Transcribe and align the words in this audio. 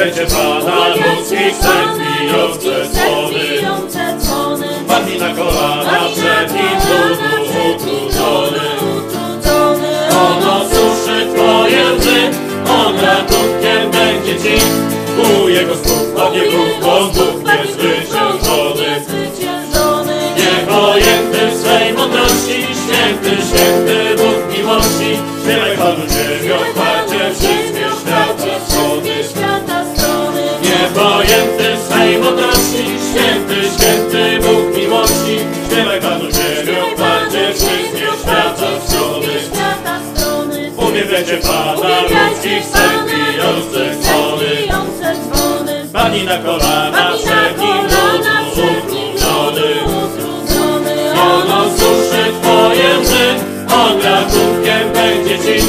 Wielbiajcie 0.00 0.34
Pana, 0.36 0.88
ludzkich 0.88 1.56
serc 1.56 1.98
bijące 2.20 2.88
dzwony. 2.88 4.68
Padli 4.88 5.18
na 5.18 5.34
kolana 5.34 6.00
przed 6.12 6.52
Nim 6.52 6.78
ludu 6.90 7.70
utrudzony. 7.70 8.60
On 10.10 10.48
osuszy 10.48 11.26
Twoje 11.34 11.92
łzy, 11.98 12.20
On 12.70 13.00
ratunkiem 13.00 13.90
będzie 13.90 14.36
Ci 14.42 14.64
ku 15.16 15.48
Jego 15.48 15.74
na 46.30 46.38
kolana 46.38 47.12
przed 47.24 47.58
nim 47.58 47.84
utrudzony. 49.82 50.90
Ono 51.20 51.64
twoje 52.40 52.98
łzy, 53.02 53.34
on 53.74 54.02
rachunkiem 54.02 54.92
będzie 54.92 55.38
ci. 55.38 55.66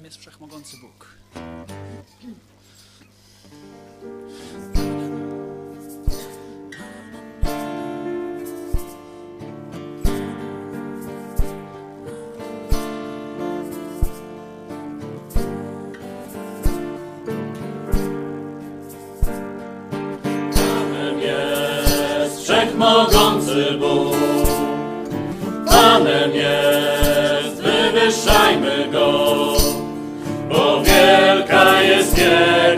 nam 0.00 0.04
jest 0.04 0.18
wszechmogący 0.18 0.76
Bóg. 0.76 1.06
Wszechmogący 22.42 23.78
Bóg. 23.78 24.16
Panem 25.66 26.34
jest, 26.34 27.62
wywyższajmy 27.62 28.88
Go. 28.92 29.59
Yeah. 32.20 32.69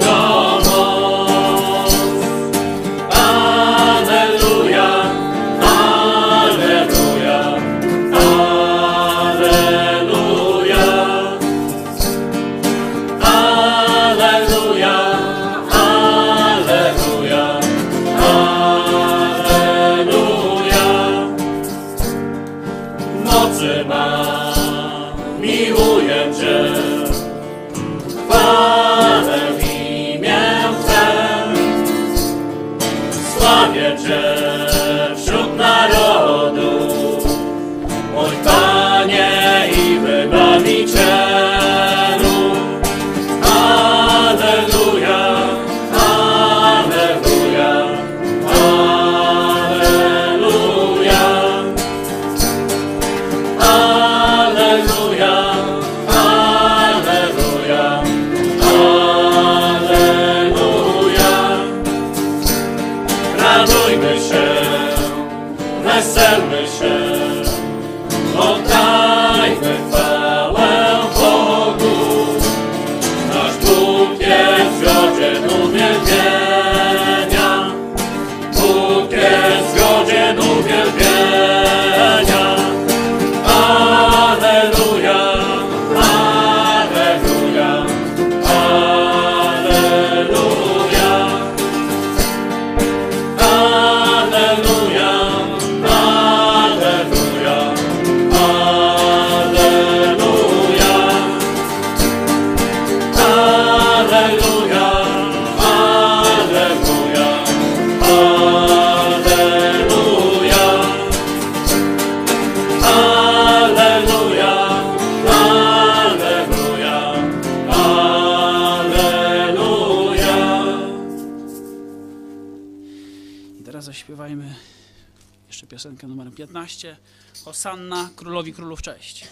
Sanna, 127.62 128.10
królowi 128.16 128.52
królów 128.52 128.82
cześć. 128.82 129.28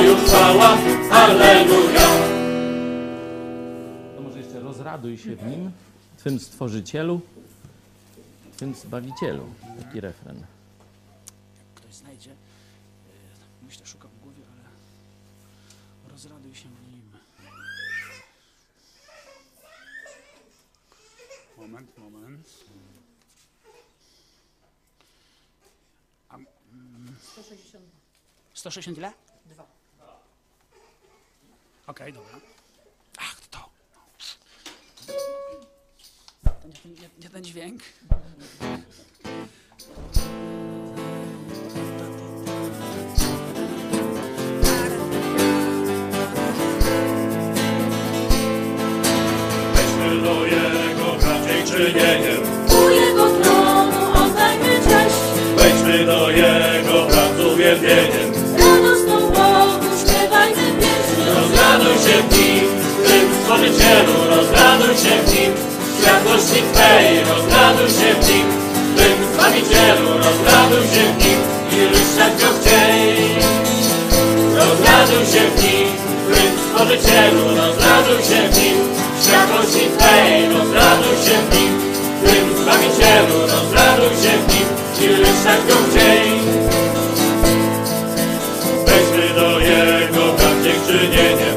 Chwała, 0.00 0.78
Alleluja. 1.10 2.08
To 4.16 4.20
może 4.22 4.38
jeszcze 4.38 4.60
rozraduj 4.60 5.18
się 5.18 5.36
w 5.36 5.46
nim, 5.46 5.70
Twym 6.18 6.40
Stworzycielu, 6.40 7.20
Twym 8.56 8.74
Zbawicielu. 8.74 9.46
Taki 9.82 10.00
refren. 10.00 10.46
Ktoś 11.74 11.94
znajdzie. 11.94 12.30
e, 12.30 12.34
Myślę, 13.66 13.86
szukam 13.86 14.10
w 14.10 14.22
głowie, 14.22 14.42
ale 14.52 16.12
rozraduj 16.12 16.54
się 16.54 16.68
w 16.68 16.92
nim. 16.92 17.00
Moment, 21.58 21.98
moment. 21.98 22.48
A, 26.28 26.34
mm, 26.34 27.14
160. 27.32 27.84
160 28.54 28.98
ile? 28.98 29.12
Okej, 31.90 32.12
dobra. 32.12 32.40
Ach, 33.18 33.36
to. 33.50 33.58
Ten- 36.82 36.94
nie 37.18 37.30
ten 37.30 37.44
dźwięk. 37.44 37.82
Weźmy 49.74 50.22
do 50.22 50.46
Jego 50.46 51.06
braciej 51.20 51.64
czynieniem, 51.64 52.40
U 52.80 52.90
Jego 52.90 53.30
tronu 53.30 54.12
oddajmy 54.24 54.80
cześć, 54.84 55.16
wejdźmy 55.56 56.04
do 56.06 56.30
Jego 56.30 57.06
brat 57.08 57.36
z 57.36 57.40
uwielbieniem. 57.40 58.32
radosną 58.58 59.20
Bogu. 59.20 59.89
Rozraduj 61.60 61.94
się 61.94 62.16
w 62.22 62.38
Nim, 62.38 62.64
tym 63.06 63.26
Stworzycielu, 63.40 64.14
rozraduj 64.34 64.94
się 65.02 65.14
w 65.22 65.34
Nim, 65.34 65.52
światłości 65.96 66.60
Twej, 66.72 67.06
rozraduj 67.30 67.90
się 67.98 68.10
w 68.20 68.28
Nim, 68.28 68.46
tym 68.96 69.16
Zbawicielu, 69.32 70.08
rozraduj 70.24 70.84
się 70.92 71.04
w 71.12 71.16
Nim 71.22 71.40
i 71.74 71.78
ryszczać 71.92 72.32
Go 72.40 72.48
chciej. 72.56 73.16
Rozraduj 74.60 75.24
się 75.32 75.42
w 75.50 75.56
Nim, 75.62 75.88
tym 76.32 76.52
Stworzycielu, 76.64 77.44
rozraduj 77.60 78.20
się 78.28 78.40
w 78.48 78.52
Nim, 78.58 78.76
światłości 79.22 79.84
Twej, 79.98 80.48
rozraduj 80.54 81.16
się 81.24 81.36
w 81.44 81.48
Nim, 81.54 81.72
tym 82.24 82.46
Zbawicielu, 82.60 83.38
rozraduj 83.54 84.14
się 84.22 84.34
w 84.42 84.44
Nim 84.52 84.68
i 85.02 85.06
ryszczać 85.20 85.60
Go 85.68 85.76
chciej. 85.86 86.40
Do 89.36 89.58
Jego 89.60 91.49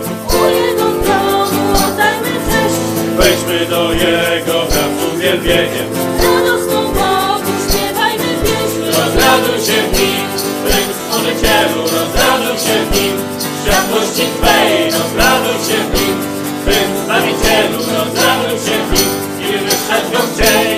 z 5.54 5.56
uwielbieniem. 5.56 5.90
radosną 6.24 6.80
Bogu 6.98 7.52
śpiewajmy 7.66 8.32
pieśń. 8.44 8.82
Rozraduj 8.98 9.60
się 9.68 9.78
w 9.88 9.92
Nim, 10.00 10.28
tym 10.68 10.88
Stworzycielu, 10.98 11.82
rozraduj 11.96 12.58
się 12.66 12.76
w 12.86 12.90
Nim, 12.96 13.16
światłości 13.62 14.26
Twej, 14.38 14.72
rozraduj 14.98 15.58
się 15.68 15.78
w 15.86 15.90
Nim, 15.96 16.18
w 16.62 16.66
tym 16.66 16.90
Zbawicielu, 17.04 17.80
rozraduj 17.98 18.58
się 18.66 18.78
w 18.86 18.90
Nim 18.94 19.12
i 19.44 19.46
wywyższać 19.52 20.04
Go 20.14 20.22
chciej. 20.30 20.78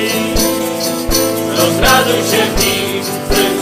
Rozraduj 1.59 2.21
się 2.31 2.41
w 2.51 2.55
Nim, 2.61 3.03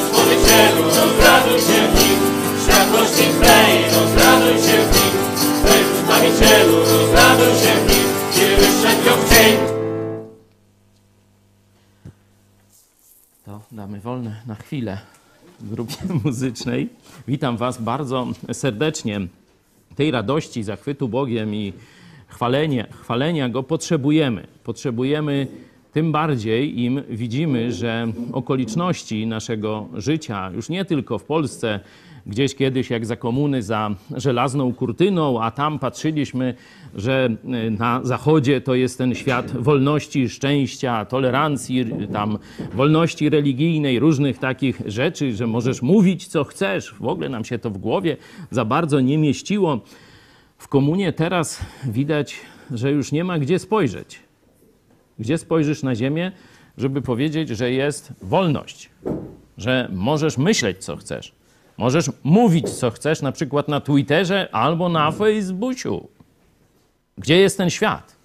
Stworzycielu, 0.05 0.83
rozraduj 0.99 1.59
się 1.67 1.79
w 1.89 1.93
Nim, 1.99 2.19
światłości 2.63 3.25
Twej, 3.37 3.73
rozraduj 3.95 4.57
się 4.65 4.77
w 4.85 4.89
Nim, 4.95 5.13
w 5.57 5.63
tym 5.67 5.85
Zbawicielu, 5.99 6.75
rozraduj 6.93 7.53
się 7.61 7.73
w 7.81 7.85
Nim 7.89 8.07
i 8.37 8.41
wywyższać 8.49 8.97
Go 9.05 9.13
chciej. 9.25 9.72
Damy 13.73 13.99
wolne 13.99 14.35
na 14.47 14.55
chwilę 14.55 14.97
grupie 15.61 15.95
muzycznej. 16.23 16.89
Witam 17.27 17.57
Was 17.57 17.81
bardzo 17.81 18.27
serdecznie. 18.51 19.21
Tej 19.95 20.11
radości, 20.11 20.63
zachwytu 20.63 21.09
Bogiem 21.09 21.55
i 21.55 21.73
chwalenie, 22.27 22.87
chwalenia 23.01 23.49
Go 23.49 23.63
potrzebujemy. 23.63 24.47
Potrzebujemy 24.63 25.47
tym 25.93 26.11
bardziej, 26.11 26.79
im 26.81 27.03
widzimy, 27.09 27.71
że 27.71 28.07
okoliczności 28.31 29.27
naszego 29.27 29.87
życia, 29.93 30.51
już 30.55 30.69
nie 30.69 30.85
tylko 30.85 31.19
w 31.19 31.23
Polsce, 31.23 31.79
gdzieś 32.25 32.55
kiedyś 32.55 32.89
jak 32.89 33.05
za 33.05 33.15
komuny 33.15 33.63
za 33.63 33.95
żelazną 34.15 34.73
kurtyną, 34.73 35.41
a 35.41 35.51
tam 35.51 35.79
patrzyliśmy, 35.79 36.53
że 36.95 37.29
y, 37.67 37.71
na 37.71 37.99
zachodzie 38.03 38.61
to 38.61 38.75
jest 38.75 38.97
ten 38.97 39.15
świat 39.15 39.51
wolności, 39.51 40.29
szczęścia, 40.29 41.05
tolerancji, 41.05 41.85
tam 42.13 42.37
wolności 42.73 43.29
religijnej, 43.29 43.99
różnych 43.99 44.37
takich 44.37 44.81
rzeczy, 44.85 45.35
że 45.35 45.47
możesz 45.47 45.81
mówić 45.81 46.27
co 46.27 46.43
chcesz. 46.43 46.93
W 46.93 47.05
ogóle 47.05 47.29
nam 47.29 47.45
się 47.45 47.59
to 47.59 47.69
w 47.69 47.77
głowie 47.77 48.17
za 48.51 48.65
bardzo 48.65 48.99
nie 48.99 49.17
mieściło. 49.17 49.79
W 50.57 50.67
komunie 50.67 51.13
teraz 51.13 51.65
widać, 51.85 52.35
że 52.71 52.91
już 52.91 53.11
nie 53.11 53.23
ma 53.23 53.39
gdzie 53.39 53.59
spojrzeć. 53.59 54.19
Gdzie 55.19 55.37
spojrzysz 55.37 55.83
na 55.83 55.95
ziemię, 55.95 56.31
żeby 56.77 57.01
powiedzieć, 57.01 57.49
że 57.49 57.71
jest 57.71 58.13
wolność, 58.21 58.89
że 59.57 59.89
możesz 59.93 60.37
myśleć, 60.37 60.77
co 60.77 60.95
chcesz. 60.97 61.42
Możesz 61.77 62.11
mówić, 62.23 62.69
co 62.69 62.91
chcesz, 62.91 63.21
na 63.21 63.31
przykład 63.31 63.67
na 63.67 63.81
Twitterze 63.81 64.49
albo 64.51 64.89
na 64.89 65.11
Facebooku. 65.11 66.07
Gdzie 67.17 67.37
jest 67.37 67.57
ten 67.57 67.69
świat? 67.69 68.15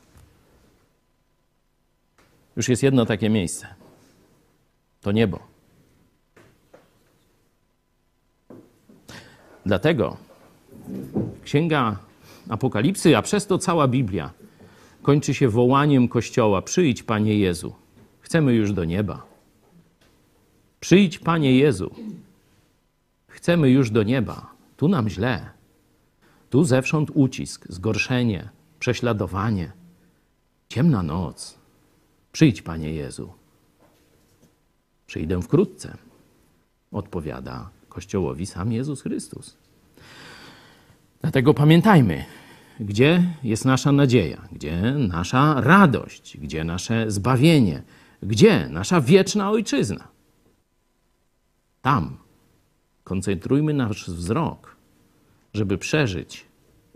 Już 2.56 2.68
jest 2.68 2.82
jedno 2.82 3.06
takie 3.06 3.28
miejsce. 3.28 3.66
To 5.00 5.12
niebo. 5.12 5.38
Dlatego 9.66 10.16
Księga 11.44 11.96
Apokalipsy, 12.48 13.16
a 13.16 13.22
przez 13.22 13.46
to 13.46 13.58
cała 13.58 13.88
Biblia 13.88 14.30
kończy 15.02 15.34
się 15.34 15.48
wołaniem 15.48 16.08
Kościoła: 16.08 16.62
Przyjdź, 16.62 17.02
Panie 17.02 17.38
Jezu. 17.38 17.74
Chcemy 18.20 18.54
już 18.54 18.72
do 18.72 18.84
nieba. 18.84 19.22
Przyjdź, 20.80 21.18
Panie 21.18 21.58
Jezu. 21.58 21.90
Chcemy 23.38 23.70
już 23.70 23.90
do 23.90 24.02
nieba. 24.02 24.50
Tu 24.76 24.88
nam 24.88 25.08
źle. 25.08 25.50
Tu 26.50 26.64
zewsząd 26.64 27.10
ucisk, 27.14 27.66
zgorszenie, 27.68 28.48
prześladowanie, 28.78 29.72
ciemna 30.68 31.02
noc. 31.02 31.58
Przyjdź, 32.32 32.62
Panie 32.62 32.92
Jezu. 32.92 33.32
Przyjdę 35.06 35.42
wkrótce, 35.42 35.96
odpowiada 36.92 37.70
Kościołowi 37.88 38.46
sam 38.46 38.72
Jezus 38.72 39.02
Chrystus. 39.02 39.56
Dlatego 41.20 41.54
pamiętajmy, 41.54 42.24
gdzie 42.80 43.34
jest 43.42 43.64
nasza 43.64 43.92
nadzieja, 43.92 44.48
gdzie 44.52 44.94
nasza 44.98 45.60
radość, 45.60 46.38
gdzie 46.38 46.64
nasze 46.64 47.10
zbawienie, 47.10 47.82
gdzie 48.22 48.68
nasza 48.68 49.00
wieczna 49.00 49.50
ojczyzna. 49.50 50.08
Tam 51.82 52.27
koncentrujmy 53.08 53.74
nasz 53.74 54.10
wzrok, 54.10 54.76
żeby 55.54 55.78
przeżyć 55.78 56.46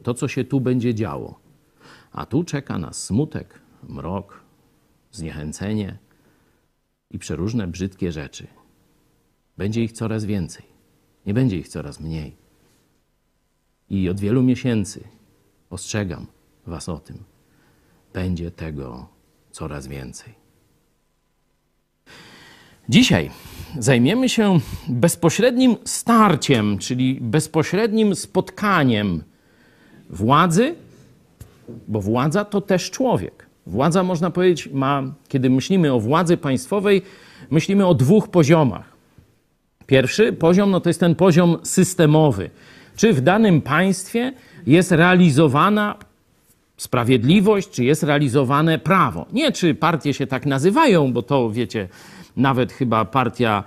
to, 0.03 0.15
co 0.15 0.29
się 0.29 0.45
tu 0.45 0.61
będzie 0.61 0.95
działo. 0.95 1.41
A 2.13 2.27
tu 2.27 2.45
czeka 2.45 2.79
nas 2.79 3.05
smutek, 3.05 3.61
mrok, 3.89 4.41
zniechęcenie 5.13 5.99
i 7.11 7.19
przeróżne 7.19 7.67
brzydkie 7.67 8.13
rzeczy. 8.13 8.47
Będzie 9.57 9.85
ich 9.85 9.93
coraz 9.93 10.25
więcej, 10.25 10.65
nie 11.27 11.35
będzie 11.35 11.59
ich 11.59 11.69
coraz 11.69 12.01
mniej. 12.01 12.37
I 13.91 14.09
od 14.09 14.21
wielu 14.21 14.43
miesięcy 14.43 15.05
ostrzegam 15.71 16.27
Was 16.67 16.89
o 16.89 16.99
tym. 16.99 17.25
Będzie 18.13 18.51
tego 18.51 19.09
coraz 19.51 19.87
więcej. 19.87 20.42
Dzisiaj 22.93 23.31
zajmiemy 23.79 24.29
się 24.29 24.59
bezpośrednim 24.89 25.77
starciem, 25.85 26.79
czyli 26.79 27.19
bezpośrednim 27.21 28.15
spotkaniem 28.15 29.23
władzy, 30.11 30.75
bo 31.89 32.01
władza 32.01 32.45
to 32.45 32.61
też 32.61 32.91
człowiek. 32.91 33.47
Władza, 33.67 34.03
można 34.03 34.31
powiedzieć, 34.31 34.69
ma, 34.73 35.03
kiedy 35.29 35.51
myślimy 35.51 35.93
o 35.93 36.01
władzy 36.01 36.37
państwowej, 36.37 37.03
myślimy 37.51 37.87
o 37.87 37.95
dwóch 37.95 38.29
poziomach. 38.29 38.93
Pierwszy 39.87 40.33
poziom 40.33 40.71
no 40.71 40.81
to 40.81 40.91
jest 40.91 41.01
ten 41.01 41.15
poziom 41.15 41.57
systemowy. 41.63 42.51
Czy 42.97 43.13
w 43.13 43.21
danym 43.21 43.61
państwie 43.61 44.33
jest 44.67 44.93
realizowana 44.93 45.97
sprawiedliwość, 46.77 47.71
czy 47.71 47.85
jest 47.85 48.03
realizowane 48.03 48.79
prawo? 48.79 49.27
Nie, 49.33 49.53
czy 49.53 49.75
partie 49.75 50.15
się 50.15 50.27
tak 50.27 50.47
nazywają, 50.47 51.13
bo 51.13 51.23
to 51.23 51.51
wiecie, 51.51 51.89
nawet 52.37 52.73
chyba 52.73 53.05
partia, 53.05 53.65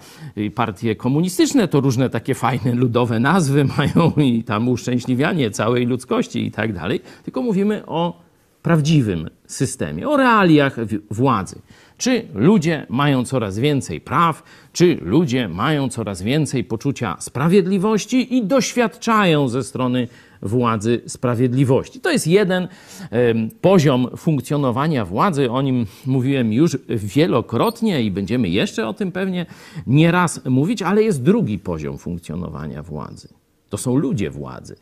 partie 0.55 0.95
komunistyczne 0.95 1.67
to 1.67 1.81
różne 1.81 2.09
takie 2.09 2.35
fajne 2.35 2.73
ludowe 2.73 3.19
nazwy 3.19 3.65
mają 3.77 4.11
i 4.17 4.43
tam 4.43 4.69
uszczęśliwianie 4.69 5.51
całej 5.51 5.85
ludzkości 5.85 6.45
i 6.45 6.51
tak 6.51 6.73
dalej. 6.73 7.01
Tylko 7.23 7.41
mówimy 7.41 7.85
o 7.85 8.25
prawdziwym 8.61 9.29
systemie, 9.47 10.09
o 10.09 10.17
realiach 10.17 10.75
władzy. 11.11 11.61
Czy 11.97 12.27
ludzie 12.33 12.85
mają 12.89 13.25
coraz 13.25 13.59
więcej 13.59 14.01
praw, 14.01 14.43
czy 14.73 14.97
ludzie 15.01 15.49
mają 15.49 15.89
coraz 15.89 16.21
więcej 16.21 16.63
poczucia 16.63 17.17
sprawiedliwości 17.19 18.35
i 18.35 18.45
doświadczają 18.45 19.47
ze 19.47 19.63
strony 19.63 20.07
władzy 20.45 21.01
sprawiedliwości. 21.07 21.99
To 21.99 22.11
jest 22.11 22.27
jeden 22.27 22.67
poziom 23.61 24.07
funkcjonowania 24.17 25.05
władzy. 25.05 25.51
O 25.51 25.61
nim 25.61 25.85
mówiłem 26.05 26.53
już 26.53 26.77
wielokrotnie 26.89 28.03
i 28.03 28.11
będziemy 28.11 28.49
jeszcze 28.49 28.87
o 28.87 28.93
tym 28.93 29.11
pewnie 29.11 29.45
nieraz 29.87 30.45
mówić, 30.45 30.81
ale 30.81 31.03
jest 31.03 31.23
drugi 31.23 31.59
poziom 31.59 31.97
funkcjonowania 31.97 32.83
władzy. 32.83 33.27
To 33.69 33.77
są 33.77 33.95
ludzie 33.95 34.29
władzy. 34.29 34.75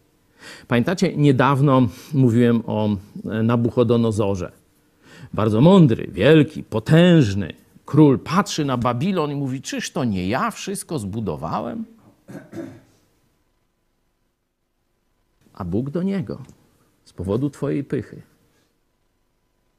Pamiętacie, 0.67 1.17
niedawno 1.17 1.87
mówiłem 2.13 2.63
o 2.67 2.89
Nabuchodonozorze. 3.43 4.51
Bardzo 5.33 5.61
mądry, 5.61 6.07
wielki, 6.11 6.63
potężny 6.63 7.53
król 7.85 8.19
patrzy 8.19 8.65
na 8.65 8.77
Babilon 8.77 9.31
i 9.31 9.35
mówi: 9.35 9.61
Czyż 9.61 9.91
to 9.91 10.03
nie 10.03 10.27
ja 10.27 10.51
wszystko 10.51 10.99
zbudowałem? 10.99 11.85
A 15.53 15.63
Bóg 15.63 15.89
do 15.89 16.03
niego 16.03 16.41
z 17.05 17.13
powodu 17.13 17.49
Twojej 17.49 17.83
pychy. 17.83 18.21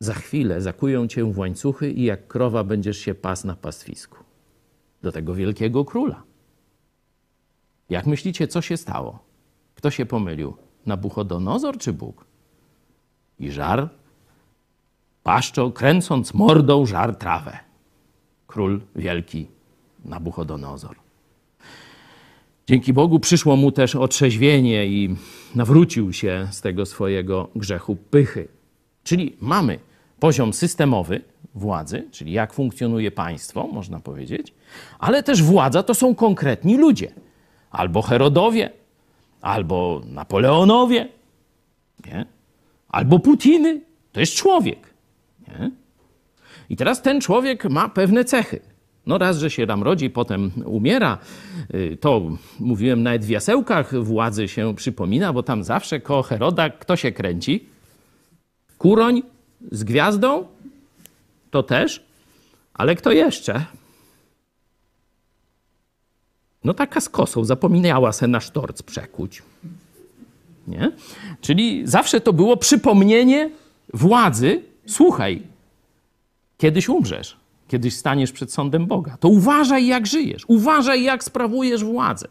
Za 0.01 0.15
chwilę 0.15 0.61
zakują 0.61 1.09
cię 1.09 1.25
w 1.25 1.39
łańcuchy 1.39 1.93
i 1.93 2.05
jak 2.05 2.27
krowa 2.27 2.65
będziesz 2.65 2.99
się 2.99 3.15
pas 3.15 3.45
na 3.45 3.57
pastwisku. 3.57 4.19
Do 5.03 5.13
tego 5.13 5.35
wielkiego 5.35 5.85
króla. 5.85 6.23
Jak 7.91 8.07
myślicie, 8.07 8.49
co 8.49 8.61
się 8.63 8.77
stało? 8.77 9.19
Kto 9.75 9.91
się 9.91 10.07
pomylił? 10.07 10.57
Nabuchodonozor 10.87 11.79
czy 11.79 11.93
Bóg? 11.93 12.25
I 13.39 13.51
żar 13.51 13.89
paszczo, 15.23 15.71
kręcąc 15.71 16.35
mordą, 16.35 16.87
żar 16.87 17.17
trawę. 17.17 17.59
Król 18.47 18.81
wielki 18.97 19.49
Nabuchodonozor. 20.05 21.04
Dzięki 22.67 22.93
Bogu 22.93 23.21
przyszło 23.21 23.57
mu 23.57 23.73
też 23.73 23.95
otrzeźwienie 23.95 24.87
i 24.87 25.17
nawrócił 25.55 26.13
się 26.13 26.49
z 26.51 26.61
tego 26.61 26.87
swojego 26.87 27.49
grzechu 27.57 27.97
pychy. 27.97 28.49
Czyli 29.03 29.37
mamy 29.41 29.79
poziom 30.21 30.53
systemowy 30.53 31.21
władzy, 31.55 32.09
czyli 32.11 32.33
jak 32.33 32.53
funkcjonuje 32.53 33.11
państwo, 33.11 33.67
można 33.67 34.01
powiedzieć, 34.01 34.55
ale 34.99 35.23
też 35.23 35.43
władza 35.43 35.83
to 35.83 35.95
są 35.95 36.15
konkretni 36.15 36.77
ludzie. 36.77 37.13
Albo 37.71 38.03
Herodowie, 38.03 38.71
albo 39.41 40.03
Napoleonowie, 40.07 41.09
nie? 42.07 42.27
albo 42.89 43.19
Putiny. 43.19 43.81
To 44.13 44.21
jest 44.21 44.35
człowiek. 44.35 44.95
Nie? 45.49 45.71
I 46.69 46.77
teraz 46.77 47.03
ten 47.03 47.21
człowiek 47.21 47.65
ma 47.65 47.89
pewne 47.89 48.25
cechy. 48.25 48.74
No 49.07 49.19
raz, 49.19 49.39
że 49.39 49.51
się 49.51 49.67
tam 49.67 49.83
rodzi, 49.83 50.11
potem 50.11 50.51
umiera. 50.65 51.19
Y, 51.75 51.99
to 52.01 52.23
mówiłem 52.61 53.03
nawet 53.03 53.25
w 53.25 53.29
jasełkach 53.29 54.03
władzy 54.03 54.49
się 54.49 54.75
przypomina, 54.75 55.33
bo 55.33 55.43
tam 55.43 55.65
zawsze 55.65 56.01
koło 56.01 56.23
Heroda 56.23 56.71
kto 56.71 56.97
się 56.97 57.13
kręci? 57.13 57.67
Kuroń 58.79 59.23
z 59.73 59.85
gwiazdą? 59.85 60.47
To 61.51 61.63
też. 61.63 62.05
Ale 62.75 62.97
kto 62.97 63.13
jeszcze? 63.13 63.65
No 66.65 66.75
taka 66.75 67.01
z 67.01 67.09
kosą, 67.09 67.45
zapomniała 67.45 68.13
se 68.13 68.27
na 68.27 68.41
sztorc 68.41 68.83
przekuć. 68.83 69.43
Nie? 70.67 70.91
Czyli 71.41 71.83
zawsze 71.85 72.21
to 72.21 72.33
było 72.33 72.57
przypomnienie 72.57 73.51
władzy. 73.95 74.63
Słuchaj, 74.87 75.43
kiedyś 76.59 76.89
umrzesz, 76.89 77.37
kiedyś 77.69 77.97
staniesz 77.97 78.33
przed 78.33 78.53
sądem 78.53 78.87
Boga. 78.87 79.17
To 79.17 79.29
uważaj, 79.29 79.87
jak 79.87 80.07
żyjesz, 80.07 80.45
uważaj, 80.49 81.03
jak 81.03 81.25
sprawujesz 81.25 81.85
władzę. 81.85 82.29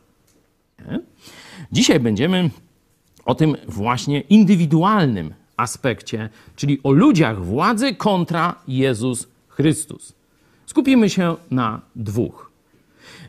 Nie? 0.88 1.00
Dzisiaj 1.72 2.00
będziemy 2.00 2.50
o 3.26 3.36
tym 3.36 3.58
właśnie 3.68 4.22
indywidualnym 4.22 5.34
aspekcie, 5.58 6.30
czyli 6.56 6.80
o 6.84 6.92
ludziach 6.92 7.46
władzy 7.46 7.96
kontra 7.96 8.56
Jezus 8.68 9.28
Chrystus. 9.48 10.14
Skupimy 10.66 11.10
się 11.10 11.36
na 11.52 11.82
dwóch 11.96 12.52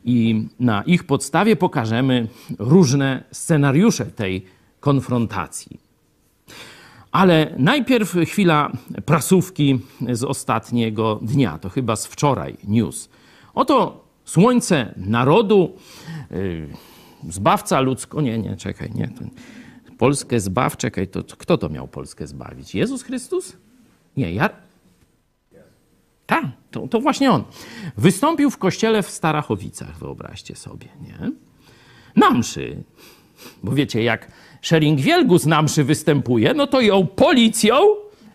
i 0.05 0.49
na 0.61 0.83
ich 0.83 1.05
podstawie 1.05 1.57
pokażemy 1.57 2.29
różne 2.59 3.25
scenariusze 3.33 4.07
tej 4.07 4.47
konfrontacji. 4.81 5.84
Ale 7.15 7.55
najpierw 7.59 8.17
chwila 8.27 8.73
prasówki 9.07 9.81
z 10.13 10.25
ostatniego 10.25 11.21
dnia, 11.23 11.59
to 11.59 11.69
chyba 11.69 11.97
z 11.97 12.07
wczoraj 12.07 12.57
news. 12.65 13.09
Oto 13.55 14.05
słońce 14.25 14.95
narodu, 14.97 15.73
yy, 16.31 16.69
zbawca 17.29 17.81
ludzko, 17.81 18.21
nie, 18.21 18.39
nie, 18.39 18.57
czekaj, 18.57 18.91
nie, 18.95 19.09
Polskę 19.99 20.41
zbaw. 20.41 20.77
Czekaj, 20.77 21.09
to 21.09 21.25
kto 21.25 21.59
to 21.59 21.69
miał 21.69 21.89
Polskę 21.89 22.27
zbawić? 22.27 22.75
Jezus 22.75 23.03
Chrystus? 23.03 23.57
Nie, 24.17 24.33
ja. 24.33 24.51
Tak, 26.27 26.45
to, 26.71 26.89
to 26.89 27.01
właśnie 27.01 27.31
on. 27.31 27.45
Wystąpił 27.97 28.51
w 28.51 28.59
kościele 28.59 29.03
w 29.03 29.11
Starachowicach, 29.11 29.99
wyobraźcie 29.99 30.57
sobie, 30.57 30.89
nie? 31.01 31.33
Na 32.17 32.31
mszy. 32.31 32.83
Bo 33.63 33.73
wiecie, 33.73 34.03
jak 34.03 34.31
Schering-Wielgus 34.65 35.47
na 35.47 35.63
mszy 35.63 35.85
występuje, 35.85 36.55
no 36.55 36.67
to 36.67 36.81
ją 36.81 37.07
policją 37.07 37.77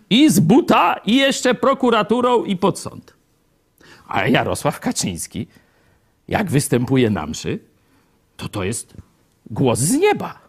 i 0.09 0.29
z 0.29 0.39
buta 0.39 0.95
i 1.05 1.15
jeszcze 1.15 1.55
prokuraturą 1.55 2.43
i 2.43 2.57
pod 2.57 2.79
sąd. 2.79 3.13
A 4.07 4.27
Jarosław 4.27 4.79
Kaczyński, 4.79 5.47
jak 6.27 6.51
występuje 6.51 7.09
na 7.09 7.25
mszy, 7.25 7.59
to 8.37 8.49
to 8.49 8.63
jest 8.63 8.93
głos 9.51 9.79
z 9.79 9.97
nieba. 9.97 10.39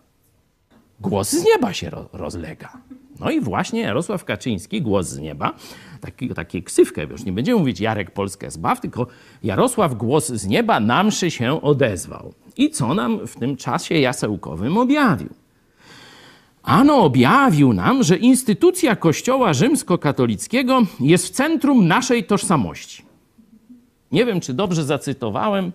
Głos 1.00 1.30
z 1.30 1.44
nieba 1.44 1.72
się 1.72 1.90
ro 1.90 2.08
rozlega. 2.12 2.72
No 3.20 3.30
i 3.30 3.40
właśnie 3.40 3.80
Jarosław 3.80 4.24
Kaczyński, 4.24 4.82
głos 4.82 5.06
z 5.06 5.18
nieba, 5.18 5.54
taki, 6.00 6.28
taki 6.28 6.62
ksywkę, 6.62 7.04
już 7.04 7.24
nie 7.24 7.32
będziemy 7.32 7.58
mówić 7.58 7.80
Jarek 7.80 8.10
Polskę 8.10 8.50
zbaw, 8.50 8.80
tylko 8.80 9.06
Jarosław 9.42 9.94
głos 9.94 10.28
z 10.28 10.46
nieba 10.46 10.80
na 10.80 11.04
mszy 11.04 11.30
się 11.30 11.62
odezwał. 11.62 12.34
I 12.56 12.70
co 12.70 12.94
nam 12.94 13.26
w 13.26 13.36
tym 13.36 13.56
czasie 13.56 13.94
jasełkowym 13.94 14.78
objawił? 14.78 15.39
Ano 16.62 16.96
objawił 16.96 17.72
nam, 17.72 18.02
że 18.02 18.16
instytucja 18.16 18.96
Kościoła 18.96 19.52
rzymskokatolickiego 19.52 20.82
jest 21.00 21.26
w 21.26 21.30
centrum 21.30 21.88
naszej 21.88 22.24
tożsamości. 22.24 23.04
Nie 24.12 24.24
wiem, 24.24 24.40
czy 24.40 24.54
dobrze 24.54 24.84
zacytowałem. 24.84 25.72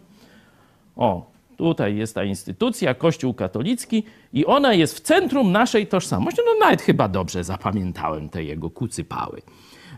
O, 0.95 1.31
tutaj 1.57 1.95
jest 1.95 2.15
ta 2.15 2.23
instytucja, 2.23 2.93
Kościół 2.93 3.33
katolicki, 3.33 4.03
i 4.33 4.45
ona 4.45 4.73
jest 4.73 4.97
w 4.97 4.99
centrum 4.99 5.51
naszej 5.51 5.87
tożsamości. 5.87 6.41
No 6.45 6.65
nawet 6.65 6.81
chyba 6.81 7.07
dobrze 7.07 7.43
zapamiętałem 7.43 8.29
te 8.29 8.43
jego 8.43 8.69
kucypały. 8.69 9.41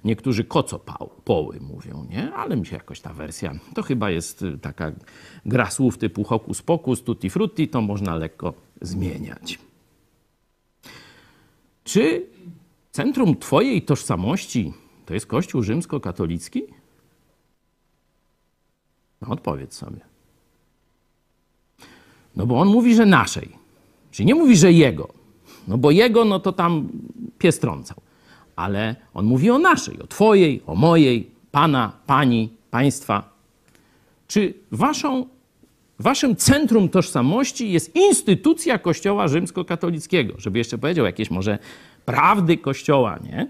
Niektórzy 0.04 0.44
kocopoły 0.44 1.60
mówią, 1.62 2.06
nie? 2.10 2.34
Ale 2.34 2.58
mi 2.58 2.66
się 2.66 2.76
jakoś 2.76 3.00
ta 3.02 3.14
wersja, 3.14 3.54
to 3.76 3.84
chyba 3.84 4.10
jest 4.10 4.42
y, 4.42 4.58
taka 4.58 4.92
gra 5.46 5.70
słów 5.72 5.98
typu 5.98 6.24
hokus 6.24 6.62
pokus, 6.62 7.04
tutti 7.04 7.30
frutti, 7.30 7.68
to 7.68 7.82
można 7.82 8.16
lekko 8.16 8.54
zmieniać. 8.82 9.60
Czy 11.88 12.26
centrum 12.92 13.38
twojej 13.38 13.82
tożsamości 13.82 14.74
to 15.06 15.14
jest 15.14 15.26
Kościół 15.26 15.64
rzymskokatolicki? 15.64 16.64
No 19.22 19.28
odpowiedz 19.30 19.74
sobie. 19.74 20.00
No 22.36 22.46
bo 22.46 22.60
on 22.60 22.68
mówi, 22.68 22.96
że 22.96 23.06
naszej. 23.06 23.50
Czyli 24.12 24.28
nie 24.28 24.36
mówi, 24.36 24.58
że 24.58 24.72
jego. 24.72 25.08
No 25.68 25.78
bo 25.78 25.92
jego, 25.92 26.26
no 26.26 26.40
to 26.40 26.52
tam 26.52 26.90
pies 27.38 27.60
trącał. 27.60 27.98
Ale 28.56 28.96
on 29.14 29.26
mówi 29.26 29.50
o 29.50 29.60
naszej, 29.60 30.02
o 30.02 30.08
twojej, 30.08 30.62
o 30.66 30.76
mojej, 30.76 31.32
pana, 31.52 31.92
pani, 32.06 32.50
państwa. 32.72 33.30
Czy 34.28 34.54
waszą, 34.72 35.28
waszym 36.00 36.36
centrum 36.36 36.90
tożsamości 36.90 37.72
jest 37.72 37.96
instytucja 37.96 38.78
Kościoła 38.78 39.28
rzymskokatolickiego? 39.28 40.34
Żeby 40.38 40.58
jeszcze 40.58 40.78
powiedział 40.78 41.06
jakieś 41.06 41.32
może 41.32 41.60
prawdy 42.06 42.58
Kościoła, 42.58 43.20
nie? 43.24 43.48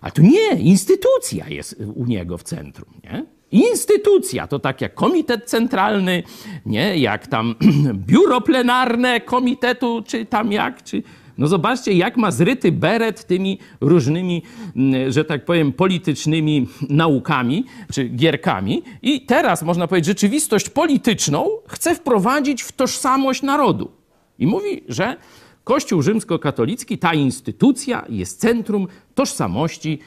A 0.00 0.10
tu 0.10 0.22
nie, 0.22 0.50
instytucja 0.58 1.48
jest 1.48 1.76
u 1.94 2.04
niego 2.06 2.38
w 2.38 2.42
centrum, 2.42 2.94
nie? 3.04 3.26
Instytucja 3.50 4.46
to 4.46 4.58
tak 4.58 4.80
jak 4.80 4.94
komitet 4.94 5.44
centralny, 5.44 6.22
nie? 6.66 6.98
Jak 6.98 7.26
tam 7.26 7.54
biuro 8.08 8.40
plenarne 8.40 9.20
komitetu, 9.20 10.02
czy 10.06 10.26
tam 10.26 10.52
jak, 10.52 10.84
czy... 10.84 11.02
No 11.38 11.46
zobaczcie, 11.46 11.92
jak 11.92 12.16
ma 12.16 12.30
zryty 12.30 12.72
beret 12.72 13.24
tymi 13.24 13.58
różnymi, 13.80 14.42
mm, 14.76 15.12
że 15.12 15.24
tak 15.24 15.44
powiem, 15.44 15.72
politycznymi 15.72 16.68
naukami 16.88 17.64
czy 17.92 18.04
gierkami. 18.04 18.82
I 19.02 19.26
teraz, 19.26 19.62
można 19.62 19.88
powiedzieć, 19.88 20.06
rzeczywistość 20.06 20.70
polityczną 20.70 21.48
chce 21.66 21.94
wprowadzić 21.94 22.62
w 22.62 22.72
tożsamość 22.72 23.42
narodu. 23.42 23.90
I 24.38 24.46
mówi, 24.46 24.84
że 24.88 25.16
Kościół 25.64 26.02
rzymskokatolicki, 26.02 26.98
ta 26.98 27.14
instytucja 27.14 28.04
jest 28.08 28.40
centrum 28.40 28.88
tożsamości 29.14 29.98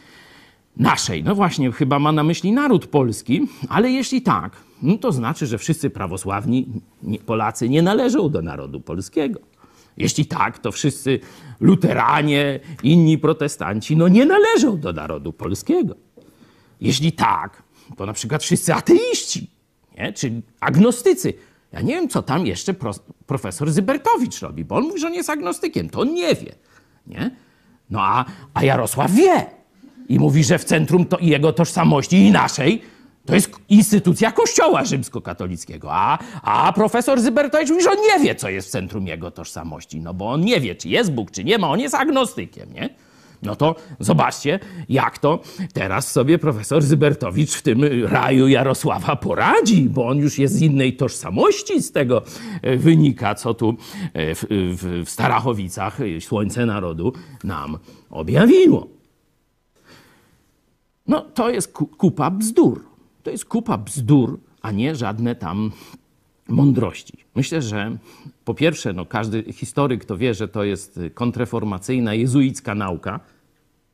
naszej. 0.77 1.23
No 1.23 1.35
właśnie, 1.35 1.71
chyba 1.71 1.99
ma 1.99 2.11
na 2.11 2.23
myśli 2.23 2.51
naród 2.51 2.87
polski, 2.87 3.47
ale 3.69 3.91
jeśli 3.91 4.21
tak, 4.21 4.57
no 4.81 4.97
to 4.97 5.11
znaczy, 5.11 5.47
że 5.47 5.57
wszyscy 5.57 5.89
prawosławni 5.89 6.67
Polacy 7.25 7.69
nie 7.69 7.81
należą 7.81 8.29
do 8.29 8.41
narodu 8.41 8.81
polskiego. 8.81 9.39
Jeśli 10.01 10.25
tak, 10.25 10.59
to 10.59 10.71
wszyscy 10.71 11.19
luteranie, 11.59 12.59
inni 12.83 13.17
protestanci, 13.17 13.97
no 13.97 14.07
nie 14.07 14.25
należą 14.25 14.79
do 14.79 14.93
narodu 14.93 15.33
polskiego. 15.33 15.95
Jeśli 16.81 17.11
tak, 17.11 17.63
to 17.97 18.05
na 18.05 18.13
przykład 18.13 18.43
wszyscy 18.43 18.73
ateiści, 18.73 19.51
nie? 19.97 20.13
czy 20.13 20.41
agnostycy. 20.59 21.33
Ja 21.71 21.81
nie 21.81 21.93
wiem, 21.93 22.09
co 22.09 22.21
tam 22.21 22.45
jeszcze 22.45 22.73
pro, 22.73 22.91
profesor 23.25 23.71
Zybertowicz 23.71 24.39
robi, 24.41 24.65
bo 24.65 24.75
on 24.75 24.83
mówi, 24.83 24.99
że 24.99 25.07
on 25.07 25.13
jest 25.13 25.29
agnostykiem, 25.29 25.89
to 25.89 26.01
on 26.01 26.13
nie 26.13 26.35
wie. 26.35 26.55
Nie? 27.07 27.31
No 27.89 28.01
a, 28.01 28.25
a 28.53 28.63
Jarosław 28.63 29.11
wie 29.11 29.45
i 30.09 30.19
mówi, 30.19 30.43
że 30.43 30.59
w 30.59 30.63
centrum 30.63 31.05
to 31.05 31.17
jego 31.19 31.53
tożsamości 31.53 32.17
i 32.17 32.31
naszej 32.31 32.81
to 33.25 33.36
jest 33.36 33.51
instytucja 33.69 34.31
Kościoła 34.31 34.86
rzymskokatolickiego. 34.86 35.88
A, 35.91 36.19
a 36.41 36.73
profesor 36.73 37.21
Zybertowicz 37.21 37.69
mówi, 37.69 37.84
że 37.84 37.91
on 37.91 37.97
nie 37.97 38.23
wie, 38.25 38.36
co 38.36 38.49
jest 38.49 38.67
w 38.67 38.71
centrum 38.71 39.07
jego 39.07 39.31
tożsamości. 39.31 39.99
No 39.99 40.13
bo 40.13 40.31
on 40.31 40.41
nie 40.41 40.60
wie, 40.60 40.75
czy 40.75 40.89
jest 40.89 41.12
Bóg, 41.12 41.31
czy 41.31 41.43
nie 41.43 41.57
ma. 41.57 41.69
On 41.69 41.79
jest 41.79 41.95
agnostykiem, 41.95 42.73
nie? 42.73 42.89
No 43.43 43.55
to 43.55 43.75
zobaczcie, 43.99 44.60
jak 44.89 45.17
to 45.17 45.39
teraz 45.73 46.12
sobie 46.12 46.39
profesor 46.39 46.81
Zybertowicz 46.84 47.53
w 47.53 47.62
tym 47.62 47.84
raju 48.03 48.47
Jarosława 48.47 49.15
poradzi, 49.15 49.89
bo 49.89 50.07
on 50.07 50.17
już 50.17 50.39
jest 50.39 50.55
z 50.55 50.62
innej 50.62 50.95
tożsamości 50.95 51.81
z 51.81 51.91
tego 51.91 52.21
e, 52.62 52.77
wynika, 52.77 53.36
co 53.36 53.53
tu 53.53 53.75
e, 54.13 54.36
w, 54.36 54.45
w, 54.49 55.03
w 55.05 55.10
Starachowicach 55.10 55.97
Słońce 56.19 56.65
Narodu 56.65 57.13
nam 57.43 57.77
objawiło. 58.10 58.88
No 61.07 61.21
to 61.21 61.49
jest 61.49 61.73
kupa 61.97 62.31
bzdur. 62.31 62.90
To 63.23 63.31
jest 63.31 63.45
kupa 63.45 63.77
bzdur, 63.77 64.39
a 64.62 64.71
nie 64.71 64.95
żadne 64.95 65.36
tam 65.36 65.71
mądrości. 66.47 67.17
Myślę, 67.36 67.62
że 67.62 67.97
po 68.45 68.53
pierwsze, 68.53 68.93
no 68.93 69.05
każdy 69.05 69.53
historyk 69.53 70.05
to 70.05 70.17
wie, 70.17 70.34
że 70.34 70.47
to 70.47 70.63
jest 70.63 70.99
kontreformacyjna, 71.13 72.13
jezuicka 72.13 72.75
nauka 72.75 73.19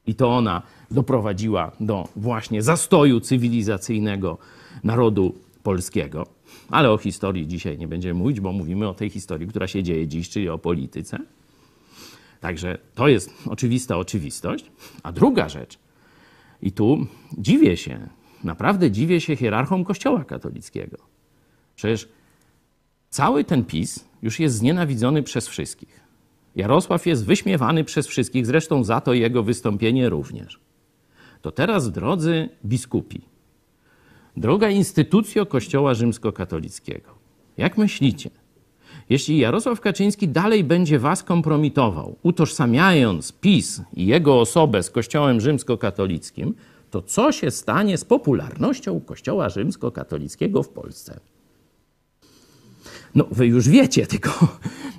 i 0.08 0.16
to 0.16 0.30
ona 0.30 0.62
doprowadziła 0.92 1.72
do 1.80 2.08
właśnie 2.16 2.62
zastoju 2.62 3.20
cywilizacyjnego 3.20 4.38
narodu 4.84 5.36
polskiego. 5.63 6.28
Ale 6.70 6.92
o 6.92 6.98
historii 6.98 7.48
dzisiaj 7.48 7.78
nie 7.78 7.88
będziemy 7.88 8.20
mówić, 8.20 8.40
bo 8.40 8.52
mówimy 8.52 8.88
o 8.88 8.94
tej 8.94 9.10
historii, 9.10 9.48
która 9.48 9.68
się 9.68 9.84
dzieje 9.84 10.08
dziś, 10.08 10.30
czyli 10.30 10.50
o 10.50 10.58
polityce. 10.58 11.18
Także 12.42 12.78
to 12.96 13.08
jest 13.08 13.34
oczywista 13.46 13.98
oczywistość. 13.98 14.72
A 15.04 15.12
druga 15.12 15.50
rzecz, 15.50 15.80
i 16.62 16.72
tu 16.72 17.08
dziwię 17.38 17.78
się, 17.78 18.08
naprawdę 18.43 18.91
dziwię 18.91 19.21
się 19.21 19.36
hierarchom 19.36 19.86
Kościoła 19.86 20.23
katolickiego. 20.23 20.97
Przecież 21.76 22.10
cały 23.10 23.43
ten 23.43 23.65
PiS 23.65 24.06
już 24.21 24.39
jest 24.39 24.56
znienawidzony 24.56 25.23
przez 25.23 25.47
wszystkich. 25.47 26.00
Jarosław 26.56 27.06
jest 27.06 27.26
wyśmiewany 27.26 27.84
przez 27.84 28.08
wszystkich, 28.08 28.45
zresztą 28.45 28.84
za 28.84 29.02
to 29.02 29.13
jego 29.13 29.43
wystąpienie 29.43 30.10
również. 30.10 30.60
To 31.41 31.52
teraz, 31.52 31.91
drodzy 31.91 32.50
biskupi, 32.65 33.21
droga 34.38 34.69
instytucjo 34.69 35.45
Kościoła 35.45 35.93
rzymskokatolickiego, 35.93 37.10
jak 37.58 37.78
myślicie, 37.78 38.30
jeśli 39.10 39.38
Jarosław 39.38 39.82
Kaczyński 39.82 40.28
dalej 40.28 40.63
będzie 40.63 41.00
was 41.00 41.23
kompromitował, 41.23 42.15
utożsamiając 42.23 43.32
PiS 43.32 43.82
i 43.93 44.06
jego 44.06 44.39
osobę 44.39 44.84
z 44.84 44.89
Kościołem 44.89 45.41
rzymskokatolickim, 45.41 46.54
to 46.89 47.02
co 47.02 47.32
się 47.32 47.52
stanie 47.52 47.97
z 47.97 48.06
popularnością 48.06 49.02
Kościoła 49.02 49.50
rzymskokatolickiego 49.50 50.63
w 50.63 50.69
Polsce? 50.69 51.19
No, 53.15 53.26
wy 53.32 53.47
już 53.47 53.69
wiecie, 53.69 54.08
tylko 54.08 54.30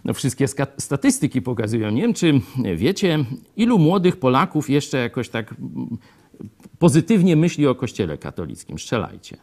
no, 0.04 0.14
wszystkie 0.14 0.46
statystyki 0.78 1.42
pokazują. 1.42 1.90
Nie 1.90 2.02
wiem, 2.02 2.14
czy 2.14 2.40
wiecie, 2.76 3.24
ilu 3.56 3.78
młodych 3.78 4.16
Polaków 4.16 4.70
jeszcze 4.70 4.98
jakoś 4.98 5.28
tak 5.28 5.54
pozytywnie 6.78 7.36
myśli 7.36 7.66
o 7.66 7.74
Kościele 7.74 8.18
katolickim. 8.18 8.78
Strzelajcie. 8.78 9.36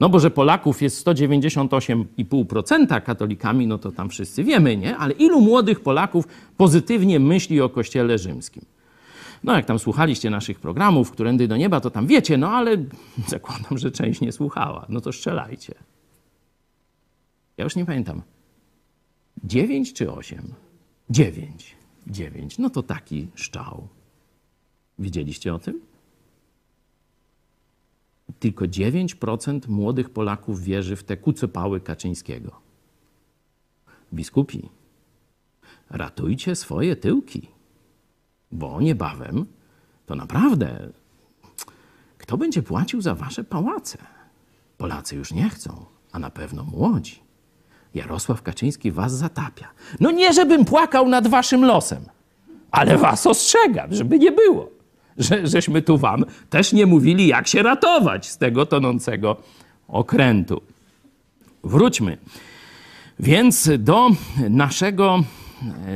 No 0.00 0.08
bo 0.08 0.20
że 0.20 0.30
Polaków 0.30 0.82
jest 0.82 1.06
198,5% 1.06 3.02
katolikami, 3.02 3.66
no 3.66 3.78
to 3.78 3.92
tam 3.92 4.08
wszyscy 4.08 4.44
wiemy, 4.44 4.76
nie? 4.76 4.96
Ale 4.96 5.14
ilu 5.14 5.40
młodych 5.40 5.80
Polaków 5.80 6.28
pozytywnie 6.56 7.20
myśli 7.20 7.60
o 7.60 7.68
Kościele 7.68 8.18
rzymskim? 8.18 8.64
No 9.46 9.56
jak 9.56 9.66
tam 9.66 9.78
słuchaliście 9.78 10.30
naszych 10.30 10.60
programów, 10.60 11.10
Którędy 11.10 11.48
do 11.48 11.56
Nieba, 11.56 11.80
to 11.80 11.90
tam 11.90 12.06
wiecie, 12.06 12.38
no 12.38 12.50
ale 12.50 12.76
zakładam, 13.28 13.78
że 13.78 13.90
część 13.90 14.20
nie 14.20 14.32
słuchała. 14.32 14.86
No 14.88 15.00
to 15.00 15.12
strzelajcie. 15.12 15.74
Ja 17.56 17.64
już 17.64 17.76
nie 17.76 17.86
pamiętam. 17.86 18.22
9 19.44 19.92
czy 19.92 20.12
8? 20.12 20.54
Dziewięć. 21.10 21.76
Dziewięć. 22.06 22.58
No 22.58 22.70
to 22.70 22.82
taki 22.82 23.28
szczał. 23.34 23.88
Wiedzieliście 24.98 25.54
o 25.54 25.58
tym? 25.58 25.80
Tylko 28.38 28.64
9% 28.64 29.68
młodych 29.68 30.10
Polaków 30.10 30.62
wierzy 30.62 30.96
w 30.96 31.04
te 31.04 31.16
kucypały 31.16 31.80
Kaczyńskiego. 31.80 32.60
Biskupi, 34.12 34.68
ratujcie 35.90 36.56
swoje 36.56 36.96
tyłki, 36.96 37.48
bo 38.52 38.80
niebawem 38.80 39.46
to 40.06 40.14
naprawdę 40.14 40.88
kto 42.18 42.36
będzie 42.36 42.62
płacił 42.62 43.00
za 43.00 43.14
wasze 43.14 43.44
pałace? 43.44 43.98
Polacy 44.78 45.16
już 45.16 45.32
nie 45.32 45.50
chcą, 45.50 45.84
a 46.12 46.18
na 46.18 46.30
pewno 46.30 46.64
młodzi. 46.64 47.20
Jarosław 47.94 48.42
Kaczyński 48.42 48.92
was 48.92 49.12
zatapia. 49.12 49.68
No 50.00 50.10
nie, 50.10 50.32
żebym 50.32 50.64
płakał 50.64 51.08
nad 51.08 51.28
waszym 51.28 51.64
losem, 51.64 52.04
ale 52.70 52.98
was 52.98 53.26
ostrzegam, 53.26 53.94
żeby 53.94 54.18
nie 54.18 54.32
było. 54.32 54.70
Że, 55.18 55.46
żeśmy 55.46 55.82
tu 55.82 55.98
wam 55.98 56.24
też 56.50 56.72
nie 56.72 56.86
mówili, 56.86 57.26
jak 57.26 57.48
się 57.48 57.62
ratować 57.62 58.26
z 58.26 58.38
tego 58.38 58.66
tonącego 58.66 59.36
okrętu. 59.88 60.62
Wróćmy 61.64 62.18
więc 63.18 63.70
do 63.78 64.10
naszego, 64.50 65.24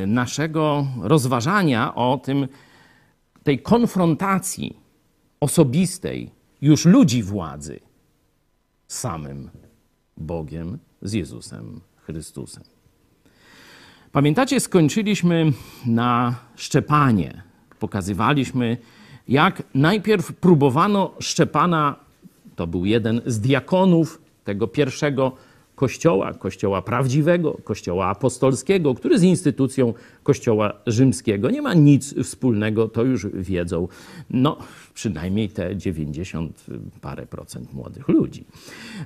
naszego 0.07 0.87
rozważania 1.01 1.95
o 1.95 2.21
tym, 2.25 2.49
tej 3.43 3.63
konfrontacji 3.63 4.77
osobistej 5.41 6.31
już 6.63 6.85
ludzi 6.85 7.23
władzy 7.23 7.81
z 8.89 8.99
samym 8.99 9.51
Bogiem, 10.17 10.79
z 11.03 11.13
Jezusem 11.13 11.81
Chrystusem. 11.97 12.65
Pamiętacie, 14.13 14.61
skończyliśmy 14.61 15.53
na 15.87 16.35
Szczepanie. 16.57 17.43
Pokazywaliśmy, 17.79 18.77
jak 19.29 19.63
najpierw 19.75 20.33
próbowano 20.33 21.15
Szczepana, 21.21 21.97
to 22.57 22.67
był 22.67 22.85
jeden 22.85 23.21
z 23.27 23.41
diakonów 23.41 24.23
tego 24.45 24.69
pierwszego 24.69 25.33
Kościoła, 25.81 26.35
Kościoła 26.35 26.83
prawdziwego, 26.83 27.57
Kościoła 27.65 28.07
apostolskiego, 28.07 28.95
który 28.95 29.19
z 29.19 29.23
instytucją 29.23 29.95
Kościoła 30.23 30.73
rzymskiego 30.87 31.51
nie 31.51 31.63
ma 31.63 31.75
nic 31.75 32.15
wspólnego, 32.23 32.89
to 32.89 33.03
już 33.03 33.27
wiedzą, 33.27 33.89
no 34.31 34.57
przynajmniej 34.95 35.49
te 35.49 35.77
90 35.77 36.67
parę 37.01 37.27
procent 37.27 37.73
młodych 37.73 38.09
ludzi. 38.09 38.45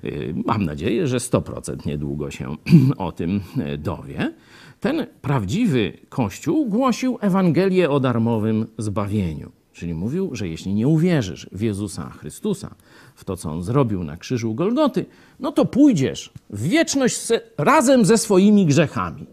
Y, 0.05 0.35
mam 0.47 0.65
nadzieję, 0.65 1.07
że 1.07 1.19
100% 1.19 1.87
niedługo 1.87 2.31
się 2.31 2.57
o 2.97 3.13
tym 3.13 3.41
dowie. 3.79 4.35
Ten 4.81 5.07
prawdziwy 5.23 5.93
Kościół 6.09 6.67
głosił 6.67 7.19
Ewangelię 7.21 7.91
o 7.91 8.01
darmowym 8.01 8.67
zbawieniu. 8.79 9.64
Czyli 9.75 9.95
mówił, 9.95 10.35
że 10.35 10.49
jeśli 10.49 10.75
nie 10.75 10.89
uwierzysz 10.89 11.47
w 11.53 11.61
Jezusa 11.61 12.11
Chrystusa, 12.11 12.75
w 13.15 13.25
to, 13.25 13.37
co 13.37 13.51
On 13.51 13.63
zrobił 13.63 14.05
na 14.05 14.17
krzyżu 14.17 14.55
Golgoty, 14.55 15.07
no 15.41 15.53
to 15.53 15.65
pójdziesz 15.65 16.33
w 16.51 16.69
wieczność 16.69 17.17
razem 17.59 18.05
ze 18.05 18.19
swoimi 18.19 18.67
grzechami. 18.67 19.27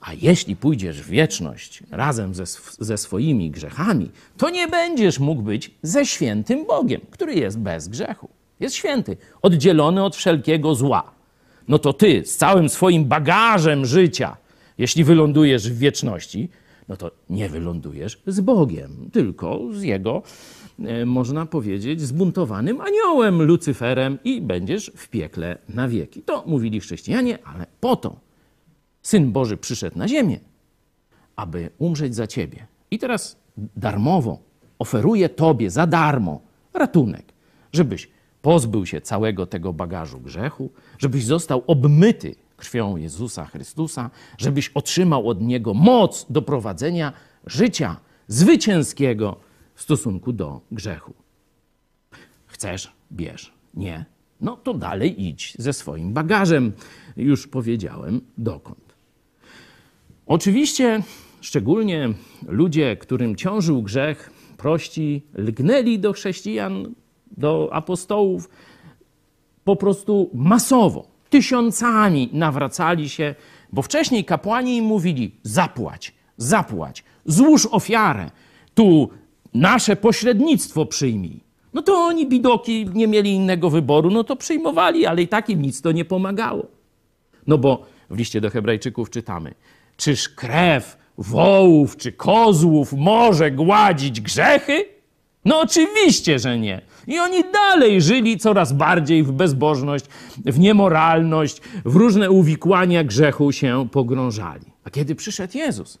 A 0.00 0.12
jeśli 0.12 0.56
pójdziesz 0.56 1.02
w 1.02 1.08
wieczność 1.08 1.82
razem 1.90 2.34
ze, 2.34 2.44
ze 2.78 2.98
swoimi 2.98 3.50
grzechami, 3.50 4.10
to 4.36 4.50
nie 4.50 4.68
będziesz 4.68 5.18
mógł 5.18 5.42
być 5.42 5.70
ze 5.82 6.06
świętym 6.06 6.66
Bogiem, 6.66 7.00
który 7.10 7.34
jest 7.34 7.58
bez 7.58 7.88
grzechu. 7.88 8.28
Jest 8.60 8.74
święty, 8.74 9.16
oddzielony 9.42 10.04
od 10.04 10.16
wszelkiego 10.16 10.74
zła. 10.74 11.10
No 11.68 11.78
to 11.78 11.92
ty 11.92 12.22
z 12.24 12.36
całym 12.36 12.68
swoim 12.68 13.04
bagażem 13.04 13.86
życia, 13.86 14.36
jeśli 14.78 15.04
wylądujesz 15.04 15.70
w 15.70 15.78
wieczności, 15.78 16.48
no 16.88 16.96
to 16.96 17.10
nie 17.30 17.48
wylądujesz 17.48 18.22
z 18.26 18.40
Bogiem, 18.40 19.10
tylko 19.12 19.60
z 19.72 19.82
Jego, 19.82 20.22
e, 20.78 21.06
można 21.06 21.46
powiedzieć, 21.46 22.00
zbuntowanym 22.00 22.80
aniołem, 22.80 23.42
Lucyferem 23.42 24.18
i 24.24 24.40
będziesz 24.40 24.92
w 24.96 25.08
piekle 25.08 25.58
na 25.68 25.88
wieki. 25.88 26.22
To 26.22 26.44
mówili 26.46 26.80
chrześcijanie, 26.80 27.38
ale 27.44 27.66
po 27.80 27.96
to 27.96 28.20
Syn 29.02 29.32
Boży 29.32 29.56
przyszedł 29.56 29.98
na 29.98 30.08
ziemię, 30.08 30.40
aby 31.36 31.70
umrzeć 31.78 32.14
za 32.14 32.26
ciebie. 32.26 32.66
I 32.90 32.98
teraz 32.98 33.36
darmowo 33.76 34.38
oferuje 34.78 35.28
tobie 35.28 35.70
za 35.70 35.86
darmo 35.86 36.40
ratunek, 36.74 37.32
żebyś 37.72 38.08
pozbył 38.42 38.86
się 38.86 39.00
całego 39.00 39.46
tego 39.46 39.72
bagażu 39.72 40.20
grzechu, 40.20 40.70
żebyś 40.98 41.24
został 41.24 41.62
obmyty 41.66 42.34
krwią 42.58 42.96
Jezusa 42.96 43.44
Chrystusa, 43.44 44.10
żebyś 44.38 44.68
otrzymał 44.68 45.28
od 45.28 45.40
Niego 45.40 45.74
moc 45.74 46.26
do 46.30 46.42
prowadzenia 46.42 47.12
życia 47.46 47.96
zwycięskiego 48.26 49.36
w 49.74 49.82
stosunku 49.82 50.32
do 50.32 50.60
grzechu. 50.72 51.14
Chcesz? 52.46 52.92
Bierz. 53.12 53.52
Nie? 53.74 54.04
No 54.40 54.56
to 54.56 54.74
dalej 54.74 55.24
idź 55.26 55.54
ze 55.58 55.72
swoim 55.72 56.12
bagażem. 56.12 56.72
Już 57.16 57.46
powiedziałem 57.46 58.20
dokąd. 58.38 58.94
Oczywiście, 60.26 61.02
szczególnie 61.40 62.08
ludzie, 62.46 62.96
którym 62.96 63.36
ciążył 63.36 63.82
grzech, 63.82 64.30
prości, 64.56 65.22
lgnęli 65.34 65.98
do 65.98 66.12
chrześcijan, 66.12 66.94
do 67.36 67.68
apostołów 67.72 68.48
po 69.64 69.76
prostu 69.76 70.30
masowo 70.34 71.17
tysiącami 71.30 72.28
nawracali 72.32 73.08
się, 73.08 73.34
bo 73.72 73.82
wcześniej 73.82 74.24
kapłani 74.24 74.76
im 74.76 74.84
mówili: 74.84 75.34
zapłać, 75.42 76.14
zapłać, 76.36 77.04
złóż 77.24 77.66
ofiarę, 77.70 78.30
tu 78.74 79.08
nasze 79.54 79.96
pośrednictwo 79.96 80.86
przyjmij. 80.86 81.40
No 81.74 81.82
to 81.82 81.94
oni, 81.94 82.26
bidoki, 82.26 82.86
nie 82.94 83.08
mieli 83.08 83.30
innego 83.30 83.70
wyboru, 83.70 84.10
no 84.10 84.24
to 84.24 84.36
przyjmowali, 84.36 85.06
ale 85.06 85.22
i 85.22 85.28
tak 85.28 85.50
im 85.50 85.62
nic 85.62 85.82
to 85.82 85.92
nie 85.92 86.04
pomagało. 86.04 86.66
No 87.46 87.58
bo 87.58 87.86
w 88.10 88.18
liście 88.18 88.40
do 88.40 88.50
Hebrajczyków 88.50 89.10
czytamy: 89.10 89.54
Czyż 89.96 90.28
krew 90.28 90.98
wołów 91.18 91.96
czy 91.96 92.12
kozłów 92.12 92.92
może 92.92 93.50
gładzić 93.50 94.20
grzechy? 94.20 94.97
No 95.48 95.60
oczywiście, 95.60 96.38
że 96.38 96.58
nie. 96.58 96.80
I 97.06 97.18
oni 97.18 97.44
dalej 97.52 98.02
żyli 98.02 98.38
coraz 98.38 98.72
bardziej 98.72 99.22
w 99.22 99.32
bezbożność, 99.32 100.04
w 100.44 100.58
niemoralność, 100.58 101.60
w 101.84 101.96
różne 101.96 102.30
uwikłania 102.30 103.04
grzechu 103.04 103.52
się 103.52 103.88
pogrążali. 103.92 104.66
A 104.84 104.90
kiedy 104.90 105.14
przyszedł 105.14 105.58
Jezus, 105.58 105.98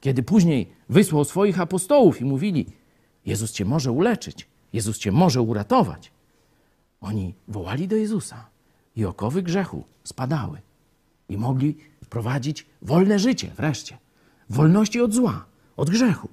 kiedy 0.00 0.22
później 0.22 0.68
wysłał 0.88 1.24
swoich 1.24 1.60
apostołów 1.60 2.20
i 2.20 2.24
mówili: 2.24 2.66
Jezus 3.26 3.52
cię 3.52 3.64
może 3.64 3.92
uleczyć, 3.92 4.48
Jezus 4.72 4.98
cię 4.98 5.12
może 5.12 5.42
uratować, 5.42 6.10
oni 7.00 7.34
wołali 7.48 7.88
do 7.88 7.96
Jezusa 7.96 8.46
i 8.96 9.04
okowy 9.04 9.42
grzechu 9.42 9.84
spadały 10.04 10.58
i 11.28 11.36
mogli 11.36 11.76
prowadzić 12.10 12.66
wolne 12.82 13.18
życie 13.18 13.50
wreszcie, 13.56 13.98
wolności 14.50 15.00
od 15.00 15.14
zła, 15.14 15.44
od 15.76 15.90
grzechu. 15.90 16.28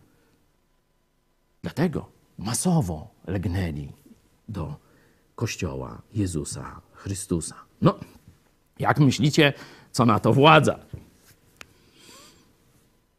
Dlatego 1.62 2.15
masowo 2.38 3.08
legnęli 3.28 3.92
do 4.50 4.76
Kościoła 5.36 6.02
Jezusa 6.14 6.82
Chrystusa. 6.94 7.56
No, 7.82 8.00
jak 8.80 9.00
myślicie, 9.00 9.54
co 9.92 10.06
na 10.06 10.20
to 10.20 10.34
władza? 10.34 10.80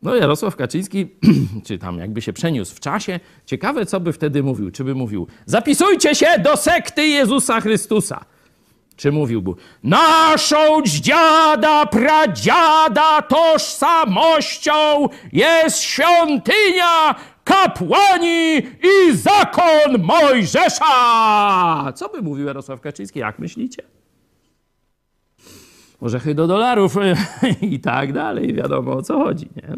No, 0.02 0.14
Jarosław 0.14 0.56
Kaczyński, 0.56 1.06
czy 1.66 1.78
tam 1.78 1.98
jakby 1.98 2.22
się 2.22 2.32
przeniósł 2.32 2.74
w 2.74 2.80
czasie, 2.80 3.20
ciekawe, 3.46 3.86
co 3.86 4.00
by 4.00 4.12
wtedy 4.12 4.42
mówił. 4.42 4.70
Czy 4.70 4.84
by 4.84 4.94
mówił, 4.94 5.26
zapisujcie 5.46 6.14
się 6.14 6.26
do 6.38 6.56
sekty 6.56 7.06
Jezusa 7.06 7.60
Chrystusa. 7.60 8.24
Czy 8.96 9.12
mówiłby, 9.12 9.50
naszą 9.82 10.82
dziada, 10.84 11.86
pradziada 11.86 13.22
tożsamością 13.22 15.08
jest 15.32 15.80
świątynia 15.80 17.14
kapłani 17.46 18.58
i 18.82 19.16
zakon 19.16 20.02
Mojżesza. 20.02 21.92
Co 21.94 22.08
by 22.08 22.22
mówił 22.22 22.46
Jarosław 22.46 22.80
Kaczyński? 22.80 23.18
Jak 23.18 23.38
myślicie? 23.38 23.82
Orzechy 26.00 26.34
do 26.34 26.46
dolarów 26.46 26.96
i 27.60 27.80
tak 27.80 28.12
dalej. 28.12 28.54
Wiadomo 28.54 28.92
o 28.92 29.02
co 29.02 29.18
chodzi, 29.18 29.48
nie? 29.56 29.76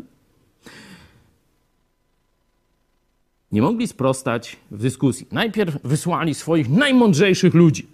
Nie 3.53 3.63
mogli 3.63 3.89
sprostać 3.89 4.57
w 4.71 4.83
dyskusji. 4.83 5.27
Najpierw 5.33 5.83
wysłali 5.85 6.35
swoich 6.35 6.71
najmądrzejszych 6.71 7.55
ludzi, 7.55 7.87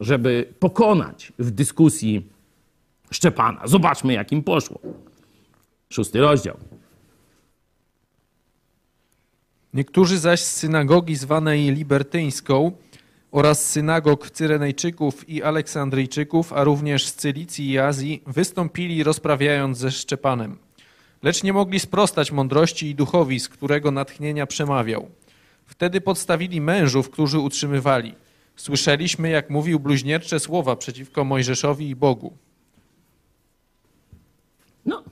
żeby 0.00 0.54
pokonać 0.58 1.32
w 1.38 1.50
dyskusji 1.50 2.26
Szczepana. 3.10 3.60
Zobaczmy, 3.64 4.12
jak 4.12 4.32
im 4.32 4.42
poszło. 4.42 4.80
Szósty 5.90 6.20
rozdział. 6.20 6.56
Niektórzy 9.76 10.18
zaś 10.18 10.40
z 10.40 10.56
synagogi 10.56 11.16
zwanej 11.16 11.74
libertyńską 11.74 12.72
oraz 13.30 13.70
synagog 13.70 14.30
Cyrenejczyków 14.30 15.28
i 15.28 15.42
Aleksandryjczyków, 15.42 16.52
a 16.52 16.64
również 16.64 17.06
z 17.06 17.14
Cylicji 17.14 17.70
i 17.70 17.78
Azji, 17.78 18.22
wystąpili 18.26 19.02
rozprawiając 19.02 19.78
ze 19.78 19.90
Szczepanem. 19.90 20.58
lecz 21.22 21.42
nie 21.42 21.52
mogli 21.52 21.80
sprostać 21.80 22.32
mądrości 22.32 22.86
i 22.86 22.94
duchowi, 22.94 23.40
z 23.40 23.48
którego 23.48 23.90
natchnienia 23.90 24.46
przemawiał. 24.46 25.08
Wtedy 25.66 26.00
podstawili 26.00 26.60
mężów, 26.60 27.10
którzy 27.10 27.38
utrzymywali. 27.38 28.14
Słyszeliśmy, 28.56 29.28
jak 29.28 29.50
mówił 29.50 29.80
bluźniercze 29.80 30.40
słowa 30.40 30.76
przeciwko 30.76 31.24
Mojżeszowi 31.24 31.88
i 31.88 31.96
Bogu. 31.96 32.36
No, 34.86 35.02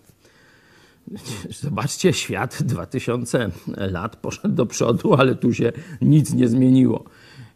zobaczcie, 1.62 2.12
świat 2.12 2.62
2000 2.62 3.50
lat 3.76 4.16
poszedł 4.16 4.54
do 4.54 4.66
przodu, 4.66 5.14
ale 5.14 5.34
tu 5.34 5.54
się 5.54 5.72
nic 6.02 6.34
nie 6.34 6.48
zmieniło. 6.48 7.04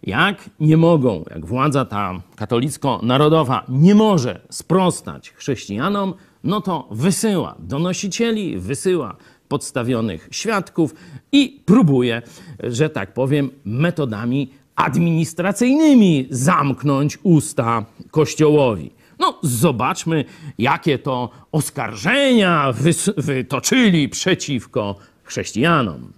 Jak 0.02 0.50
nie 0.60 0.76
mogą, 0.76 1.24
jak 1.30 1.46
władza 1.46 1.84
ta 1.84 2.22
katolicko-narodowa 2.36 3.64
nie 3.68 3.94
może 3.94 4.40
sprostać 4.50 5.30
chrześcijanom, 5.30 6.14
no 6.44 6.60
to 6.60 6.88
wysyła 6.90 7.54
donosicieli, 7.58 8.58
wysyła 8.58 9.16
podstawionych 9.48 10.28
świadków 10.30 10.94
i 11.32 11.62
próbuje, 11.66 12.22
że 12.62 12.90
tak 12.90 13.14
powiem, 13.14 13.50
metodami 13.64 14.50
administracyjnymi 14.76 16.26
zamknąć 16.30 17.18
usta 17.22 17.84
Kościołowi. 18.10 18.97
No, 19.18 19.38
zobaczmy, 19.42 20.24
jakie 20.58 20.98
to 20.98 21.30
oskarżenia 21.52 22.72
wytoczyli 23.16 24.08
przeciwko 24.08 24.96
chrześcijanom. 25.22 26.12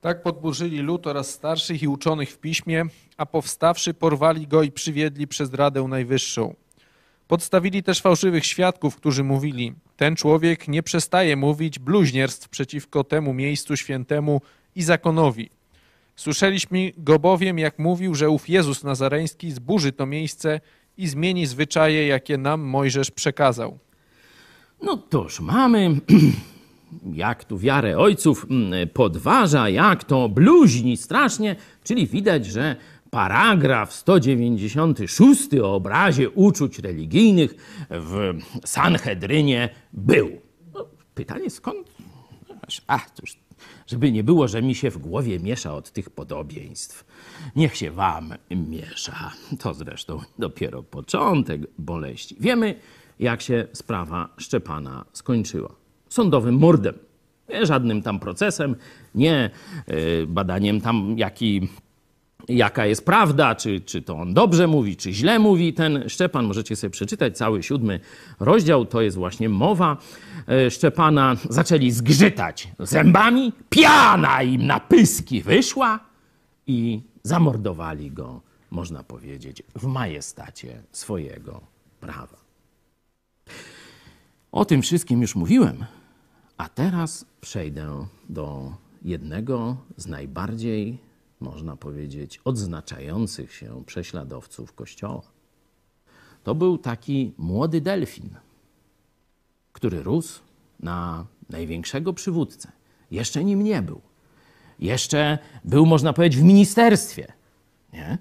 Tak 0.00 0.22
podburzyli 0.22 0.78
lud 0.78 1.06
oraz 1.06 1.30
starszych 1.30 1.82
i 1.82 1.88
uczonych 1.88 2.30
w 2.30 2.38
piśmie, 2.38 2.84
a 3.16 3.26
powstawszy 3.26 3.94
porwali 3.94 4.46
go 4.46 4.62
i 4.62 4.72
przywiedli 4.72 5.26
przez 5.26 5.54
Radę 5.54 5.82
Najwyższą. 5.82 6.54
Podstawili 7.28 7.82
też 7.82 8.00
fałszywych 8.00 8.46
świadków, 8.46 8.96
którzy 8.96 9.24
mówili: 9.24 9.74
Ten 9.96 10.16
człowiek 10.16 10.68
nie 10.68 10.82
przestaje 10.82 11.36
mówić 11.36 11.78
bluźnierstw 11.78 12.48
przeciwko 12.48 13.04
temu 13.04 13.34
miejscu 13.34 13.76
świętemu 13.76 14.40
i 14.74 14.82
zakonowi. 14.82 15.50
Słyszeliśmy 16.20 16.92
go 16.98 17.18
bowiem, 17.18 17.58
jak 17.58 17.78
mówił, 17.78 18.14
że 18.14 18.30
ów 18.30 18.48
Jezus 18.48 18.84
Nazareński 18.84 19.52
zburzy 19.52 19.92
to 19.92 20.06
miejsce 20.06 20.60
i 20.96 21.08
zmieni 21.08 21.46
zwyczaje, 21.46 22.06
jakie 22.06 22.38
nam 22.38 22.60
Mojżesz 22.60 23.10
przekazał. 23.10 23.78
No 24.82 24.96
toż 24.96 25.40
mamy, 25.40 26.00
jak 27.24 27.44
tu 27.44 27.58
wiarę 27.58 27.98
ojców 27.98 28.46
mm, 28.50 28.88
podważa, 28.88 29.68
jak 29.68 30.04
to 30.04 30.28
bluźni 30.28 30.96
strasznie, 30.96 31.56
czyli 31.84 32.06
widać, 32.06 32.46
że 32.46 32.76
paragraf 33.10 33.92
196 33.92 35.54
o 35.62 35.74
obrazie 35.74 36.30
uczuć 36.30 36.78
religijnych 36.78 37.54
w 37.90 38.38
Sanhedrynie 38.64 39.68
był. 39.92 40.40
No, 40.74 40.86
pytanie 41.14 41.50
skąd? 41.50 41.90
A, 42.86 42.98
już, 43.22 43.36
żeby 43.86 44.12
nie 44.12 44.24
było, 44.24 44.48
że 44.48 44.62
mi 44.62 44.74
się 44.74 44.90
w 44.90 44.98
głowie 44.98 45.40
miesza 45.40 45.74
od 45.74 45.90
tych 45.90 46.10
podobieństw. 46.10 47.04
Niech 47.56 47.76
się 47.76 47.90
wam 47.90 48.34
miesza. 48.50 49.32
To 49.60 49.74
zresztą 49.74 50.20
dopiero 50.38 50.82
początek 50.82 51.60
boleści. 51.78 52.36
Wiemy, 52.40 52.74
jak 53.18 53.42
się 53.42 53.66
sprawa 53.72 54.28
Szczepana 54.38 55.04
skończyła. 55.12 55.74
Sądowym 56.08 56.54
mordem. 56.54 56.94
Nie 57.48 57.66
żadnym 57.66 58.02
tam 58.02 58.20
procesem, 58.20 58.76
nie 59.14 59.50
y, 59.88 60.26
badaniem 60.26 60.80
tam, 60.80 61.18
jaki 61.18 61.68
jaka 62.48 62.86
jest 62.86 63.04
prawda, 63.04 63.54
czy, 63.54 63.80
czy 63.80 64.02
to 64.02 64.16
on 64.16 64.34
dobrze 64.34 64.66
mówi, 64.66 64.96
czy 64.96 65.12
źle 65.12 65.38
mówi 65.38 65.72
ten 65.72 66.08
Szczepan. 66.08 66.46
Możecie 66.46 66.76
sobie 66.76 66.90
przeczytać 66.90 67.36
cały 67.36 67.62
siódmy 67.62 68.00
rozdział, 68.40 68.86
to 68.86 69.00
jest 69.00 69.16
właśnie 69.16 69.48
mowa 69.48 69.96
e, 70.48 70.70
Szczepana. 70.70 71.36
Zaczęli 71.48 71.90
zgrzytać 71.90 72.68
zębami, 72.78 73.52
piana 73.70 74.42
im 74.42 74.66
na 74.66 74.80
pyski 74.80 75.42
wyszła 75.42 76.00
i 76.66 77.00
zamordowali 77.22 78.10
go, 78.10 78.40
można 78.70 79.04
powiedzieć, 79.04 79.62
w 79.74 79.86
majestacie 79.86 80.82
swojego 80.92 81.60
prawa. 82.00 82.40
O 84.52 84.64
tym 84.64 84.82
wszystkim 84.82 85.22
już 85.22 85.36
mówiłem, 85.36 85.84
a 86.56 86.68
teraz 86.68 87.24
przejdę 87.40 88.06
do 88.28 88.72
jednego 89.02 89.76
z 89.96 90.06
najbardziej 90.06 90.98
można 91.40 91.76
powiedzieć, 91.76 92.40
odznaczających 92.44 93.54
się 93.54 93.82
prześladowców 93.86 94.72
Kościoła. 94.72 95.22
To 96.44 96.54
był 96.54 96.78
taki 96.78 97.32
młody 97.38 97.80
delfin, 97.80 98.30
który 99.72 100.02
rósł 100.02 100.40
na 100.80 101.26
największego 101.48 102.12
przywódcę. 102.12 102.72
Jeszcze 103.10 103.44
nim 103.44 103.64
nie 103.64 103.82
był. 103.82 104.00
Jeszcze 104.78 105.38
był, 105.64 105.86
można 105.86 106.12
powiedzieć, 106.12 106.40
w 106.40 106.44
ministerstwie. 106.44 107.32
Nie? 107.92 108.18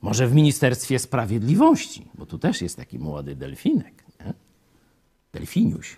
Może 0.00 0.26
w 0.26 0.34
Ministerstwie 0.34 0.98
Sprawiedliwości, 0.98 2.08
bo 2.14 2.26
tu 2.26 2.38
też 2.38 2.62
jest 2.62 2.76
taki 2.76 2.98
młody 2.98 3.36
delfinek. 3.36 4.04
Nie? 4.20 4.34
Delfiniuś. 5.32 5.96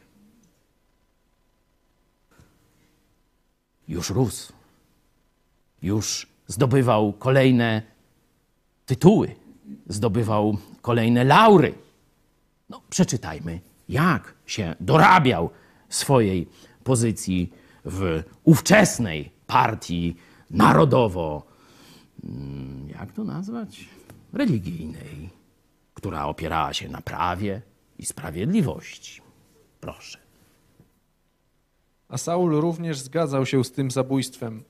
Już 3.88 4.10
rósł. 4.10 4.52
Już 5.82 6.29
zdobywał 6.50 7.12
kolejne 7.12 7.82
tytuły, 8.86 9.34
zdobywał 9.88 10.56
kolejne 10.82 11.24
laury. 11.24 11.74
No, 12.68 12.82
przeczytajmy, 12.90 13.60
jak 13.88 14.34
się 14.46 14.74
dorabiał 14.80 15.50
swojej 15.88 16.48
pozycji 16.84 17.52
w 17.84 18.22
ówczesnej 18.44 19.30
partii 19.46 20.16
narodowo, 20.50 21.42
mm, 22.24 22.88
jak 22.88 23.12
to 23.12 23.24
nazwać? 23.24 23.88
Religijnej, 24.32 25.30
która 25.94 26.26
opierała 26.26 26.72
się 26.72 26.88
na 26.88 27.00
prawie 27.00 27.62
i 27.98 28.06
sprawiedliwości. 28.06 29.22
Proszę. 29.80 30.18
A 32.08 32.18
Saul 32.18 32.60
również 32.60 32.98
zgadzał 32.98 33.46
się 33.46 33.64
z 33.64 33.72
tym 33.72 33.90
zabójstwem. 33.90 34.62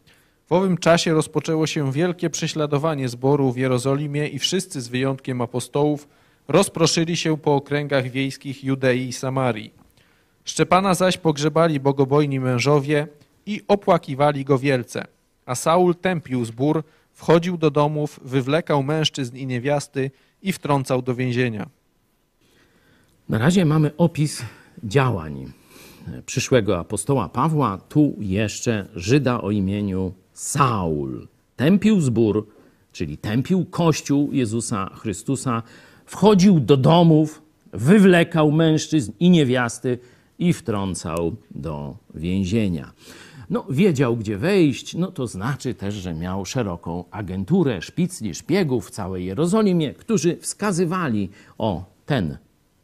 W 0.51 0.53
owym 0.53 0.79
czasie 0.79 1.15
rozpoczęło 1.15 1.67
się 1.67 1.93
wielkie 1.93 2.31
prześladowanie 2.31 3.09
zboru 3.09 3.53
w 3.53 3.57
Jerozolimie 3.57 4.29
i 4.29 4.39
wszyscy 4.39 4.81
z 4.81 4.89
wyjątkiem 4.89 5.41
apostołów 5.41 6.09
rozproszyli 6.49 7.17
się 7.17 7.39
po 7.39 7.55
okręgach 7.55 8.11
wiejskich 8.11 8.65
Judei 8.65 9.09
i 9.09 9.13
Samarii. 9.13 9.75
Szczepana 10.45 10.95
zaś 10.95 11.19
pogrzebali 11.19 11.81
bogobojni 11.81 12.41
mężowie 12.41 13.07
i 13.47 13.63
opłakiwali 13.69 14.45
go 14.45 14.59
wielce. 14.59 15.07
A 15.47 15.55
Saul 15.55 15.95
tępił 15.95 16.45
zbór, 16.45 16.85
wchodził 17.13 17.57
do 17.57 17.71
domów, 17.71 18.21
wywlekał 18.25 18.83
mężczyzn 18.83 19.37
i 19.37 19.47
niewiasty 19.47 20.11
i 20.43 20.53
wtrącał 20.53 21.03
do 21.03 21.15
więzienia. 21.15 21.69
Na 23.29 23.39
razie 23.39 23.65
mamy 23.65 23.91
opis 23.97 24.43
działań 24.85 25.53
przyszłego 26.27 26.79
apostoła 26.79 27.29
Pawła, 27.29 27.79
tu 27.89 28.17
jeszcze 28.19 28.87
Żyda 28.95 29.41
o 29.41 29.51
imieniu 29.51 30.13
Saul. 30.41 31.29
Tępił 31.57 32.01
zbór, 32.01 32.47
czyli 32.93 33.19
tępił 33.19 33.65
kościół 33.65 34.33
Jezusa 34.33 34.91
Chrystusa, 34.95 35.63
wchodził 36.07 36.61
do 36.61 36.77
domów, 36.77 37.43
wywlekał 37.73 38.53
mężczyzn 38.53 39.13
i 39.21 39.31
niewiasty 39.31 39.99
i 40.39 40.53
wtrącał 40.53 41.37
do 41.51 41.97
więzienia. 42.15 42.93
No, 43.51 43.67
wiedział, 43.71 44.17
gdzie 44.17 44.39
wejść, 44.39 44.95
no 44.95 45.13
to 45.13 45.27
znaczy 45.27 45.75
też, 45.75 45.95
że 45.95 46.15
miał 46.15 46.45
szeroką 46.45 47.05
agenturę 47.11 47.83
szpicli, 47.83 48.35
szpiegów 48.35 48.87
w 48.87 48.91
całej 48.91 49.27
Jerozolimie, 49.27 49.95
którzy 49.95 50.37
wskazywali 50.37 51.29
o 51.59 51.85
ten, 52.07 52.37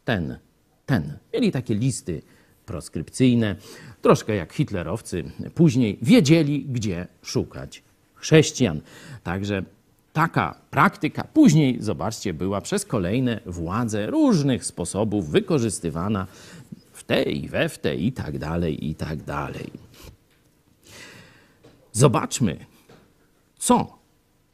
ten, 0.05 0.37
ten. 0.85 1.17
Mieli 1.33 1.51
takie 1.51 1.75
listy 1.75 2.21
proskrypcyjne, 2.65 3.55
troszkę 4.01 4.35
jak 4.35 4.53
hitlerowcy 4.53 5.23
później 5.55 5.99
wiedzieli, 6.01 6.65
gdzie 6.65 7.07
szukać 7.21 7.83
chrześcijan. 8.15 8.81
Także 9.23 9.63
taka 10.13 10.55
praktyka 10.69 11.23
później, 11.23 11.77
zobaczcie, 11.79 12.33
była 12.33 12.61
przez 12.61 12.85
kolejne 12.85 13.39
władze 13.45 14.07
różnych 14.07 14.65
sposobów 14.65 15.29
wykorzystywana 15.29 16.27
w 16.93 17.03
te 17.03 17.23
i 17.23 17.47
we 17.47 17.69
w 17.69 17.79
te 17.79 17.95
i 17.95 18.11
tak 18.11 18.37
dalej, 18.37 18.89
i 18.89 18.95
tak 18.95 19.23
dalej. 19.23 19.71
Zobaczmy, 21.91 22.57
co 23.57 23.97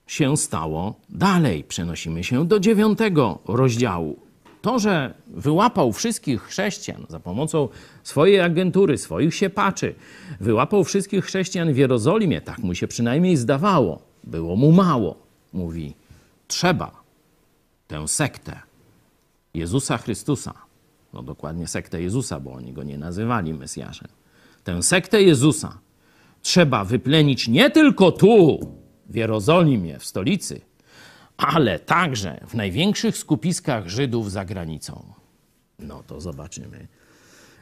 się 0.07 0.37
stało 0.37 0.99
dalej. 1.09 1.63
Przenosimy 1.63 2.23
się 2.23 2.47
do 2.47 2.59
dziewiątego 2.59 3.39
rozdziału. 3.47 4.19
To, 4.63 4.79
że 4.79 5.13
wyłapał 5.27 5.93
wszystkich 5.93 6.41
chrześcijan 6.41 7.05
za 7.09 7.19
pomocą 7.19 7.69
swojej 8.03 8.39
agentury, 8.39 8.97
swoich 8.97 9.35
siepaczy, 9.35 9.95
wyłapał 10.39 10.83
wszystkich 10.83 11.25
chrześcijan 11.25 11.73
w 11.73 11.77
Jerozolimie, 11.77 12.41
tak 12.41 12.59
mu 12.59 12.75
się 12.75 12.87
przynajmniej 12.87 13.37
zdawało, 13.37 14.01
było 14.23 14.55
mu 14.55 14.71
mało. 14.71 15.15
Mówi, 15.53 15.93
trzeba 16.47 16.91
tę 17.87 18.07
sektę 18.07 18.59
Jezusa 19.53 19.97
Chrystusa 19.97 20.53
no 21.13 21.23
dokładnie 21.23 21.67
sektę 21.67 22.01
Jezusa, 22.01 22.39
bo 22.39 22.53
oni 22.53 22.73
go 22.73 22.83
nie 22.83 22.97
nazywali 22.97 23.53
Mesjaszem. 23.53 24.07
Tę 24.63 24.83
sektę 24.83 25.23
Jezusa 25.23 25.77
trzeba 26.41 26.85
wyplenić 26.85 27.47
nie 27.47 27.71
tylko 27.71 28.11
tu, 28.11 28.59
w 29.09 29.15
Jerozolimie, 29.15 29.99
w 29.99 30.05
stolicy, 30.05 30.61
ale 31.37 31.79
także 31.79 32.39
w 32.47 32.53
największych 32.53 33.17
skupiskach 33.17 33.87
Żydów 33.87 34.31
za 34.31 34.45
granicą. 34.45 35.13
No 35.79 36.03
to 36.03 36.21
zobaczymy, 36.21 36.87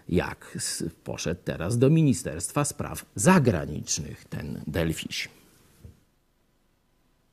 jak 0.09 0.57
poszedł 1.03 1.41
teraz 1.43 1.77
do 1.77 1.89
Ministerstwa 1.89 2.65
Spraw 2.65 3.05
Zagranicznych 3.15 4.25
ten 4.25 4.61
Delfiś. 4.67 5.29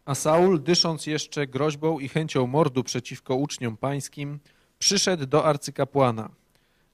A 0.05 0.15
Saul, 0.15 0.63
dysząc 0.63 1.07
jeszcze 1.07 1.47
groźbą 1.47 1.99
i 1.99 2.09
chęcią 2.09 2.47
mordu 2.47 2.85
przeciwko 2.85 3.35
uczniom 3.35 3.77
pańskim, 3.77 4.39
przyszedł 4.79 5.27
do 5.27 5.45
arcykapłana 5.45 6.31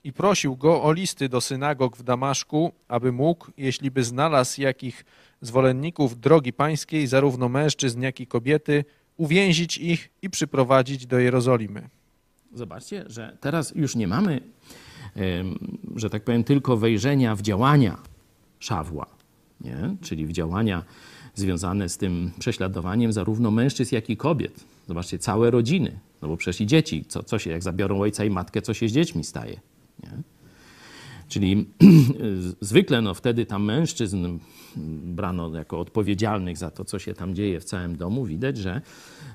i 0.03 0.13
prosił 0.13 0.55
go 0.55 0.83
o 0.83 0.91
listy 0.91 1.29
do 1.29 1.41
synagog 1.41 1.97
w 1.97 2.03
Damaszku, 2.03 2.73
aby 2.87 3.11
mógł, 3.11 3.51
jeśli 3.57 3.91
by 3.91 4.03
znalazł 4.03 4.61
jakich 4.61 5.05
zwolenników 5.41 6.19
drogi 6.19 6.53
pańskiej, 6.53 7.07
zarówno 7.07 7.49
mężczyzn, 7.49 8.01
jak 8.01 8.19
i 8.19 8.27
kobiety, 8.27 8.85
uwięzić 9.17 9.77
ich 9.77 10.09
i 10.21 10.29
przyprowadzić 10.29 11.05
do 11.05 11.19
Jerozolimy. 11.19 11.89
Zobaczcie, 12.53 13.05
że 13.07 13.37
teraz 13.41 13.75
już 13.75 13.95
nie 13.95 14.07
mamy, 14.07 14.41
że 15.95 16.09
tak 16.09 16.23
powiem, 16.23 16.43
tylko 16.43 16.77
wejrzenia 16.77 17.35
w 17.35 17.41
działania 17.41 17.97
Szawła, 18.59 19.05
nie? 19.61 19.95
czyli 20.01 20.25
w 20.25 20.31
działania 20.31 20.83
związane 21.35 21.89
z 21.89 21.97
tym 21.97 22.31
prześladowaniem 22.39 23.13
zarówno 23.13 23.51
mężczyzn, 23.51 23.95
jak 23.95 24.09
i 24.09 24.17
kobiet. 24.17 24.65
Zobaczcie, 24.87 25.19
całe 25.19 25.51
rodziny, 25.51 25.99
no 26.21 26.27
bo 26.27 26.37
przecież 26.37 26.61
i 26.61 26.67
dzieci, 26.67 27.05
co, 27.07 27.23
co 27.23 27.39
się, 27.39 27.49
jak 27.49 27.63
zabiorą 27.63 28.01
ojca 28.01 28.25
i 28.25 28.29
matkę, 28.29 28.61
co 28.61 28.73
się 28.73 28.89
z 28.89 28.91
dziećmi 28.91 29.23
staje. 29.23 29.59
Nie? 30.03 30.09
Czyli 31.27 31.65
zwykle 32.61 33.01
no, 33.01 33.13
wtedy 33.13 33.45
tam 33.45 33.63
mężczyzn 33.63 34.37
brano 35.03 35.57
jako 35.57 35.79
odpowiedzialnych 35.79 36.57
za 36.57 36.71
to, 36.71 36.85
co 36.85 36.99
się 36.99 37.13
tam 37.13 37.35
dzieje 37.35 37.59
w 37.59 37.63
całym 37.63 37.97
domu. 37.97 38.25
Widać, 38.25 38.57
że 38.57 38.81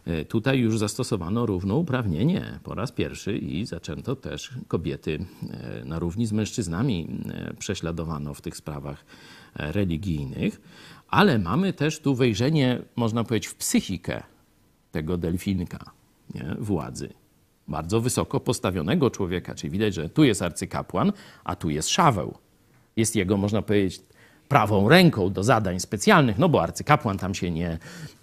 e, 0.05 0.25
tutaj 0.25 0.59
już 0.59 0.79
zastosowano 0.79 1.47
równouprawnienie 1.47 2.59
po 2.63 2.75
raz 2.75 2.93
pierwszy 2.93 3.39
i 3.39 3.67
zaczęto 3.67 4.17
też 4.17 4.51
kobiety 4.69 5.19
e, 5.51 5.85
na 5.85 5.99
równi 5.99 6.27
z 6.27 6.33
mężczyznami 6.33 7.09
e, 7.29 7.55
prześladowano 7.55 8.35
w 8.35 8.41
tych 8.41 8.57
sprawach 8.57 9.05
religijnych. 9.55 10.61
Ale 11.09 11.39
mamy 11.39 11.73
też 11.73 12.01
tu 12.01 12.15
wejrzenie, 12.15 12.83
można 12.97 13.25
powiedzieć, 13.25 13.47
w 13.47 13.55
psychikę 13.55 14.23
tego 14.93 15.17
delfinka 15.17 15.91
nie? 16.35 16.57
władzy 16.59 17.09
bardzo 17.71 18.01
wysoko 18.01 18.41
postawionego 18.41 19.11
człowieka, 19.11 19.55
czyli 19.55 19.71
widać, 19.71 19.95
że 19.95 20.09
tu 20.09 20.25
jest 20.25 20.43
arcykapłan, 20.43 21.13
a 21.45 21.57
tu 21.57 21.71
jest 21.71 21.89
Szaweł. 21.89 22.35
Jest 22.97 23.17
jego, 23.17 23.37
można 23.37 23.63
powiedzieć, 23.63 24.03
prawą 24.51 24.89
ręką 24.89 25.33
do 25.33 25.45
zadań 25.45 25.81
specjalnych, 25.81 26.39
no 26.39 26.49
bo 26.49 26.63
arcykapłan 26.63 27.19
tam 27.19 27.35
się 27.35 27.51
nie, 27.51 27.79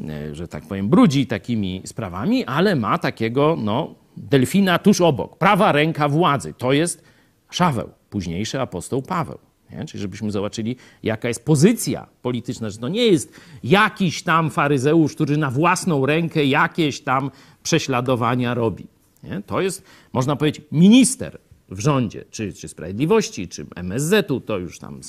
e, 0.10 0.36
że 0.36 0.48
tak 0.48 0.63
powiem, 0.68 0.90
brudzi 0.90 1.28
takimi 1.28 1.82
sprawami, 1.86 2.46
ale 2.46 2.76
ma 2.76 2.98
takiego, 2.98 3.58
no, 3.60 3.96
delfina 4.18 4.80
tuż 4.80 5.02
obok. 5.02 5.38
Prawa 5.38 5.72
ręka 5.72 6.10
władzy. 6.10 6.54
To 6.58 6.74
jest 6.74 7.04
Szaweł, 7.50 7.90
późniejszy 8.10 8.62
apostoł 8.62 9.02
Paweł. 9.02 9.38
Nie? 9.72 9.86
Czyli 9.86 10.02
żebyśmy 10.02 10.32
zobaczyli, 10.32 10.76
jaka 11.04 11.28
jest 11.28 11.46
pozycja 11.46 12.08
polityczna, 12.22 12.70
że 12.70 12.78
to 12.78 12.88
nie 12.88 13.06
jest 13.08 13.34
jakiś 13.63 14.24
tam 14.24 14.50
faryzeusz, 14.50 15.16
który 15.16 15.38
na 15.38 15.52
własną 15.52 16.06
rękę 16.06 16.46
jakieś 16.46 17.02
tam 17.02 17.32
prześladowania 17.63 18.54
robi. 18.54 18.88
Nie? 19.24 19.42
To 19.46 19.62
jest, 19.62 19.84
można 20.13 20.36
powiedzieć, 20.36 20.66
minister 20.72 21.40
w 21.69 21.80
rządzie, 21.80 22.25
czy, 22.32 22.53
czy 22.53 22.67
Sprawiedliwości, 22.67 23.47
czy 23.47 23.65
MSZ-u, 23.75 24.39
to 24.39 24.58
już 24.58 24.80
tam 24.80 25.01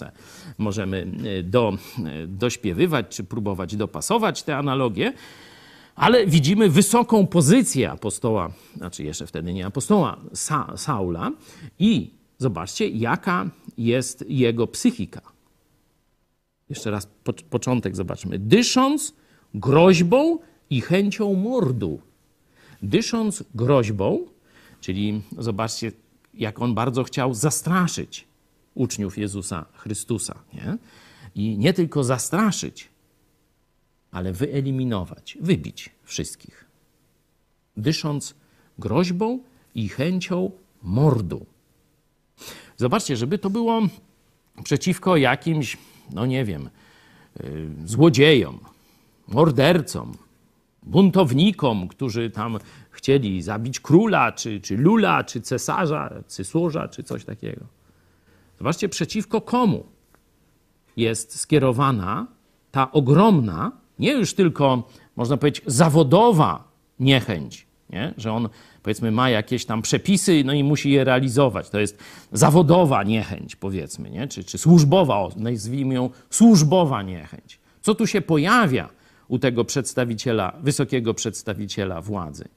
możemy 0.58 1.06
e, 1.38 1.42
do, 1.42 1.78
e, 2.04 2.26
dośpiewywać, 2.26 3.06
czy 3.08 3.24
próbować 3.24 3.76
dopasować 3.76 4.42
te 4.42 4.56
analogie, 4.56 5.12
ale 5.94 6.26
widzimy 6.26 6.68
wysoką 6.68 7.26
pozycję 7.26 7.90
apostoła, 7.90 8.50
znaczy 8.76 9.04
jeszcze 9.04 9.26
wtedy 9.26 9.52
nie 9.52 9.66
apostoła, 9.66 10.16
Sa 10.32 10.76
Saula 10.76 11.32
i 11.78 12.10
zobaczcie, 12.38 12.88
jaka 12.88 13.50
jest 13.78 14.24
jego 14.28 14.66
psychika. 14.66 15.20
Jeszcze 16.68 16.90
raz 16.90 17.08
po 17.24 17.32
początek 17.32 17.96
zobaczmy. 17.96 18.38
Dysząc 18.38 19.14
groźbą 19.54 20.38
i 20.70 20.80
chęcią 20.80 21.34
mordu 21.34 22.00
dysząc 22.82 23.44
groźbą, 23.54 24.26
czyli 24.80 25.22
zobaczcie, 25.38 25.92
jak 26.38 26.62
on 26.62 26.74
bardzo 26.74 27.04
chciał 27.04 27.34
zastraszyć 27.34 28.24
uczniów 28.74 29.18
Jezusa 29.18 29.66
Chrystusa. 29.74 30.38
Nie? 30.54 30.78
I 31.34 31.58
nie 31.58 31.72
tylko 31.72 32.04
zastraszyć, 32.04 32.88
ale 34.10 34.32
wyeliminować, 34.32 35.38
wybić 35.40 35.90
wszystkich. 36.02 36.64
Dysząc 37.76 38.34
groźbą 38.78 39.38
i 39.74 39.88
chęcią 39.88 40.50
mordu. 40.82 41.46
Zobaczcie, 42.76 43.16
żeby 43.16 43.38
to 43.38 43.50
było 43.50 43.82
przeciwko 44.64 45.16
jakimś, 45.16 45.76
no 46.12 46.26
nie 46.26 46.44
wiem, 46.44 46.70
yy, 47.40 47.68
złodziejom, 47.84 48.58
mordercom, 49.28 50.14
buntownikom, 50.82 51.88
którzy 51.88 52.30
tam 52.30 52.58
chcieli 52.98 53.42
zabić 53.42 53.80
króla, 53.80 54.32
czy, 54.32 54.60
czy 54.60 54.76
lula, 54.76 55.24
czy 55.24 55.40
cesarza, 55.40 56.10
cysarza, 56.26 56.88
czy 56.88 57.02
coś 57.02 57.24
takiego. 57.24 57.64
Zobaczcie, 58.58 58.88
przeciwko 58.88 59.40
komu 59.40 59.86
jest 60.96 61.40
skierowana 61.40 62.26
ta 62.70 62.92
ogromna, 62.92 63.72
nie 63.98 64.12
już 64.12 64.34
tylko, 64.34 64.88
można 65.16 65.36
powiedzieć, 65.36 65.62
zawodowa 65.66 66.64
niechęć, 67.00 67.66
nie? 67.90 68.14
że 68.16 68.32
on, 68.32 68.48
powiedzmy, 68.82 69.10
ma 69.10 69.30
jakieś 69.30 69.64
tam 69.64 69.82
przepisy, 69.82 70.42
no 70.44 70.52
i 70.52 70.64
musi 70.64 70.90
je 70.90 71.04
realizować. 71.04 71.70
To 71.70 71.80
jest 71.80 71.98
zawodowa 72.32 73.02
niechęć, 73.02 73.56
powiedzmy, 73.56 74.10
nie? 74.10 74.28
Czy, 74.28 74.44
czy 74.44 74.58
służbowa, 74.58 75.28
nazwijmy 75.36 75.94
ją 75.94 76.10
służbowa 76.30 77.02
niechęć. 77.02 77.58
Co 77.80 77.94
tu 77.94 78.06
się 78.06 78.20
pojawia 78.20 78.88
u 79.28 79.38
tego 79.38 79.64
przedstawiciela, 79.64 80.52
wysokiego 80.62 81.14
przedstawiciela 81.14 82.02
władzy? 82.02 82.48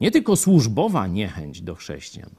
Nie 0.00 0.10
tylko 0.10 0.36
służbowa 0.36 1.06
niechęć 1.06 1.60
do 1.60 1.74
chrześcijan, 1.74 2.30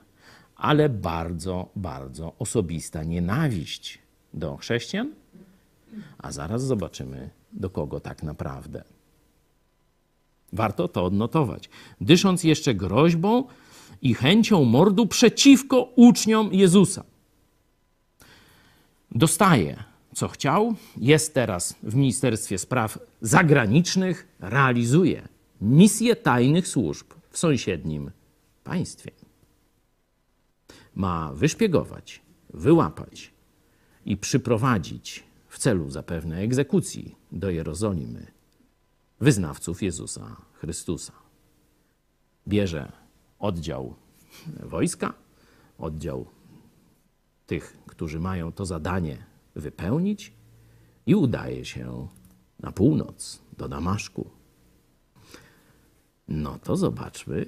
ale 0.55 0.89
bardzo, 0.89 1.69
bardzo 1.75 2.33
osobista 2.39 3.03
nienawiść 3.03 3.99
do 4.33 4.57
chrześcijan, 4.57 5.11
a 6.17 6.31
zaraz 6.31 6.63
zobaczymy, 6.63 7.29
do 7.53 7.69
kogo 7.69 7.99
tak 7.99 8.23
naprawdę. 8.23 8.83
Warto 10.53 10.87
to 10.87 11.05
odnotować. 11.05 11.69
Dysząc 12.01 12.43
jeszcze 12.43 12.75
groźbą 12.75 13.43
i 14.01 14.13
chęcią 14.13 14.63
mordu 14.63 15.07
przeciwko 15.07 15.81
uczniom 15.95 16.53
Jezusa. 16.53 17.03
Dostaje, 19.11 19.83
co 20.15 20.27
chciał, 20.27 20.75
jest 20.97 21.33
teraz 21.33 21.75
w 21.83 21.95
Ministerstwie 21.95 22.57
Spraw 22.57 22.99
Zagranicznych, 23.21 24.27
realizuje 24.39 25.27
misję 25.61 26.15
tajnych 26.15 26.67
służb 26.67 27.18
w 27.29 27.37
sąsiednim 27.37 28.11
państwie. 28.63 29.11
Ma 30.95 31.33
wyszpiegować, 31.33 32.21
wyłapać 32.53 33.33
i 34.05 34.17
przyprowadzić 34.17 35.23
w 35.47 35.57
celu 35.57 35.89
zapewne 35.89 36.37
egzekucji 36.37 37.15
do 37.31 37.49
Jerozolimy 37.49 38.31
wyznawców 39.19 39.83
Jezusa 39.83 40.35
Chrystusa. 40.53 41.13
Bierze 42.47 42.91
oddział 43.39 43.95
wojska, 44.63 45.13
oddział 45.77 46.25
tych, 47.47 47.77
którzy 47.85 48.19
mają 48.19 48.51
to 48.51 48.65
zadanie 48.65 49.25
wypełnić 49.55 50.33
i 51.05 51.15
udaje 51.15 51.65
się 51.65 52.07
na 52.59 52.71
północ 52.71 53.41
do 53.57 53.69
Damaszku. 53.69 54.38
No 56.29 56.59
to 56.63 56.77
zobaczmy. 56.77 57.45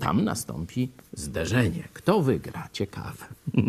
Tam 0.00 0.24
nastąpi 0.24 0.88
zderzenie. 1.12 1.88
Kto 1.92 2.22
wygra? 2.22 2.68
Ciekawe. 2.72 3.26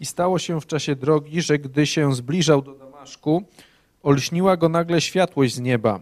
I 0.00 0.06
stało 0.06 0.38
się 0.38 0.60
w 0.60 0.66
czasie 0.66 0.96
drogi, 0.96 1.42
że 1.42 1.58
gdy 1.58 1.86
się 1.86 2.14
zbliżał 2.14 2.62
do 2.62 2.74
Damaszku, 2.74 3.44
olśniła 4.02 4.56
go 4.56 4.68
nagle 4.68 5.00
światłość 5.00 5.54
z 5.54 5.60
nieba. 5.60 6.00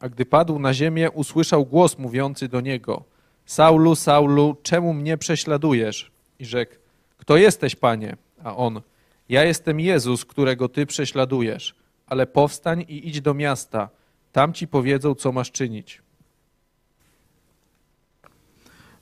A 0.00 0.08
gdy 0.08 0.26
padł 0.26 0.58
na 0.58 0.74
ziemię, 0.74 1.10
usłyszał 1.10 1.66
głos 1.66 1.98
mówiący 1.98 2.48
do 2.48 2.60
niego: 2.60 3.04
Saulu, 3.46 3.94
Saulu, 3.94 4.56
czemu 4.62 4.94
mnie 4.94 5.18
prześladujesz? 5.18 6.10
I 6.38 6.44
rzekł: 6.44 6.74
Kto 7.18 7.36
jesteś, 7.36 7.76
panie? 7.76 8.16
A 8.44 8.56
on: 8.56 8.80
Ja 9.28 9.44
jestem 9.44 9.80
Jezus, 9.80 10.24
którego 10.24 10.68
ty 10.68 10.86
prześladujesz. 10.86 11.74
Ale 12.06 12.26
powstań 12.26 12.84
i 12.88 13.08
idź 13.08 13.20
do 13.20 13.34
miasta. 13.34 13.88
Tam 14.32 14.52
ci 14.52 14.68
powiedzą, 14.68 15.14
co 15.14 15.32
masz 15.32 15.50
czynić. 15.50 16.02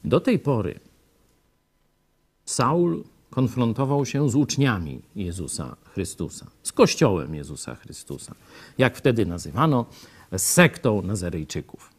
Do 0.05 0.21
tej 0.21 0.39
pory 0.39 0.81
Saul 2.45 3.05
konfrontował 3.31 4.07
się 4.07 4.31
z 4.31 4.35
uczniami 4.35 5.03
Jezusa 5.17 5.77
Chrystusa, 5.85 6.47
z 6.63 6.73
Kościołem 6.73 7.35
Jezusa 7.35 7.75
Chrystusa, 7.75 8.35
jak 8.79 8.97
wtedy 8.97 9.27
nazywano, 9.27 9.87
z 10.33 10.43
sektą 10.43 11.03
Nazarejczyków. 11.03 11.91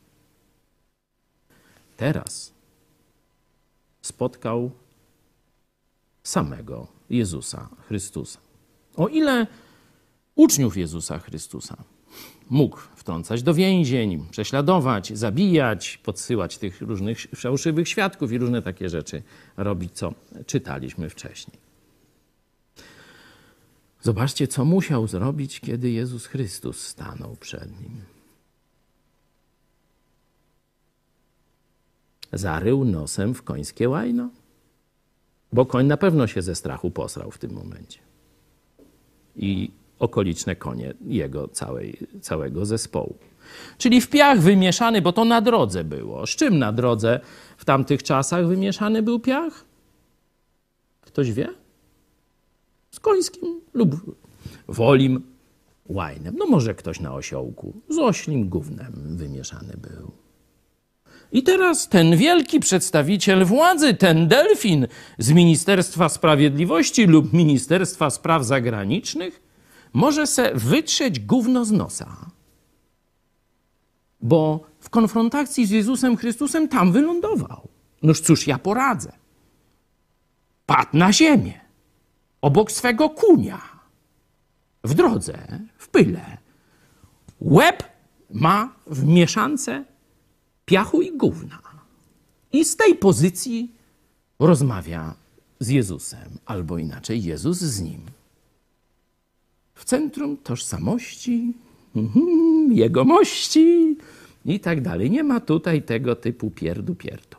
Teraz 1.97 2.53
spotkał 4.01 4.71
samego 6.23 6.87
Jezusa 7.09 7.69
Chrystusa. 7.87 8.39
O 8.95 9.07
ile 9.07 9.47
uczniów 10.35 10.77
Jezusa 10.77 11.19
Chrystusa 11.19 11.77
mógł 12.49 12.77
wtrącać 12.95 13.43
do 13.43 13.53
więzień, 13.53 14.25
prześladować, 14.31 15.17
zabijać, 15.17 15.99
podsyłać 16.03 16.57
tych 16.57 16.81
różnych 16.81 17.17
fałszywych 17.35 17.89
świadków 17.89 18.31
i 18.31 18.37
różne 18.37 18.61
takie 18.61 18.89
rzeczy 18.89 19.23
robić, 19.57 19.93
co 19.93 20.13
czytaliśmy 20.45 21.09
wcześniej. 21.09 21.57
Zobaczcie, 24.01 24.47
co 24.47 24.65
musiał 24.65 25.07
zrobić, 25.07 25.59
kiedy 25.59 25.91
Jezus 25.91 26.25
Chrystus 26.25 26.87
stanął 26.87 27.35
przed 27.35 27.81
nim. 27.81 28.01
Zarył 32.33 32.85
nosem 32.85 33.33
w 33.33 33.43
końskie 33.43 33.89
łajno, 33.89 34.29
bo 35.53 35.65
koń 35.65 35.85
na 35.85 35.97
pewno 35.97 36.27
się 36.27 36.41
ze 36.41 36.55
strachu 36.55 36.91
posrał 36.91 37.31
w 37.31 37.37
tym 37.37 37.53
momencie. 37.53 37.99
I 39.35 39.71
okoliczne 39.99 40.55
konie 40.55 40.93
jego 41.05 41.47
całej, 41.47 41.97
całego 42.21 42.65
zespołu. 42.65 43.15
Czyli 43.77 44.01
w 44.01 44.09
piach 44.09 44.39
wymieszany, 44.39 45.01
bo 45.01 45.13
to 45.13 45.25
na 45.25 45.41
drodze 45.41 45.83
było. 45.83 46.27
Z 46.27 46.29
czym 46.29 46.59
na 46.59 46.71
drodze 46.71 47.19
w 47.57 47.65
tamtych 47.65 48.03
czasach 48.03 48.47
wymieszany 48.47 49.01
był 49.03 49.19
piach? 49.19 49.65
Ktoś 51.01 51.31
wie? 51.31 51.49
Z 52.91 52.99
końskim 52.99 53.61
lub 53.73 53.95
wolim 54.67 55.21
łajnem. 55.85 56.35
No 56.37 56.45
może 56.45 56.75
ktoś 56.75 56.99
na 56.99 57.13
osiołku. 57.13 57.73
Z 57.89 57.97
oślim 57.97 58.49
gównem 58.49 59.17
wymieszany 59.17 59.73
był. 59.77 60.02
I 61.33 61.43
teraz 61.43 61.89
ten 61.89 62.17
wielki 62.17 62.59
przedstawiciel 62.59 63.45
władzy, 63.45 63.93
ten 63.93 64.27
delfin 64.27 64.87
z 65.17 65.31
Ministerstwa 65.31 66.09
Sprawiedliwości 66.09 67.05
lub 67.05 67.33
Ministerstwa 67.33 68.09
Spraw 68.09 68.45
Zagranicznych, 68.45 69.41
może 69.93 70.27
se 70.27 70.51
wytrzeć 70.55 71.19
gówno 71.19 71.65
z 71.65 71.71
nosa. 71.71 72.31
Bo 74.21 74.59
w 74.79 74.89
konfrontacji 74.89 75.65
z 75.65 75.69
Jezusem 75.69 76.17
Chrystusem 76.17 76.67
tam 76.67 76.91
wylądował. 76.91 77.67
Noż 78.03 78.19
cóż 78.19 78.47
ja 78.47 78.57
poradzę? 78.57 79.11
Padł 80.65 80.97
na 80.97 81.13
ziemię, 81.13 81.61
obok 82.41 82.71
swego 82.71 83.09
kunia, 83.09 83.61
w 84.83 84.93
drodze, 84.93 85.37
w 85.77 85.87
pyle. 85.87 86.37
Łeb 87.41 87.83
ma 88.29 88.73
w 88.87 89.05
mieszance 89.05 89.85
piachu 90.65 91.01
i 91.01 91.17
gówna. 91.17 91.59
I 92.53 92.65
z 92.65 92.75
tej 92.75 92.95
pozycji 92.95 93.71
rozmawia 94.39 95.13
z 95.59 95.69
Jezusem, 95.69 96.37
albo 96.45 96.77
inaczej 96.77 97.23
Jezus 97.23 97.57
z 97.57 97.81
nim 97.81 98.01
w 99.75 99.85
centrum 99.85 100.37
tożsamości, 100.37 101.53
mhm, 101.95 102.71
jegomości 102.71 103.97
i 104.45 104.59
tak 104.59 104.81
dalej. 104.81 105.11
Nie 105.11 105.23
ma 105.23 105.39
tutaj 105.39 105.81
tego 105.81 106.15
typu 106.15 106.51
pierdu 106.51 106.95
pierdu. 106.95 107.37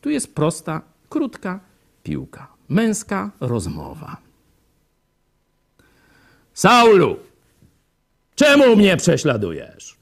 Tu 0.00 0.10
jest 0.10 0.34
prosta, 0.34 0.82
krótka 1.08 1.60
piłka, 2.02 2.48
męska 2.68 3.30
rozmowa. 3.40 4.16
Saulu, 6.54 7.16
czemu 8.34 8.76
mnie 8.76 8.96
prześladujesz? 8.96 10.01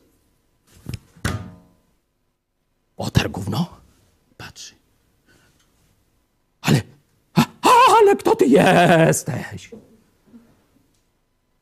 Otar 3.01 3.31
gówno. 3.31 3.81
Patrzy. 4.37 4.75
Ale, 6.61 6.83
a, 7.35 7.47
ale 7.99 8.17
kto 8.17 8.37
ty 8.37 8.47
jesteś? 8.47 9.71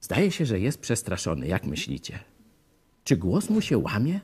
Zdaje 0.00 0.30
się, 0.30 0.46
że 0.46 0.60
jest 0.60 0.80
przestraszony. 0.80 1.46
Jak 1.46 1.64
myślicie? 1.64 2.18
Czy 3.04 3.16
głos 3.16 3.50
mu 3.50 3.60
się 3.60 3.78
łamie? 3.78 4.20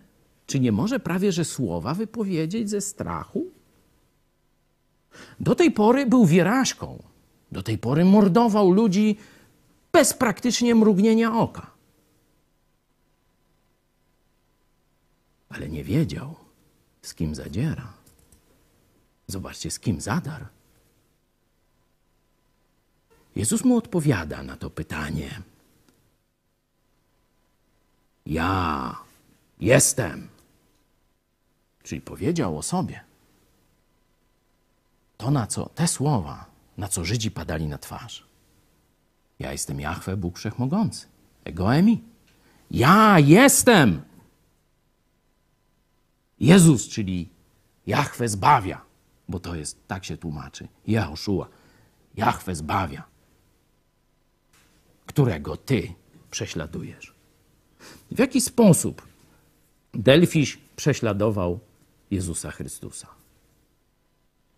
Czy 0.47 0.61
nie 0.61 0.73
może 0.73 1.01
prawie 1.01 1.33
że 1.33 1.45
słowa 1.45 1.95
wypowiedzieć 1.95 2.71
ze 2.71 2.81
strachu? 2.81 3.47
Do 5.41 5.55
tej 5.55 5.71
pory 5.71 6.07
był 6.07 6.27
wierażką. 6.27 7.03
Do 7.53 7.63
tej 7.63 7.79
pory 7.79 8.05
mordował 8.05 8.71
ludzi 8.71 9.17
bez 9.93 10.15
praktycznie 10.15 10.75
mrugnienia 10.75 11.39
oka. 11.39 11.71
Ale 15.49 15.69
nie 15.69 15.85
wiedział, 15.85 16.44
z 17.07 17.15
kim 17.15 17.35
zadziera. 17.35 17.93
Zobaczcie, 19.27 19.71
z 19.71 19.79
kim 19.79 20.01
zadar. 20.01 20.47
Jezus 23.37 23.65
mu 23.65 23.77
odpowiada 23.77 24.43
na 24.43 24.57
to 24.57 24.71
pytanie. 24.71 25.43
Ja 28.27 28.97
jestem. 29.61 30.29
Czyli 31.83 32.01
powiedział 32.01 32.59
o 32.59 32.63
sobie. 32.63 33.01
To, 35.17 35.31
na 35.31 35.47
co 35.47 35.69
te 35.69 35.89
słowa, 35.89 36.47
na 36.77 36.89
co 36.89 37.05
Żydzi 37.05 37.31
padali 37.31 37.67
na 37.67 37.79
twarz. 37.79 38.25
Ja 39.39 39.53
jestem 39.53 39.81
Jahwe, 39.81 40.17
Bóg 40.17 40.39
Wszechmogący. 40.39 41.07
Egoemi. 41.45 42.03
Ja 42.71 43.19
jestem. 43.19 44.03
Jezus, 46.41 46.89
czyli 46.89 47.29
Jahwe 47.87 48.29
zbawia, 48.29 48.81
bo 49.29 49.41
to 49.41 49.55
jest, 49.55 49.89
tak 49.89 50.05
się 50.05 50.17
tłumaczy. 50.17 50.69
Jehoszua. 50.87 51.49
Jahwe 52.17 52.55
zbawia, 52.55 53.05
którego 55.07 55.57
ty 55.57 55.95
prześladujesz. 56.31 57.15
W 58.11 58.19
jaki 58.19 58.41
sposób 58.41 59.03
Delfiś 59.95 60.59
prześladował 60.77 61.61
Jezusa 62.11 62.51
Chrystusa? 62.51 63.07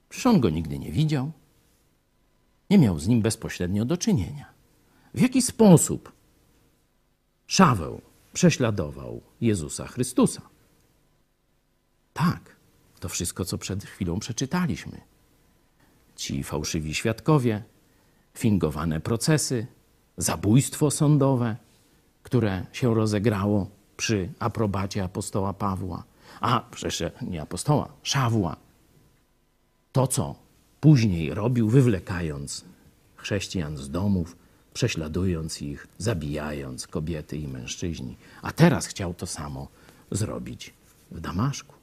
Przecież 0.09 0.27
on 0.27 0.41
go 0.41 0.51
nigdy 0.51 0.79
nie 0.79 0.93
widział, 0.93 1.33
nie 2.71 2.79
miał 2.79 2.99
z 2.99 3.09
nim 3.09 3.23
bezpośrednio 3.23 3.85
do 3.85 3.97
czynienia. 3.97 4.47
W 5.15 5.21
jaki 5.21 5.43
sposób 5.43 6.13
Szaweł 7.47 8.01
prześladował 8.33 9.21
Jezusa 9.41 9.87
Chrystusa? 9.87 10.43
Tak, 12.17 12.57
to 13.01 13.09
wszystko, 13.09 13.45
co 13.45 13.59
przed 13.59 13.85
chwilą 13.85 14.19
przeczytaliśmy. 14.19 15.01
Ci 16.17 16.45
fałszywi 16.45 16.95
świadkowie, 16.95 17.63
fingowane 18.35 19.01
procesy, 19.01 19.67
zabójstwo 20.17 20.91
sądowe, 20.91 21.57
które 22.23 22.67
się 22.73 22.95
rozegrało 22.95 23.71
przy 23.97 24.33
aprobacie 24.39 25.05
apostoła 25.05 25.53
Pawła, 25.53 26.05
a 26.41 26.61
przecież 26.71 27.13
nie 27.23 27.43
apostoła, 27.43 27.89
Szawła. 28.03 28.57
To, 29.93 30.07
co 30.07 30.35
później 30.81 31.35
robił, 31.35 31.69
wywlekając 31.69 32.65
chrześcijan 33.17 33.77
z 33.77 33.91
domów, 33.91 34.37
prześladując 34.75 35.63
ich, 35.63 35.87
zabijając 35.99 36.87
kobiety 36.87 37.37
i 37.37 37.49
mężczyźni. 37.49 38.17
A 38.43 38.53
teraz 38.53 38.87
chciał 38.87 39.15
to 39.15 39.27
samo 39.27 39.69
zrobić 40.11 40.75
w 41.11 41.21
Damaszku. 41.21 41.76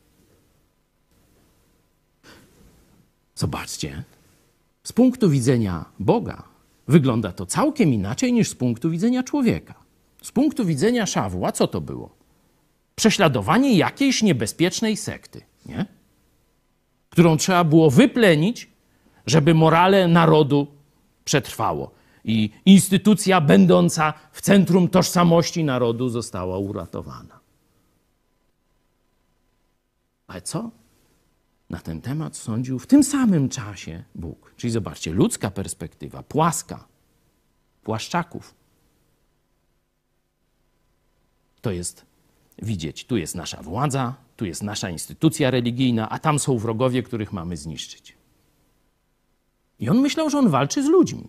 Zobaczcie, 3.44 4.04
z 4.84 4.92
punktu 4.92 5.30
widzenia 5.30 5.86
Boga 6.00 6.44
wygląda 6.88 7.32
to 7.32 7.46
całkiem 7.46 7.94
inaczej 7.94 8.34
niż 8.34 8.50
z 8.50 8.56
punktu 8.56 8.90
widzenia 8.90 9.24
człowieka. 9.24 9.74
Z 10.22 10.32
punktu 10.32 10.66
widzenia 10.66 11.06
Szawła, 11.06 11.52
co 11.52 11.68
to 11.68 11.82
było? 11.82 12.16
Prześladowanie 12.96 13.78
jakiejś 13.78 14.24
niebezpiecznej 14.24 14.98
sekty, 14.98 15.42
nie? 15.66 15.86
którą 17.10 17.38
trzeba 17.38 17.64
było 17.64 17.90
wyplenić, 17.90 18.70
żeby 19.26 19.54
morale 19.54 20.08
narodu 20.08 20.68
przetrwało 21.26 21.92
i 22.24 22.50
instytucja 22.66 23.42
będąca 23.42 24.14
w 24.32 24.42
centrum 24.42 24.88
tożsamości 24.88 25.64
narodu 25.64 26.10
została 26.10 26.58
uratowana. 26.58 27.40
Ale 30.28 30.42
co 30.42 30.83
na 31.74 31.80
ten 31.80 32.02
temat 32.02 32.38
sądził 32.38 32.80
w 32.80 32.88
tym 32.88 33.04
samym 33.04 33.50
czasie 33.50 34.04
Bóg? 34.16 34.54
Czyli 34.58 34.72
zobaczcie, 34.72 35.12
ludzka 35.12 35.52
perspektywa, 35.52 36.24
płaska, 36.24 36.88
płaszczaków. 37.84 38.56
To 41.62 41.72
jest 41.72 42.06
widzieć, 42.62 43.06
tu 43.06 43.18
jest 43.18 43.36
nasza 43.36 43.62
władza, 43.62 44.16
tu 44.38 44.46
jest 44.46 44.64
nasza 44.64 44.90
instytucja 44.90 45.52
religijna, 45.52 46.10
a 46.10 46.20
tam 46.20 46.40
są 46.40 46.58
wrogowie, 46.58 47.04
których 47.04 47.34
mamy 47.34 47.58
zniszczyć. 47.58 48.18
I 49.80 49.90
on 49.90 49.98
myślał, 50.02 50.30
że 50.30 50.38
on 50.38 50.50
walczy 50.50 50.84
z 50.84 50.90
ludźmi, 50.90 51.28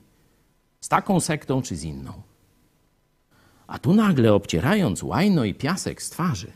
z 0.80 0.88
taką 0.88 1.20
sektą 1.20 1.62
czy 1.62 1.76
z 1.76 1.84
inną. 1.84 2.22
A 3.66 3.78
tu 3.78 3.94
nagle, 3.94 4.34
obcierając 4.34 5.02
łajno 5.02 5.44
i 5.44 5.54
piasek 5.54 6.02
z 6.02 6.10
twarzy, 6.10 6.52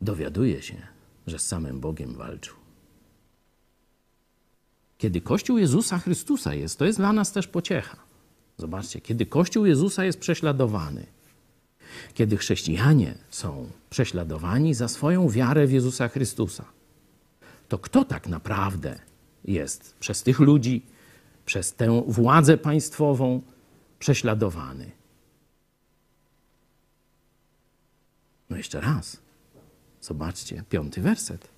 dowiaduje 0.00 0.62
się, 0.62 0.93
że 1.26 1.38
z 1.38 1.46
samym 1.46 1.80
Bogiem 1.80 2.14
walczył. 2.14 2.54
Kiedy 4.98 5.20
Kościół 5.20 5.58
Jezusa 5.58 5.98
Chrystusa 5.98 6.54
jest, 6.54 6.78
to 6.78 6.84
jest 6.84 6.98
dla 6.98 7.12
nas 7.12 7.32
też 7.32 7.48
pociecha. 7.48 7.96
Zobaczcie, 8.58 9.00
kiedy 9.00 9.26
Kościół 9.26 9.66
Jezusa 9.66 10.04
jest 10.04 10.18
prześladowany, 10.18 11.06
kiedy 12.14 12.36
chrześcijanie 12.36 13.14
są 13.30 13.70
prześladowani 13.90 14.74
za 14.74 14.88
swoją 14.88 15.28
wiarę 15.28 15.66
w 15.66 15.72
Jezusa 15.72 16.08
Chrystusa, 16.08 16.64
to 17.68 17.78
kto 17.78 18.04
tak 18.04 18.28
naprawdę 18.28 18.98
jest 19.44 19.94
przez 20.00 20.22
tych 20.22 20.40
ludzi, 20.40 20.86
przez 21.46 21.74
tę 21.74 22.02
władzę 22.06 22.58
państwową 22.58 23.42
prześladowany? 23.98 24.90
No 28.50 28.56
jeszcze 28.56 28.80
raz. 28.80 29.23
Zobaczcie, 30.04 30.62
piąty 30.68 31.00
werset. 31.00 31.48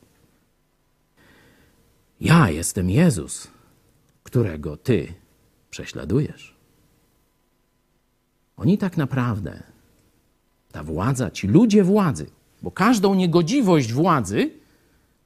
Ja 2.21 2.51
jestem 2.51 2.91
Jezus, 2.91 3.49
którego 4.23 4.77
ty 4.77 5.15
prześladujesz. 5.71 6.57
Oni 8.57 8.79
tak 8.79 8.97
naprawdę, 8.97 9.63
ta 10.73 10.83
władza, 10.83 11.31
ci 11.31 11.49
ludzie 11.49 11.85
władzy, 11.85 12.31
bo 12.63 12.71
każdą 12.71 13.15
niegodziwość 13.15 13.93
władzy 13.93 14.51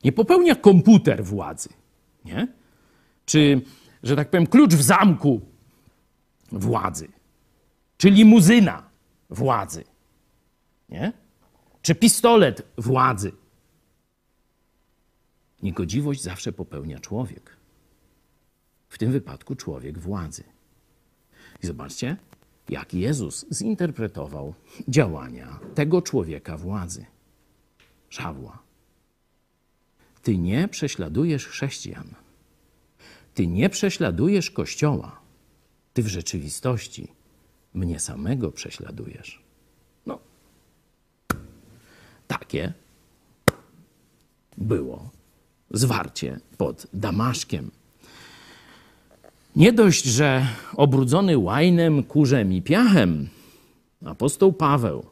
nie 0.05 0.12
popełnia 0.12 0.55
komputer 0.55 1.25
władzy, 1.25 1.68
nie? 2.25 2.49
Czy, 3.27 3.62
że 4.03 4.16
tak 4.16 4.31
powiem, 4.31 4.47
klucz 4.47 4.75
w 4.75 4.83
zamku 4.83 5.41
władzy, 6.53 7.09
czy 7.97 8.11
limuzyna 8.11 8.83
władzy, 9.31 9.85
nie? 10.89 11.12
Czy 11.83 11.95
pistolet 11.95 12.62
władzy. 12.78 13.33
Niegodziwość 15.62 16.22
zawsze 16.22 16.53
popełnia 16.53 16.99
człowiek. 16.99 17.57
W 18.89 18.99
tym 18.99 19.12
wypadku 19.12 19.57
człowiek 19.57 19.99
władzy. 19.99 20.45
I 21.62 21.66
zobaczcie, 21.66 22.16
jak 22.68 22.95
Jezus 22.95 23.47
zinterpretował 23.53 24.55
działania 24.89 25.61
tego 25.74 26.03
człowieka 26.03 26.57
władzy. 26.57 27.07
Szawła. 28.09 28.62
Ty 30.22 30.39
nie 30.39 30.68
prześladujesz 30.68 31.47
chrześcijan. 31.47 32.14
Ty 33.35 33.47
nie 33.47 33.70
prześladujesz 33.70 34.51
Kościoła. 34.51 35.20
Ty 35.93 36.03
w 36.03 36.09
rzeczywistości 36.09 37.12
mnie 37.74 38.01
samego 38.01 38.53
prześladujesz. 38.53 39.49
Takie 42.31 42.72
było 44.59 45.11
zwarcie 45.70 46.41
pod 46.59 46.87
Damaszkiem. 46.93 47.70
Nie 49.57 49.72
dość, 49.72 50.05
że 50.05 50.47
obrudzony 50.76 51.39
łajnem, 51.39 52.03
kurzem 52.03 52.53
i 52.53 52.62
piachem, 52.62 53.28
apostoł 54.05 54.53
Paweł, 54.53 55.07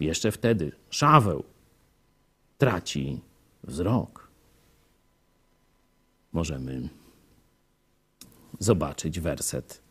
jeszcze 0.00 0.32
wtedy 0.32 0.72
Szaweł, 0.90 1.44
traci 2.58 3.20
wzrok. 3.64 4.28
Możemy 6.32 6.88
zobaczyć 8.58 9.20
werset 9.20 9.82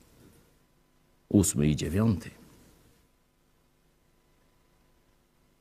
ósmy 1.29 1.67
i 1.67 1.75
dziewiąty. 1.75 2.29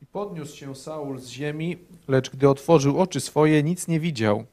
podniósł 0.11 0.57
się 0.57 0.75
Saul 0.75 1.19
z 1.19 1.27
ziemi, 1.27 1.77
lecz 2.07 2.29
gdy 2.29 2.49
otworzył 2.49 2.99
oczy 2.99 3.19
swoje, 3.19 3.63
nic 3.63 3.87
nie 3.87 3.99
widział. 3.99 4.45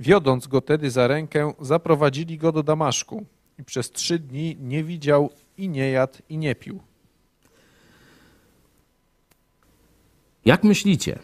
Wiodąc 0.00 0.46
go 0.46 0.60
tedy 0.60 0.90
za 0.90 1.06
rękę, 1.06 1.52
zaprowadzili 1.60 2.38
go 2.38 2.52
do 2.52 2.62
Damaszku. 2.62 3.26
I 3.58 3.64
przez 3.64 3.90
trzy 3.90 4.18
dni 4.18 4.56
nie 4.60 4.84
widział 4.84 5.30
i 5.58 5.68
nie 5.68 5.90
jadł 5.90 6.18
i 6.28 6.38
nie 6.38 6.54
pił. 6.54 6.80
Jak 10.44 10.64
myślicie? 10.64 11.18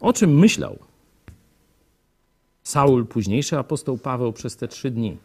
O 0.00 0.12
czym 0.12 0.38
myślał 0.38 0.78
Saul, 2.62 3.06
późniejszy 3.06 3.58
apostoł 3.58 3.98
Paweł, 3.98 4.32
przez 4.32 4.56
te 4.56 4.68
trzy 4.68 4.90
dni? 4.90 5.18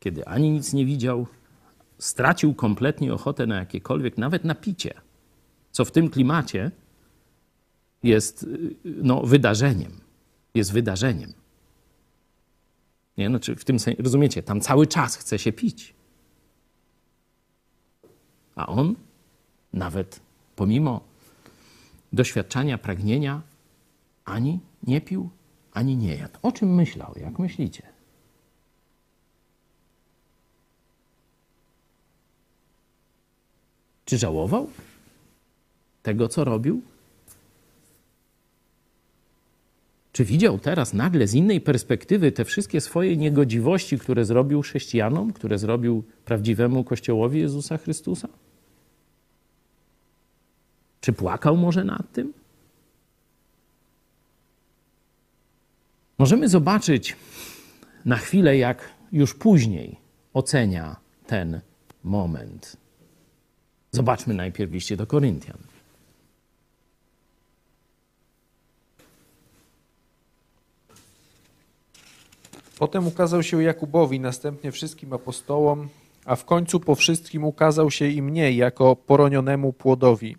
Kiedy 0.00 0.26
ani 0.26 0.50
nic 0.50 0.72
nie 0.72 0.86
widział, 0.86 1.26
stracił 1.98 2.54
kompletnie 2.54 3.14
ochotę 3.14 3.46
na 3.46 3.56
jakiekolwiek, 3.56 4.18
nawet 4.18 4.44
na 4.44 4.54
picie, 4.54 4.94
co 5.78 5.84
w 5.84 5.90
tym 5.90 6.10
klimacie 6.10 6.70
jest 8.02 8.46
no, 8.84 9.22
wydarzeniem. 9.22 10.00
Jest 10.54 10.72
wydarzeniem. 10.72 11.32
Nie? 13.16 13.28
Znaczy 13.28 13.56
w 13.56 13.64
tym 13.64 13.78
sensie, 13.78 14.02
rozumiecie, 14.02 14.42
tam 14.42 14.60
cały 14.60 14.86
czas 14.86 15.16
chce 15.16 15.38
się 15.38 15.52
pić. 15.52 15.94
A 18.56 18.66
on 18.66 18.94
nawet 19.72 20.20
pomimo 20.56 21.00
doświadczania, 22.12 22.78
pragnienia, 22.78 23.42
ani 24.24 24.60
nie 24.82 25.00
pił, 25.00 25.30
ani 25.72 25.96
nie 25.96 26.14
jadł. 26.14 26.38
O 26.42 26.52
czym 26.52 26.74
myślał? 26.74 27.14
Jak 27.16 27.38
myślicie? 27.38 27.82
Czy 34.04 34.18
żałował 34.18 34.70
tego, 36.08 36.28
co 36.28 36.44
robił? 36.44 36.82
Czy 40.12 40.24
widział 40.24 40.58
teraz 40.58 40.94
nagle 40.94 41.26
z 41.26 41.34
innej 41.34 41.60
perspektywy 41.60 42.32
te 42.32 42.44
wszystkie 42.44 42.80
swoje 42.80 43.16
niegodziwości, 43.16 43.98
które 43.98 44.24
zrobił 44.24 44.62
chrześcijanom, 44.62 45.32
które 45.32 45.58
zrobił 45.58 46.04
prawdziwemu 46.24 46.84
Kościołowi 46.84 47.40
Jezusa 47.40 47.78
Chrystusa? 47.78 48.28
Czy 51.00 51.12
płakał 51.12 51.56
może 51.56 51.84
nad 51.84 52.12
tym? 52.12 52.32
Możemy 56.18 56.48
zobaczyć 56.48 57.16
na 58.04 58.16
chwilę, 58.16 58.56
jak 58.56 58.88
już 59.12 59.34
później 59.34 59.96
ocenia 60.34 60.96
ten 61.26 61.60
moment. 62.04 62.76
Zobaczmy 63.92 64.34
najpierw 64.34 64.72
liście 64.72 64.96
do 64.96 65.06
Koryntian. 65.06 65.67
Potem 72.78 73.06
ukazał 73.06 73.42
się 73.42 73.62
Jakubowi, 73.62 74.20
następnie 74.20 74.72
wszystkim 74.72 75.12
apostołom, 75.12 75.88
a 76.24 76.36
w 76.36 76.44
końcu 76.44 76.80
po 76.80 76.94
wszystkim 76.94 77.44
ukazał 77.44 77.90
się 77.90 78.06
i 78.08 78.22
mnie 78.22 78.52
jako 78.52 78.96
poronionemu 78.96 79.72
płodowi. 79.72 80.36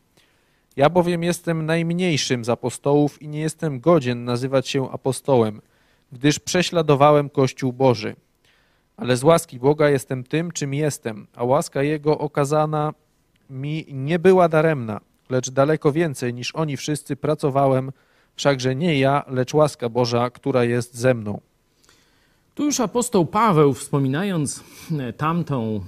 Ja 0.76 0.90
bowiem 0.90 1.24
jestem 1.24 1.66
najmniejszym 1.66 2.46
z 2.46 2.50
apostołów 2.50 3.22
i 3.22 3.28
nie 3.28 3.40
jestem 3.40 3.80
godzien 3.80 4.26
nazywać 4.26 4.68
się 4.68 4.92
apostołem, 4.92 5.62
gdyż 6.12 6.40
prześladowałem 6.40 7.30
Kościół 7.30 7.74
Boży. 7.74 8.16
Ale 8.98 9.18
z 9.18 9.24
łaski 9.24 9.60
Boga 9.60 9.90
jestem 9.90 10.24
tym, 10.24 10.52
czym 10.52 10.74
jestem, 10.74 11.28
a 11.36 11.44
łaska 11.44 11.84
Jego 11.84 12.18
okazana 12.18 12.94
mi 13.50 13.86
nie 13.92 14.20
była 14.20 14.50
daremna, 14.50 15.02
lecz 15.30 15.50
daleko 15.50 15.92
więcej 15.92 16.34
niż 16.34 16.56
oni 16.56 16.78
wszyscy 16.78 17.16
pracowałem, 17.16 17.92
wszakże 18.36 18.76
nie 18.76 19.00
ja, 19.00 19.24
lecz 19.28 19.54
łaska 19.54 19.90
Boża, 19.90 20.30
która 20.30 20.64
jest 20.64 20.96
ze 20.96 21.14
mną. 21.14 21.49
Tu 22.60 22.66
już 22.66 22.80
apostoł 22.80 23.26
Paweł, 23.26 23.74
wspominając 23.74 24.64
e, 25.00 25.14
tamtą, 25.14 25.82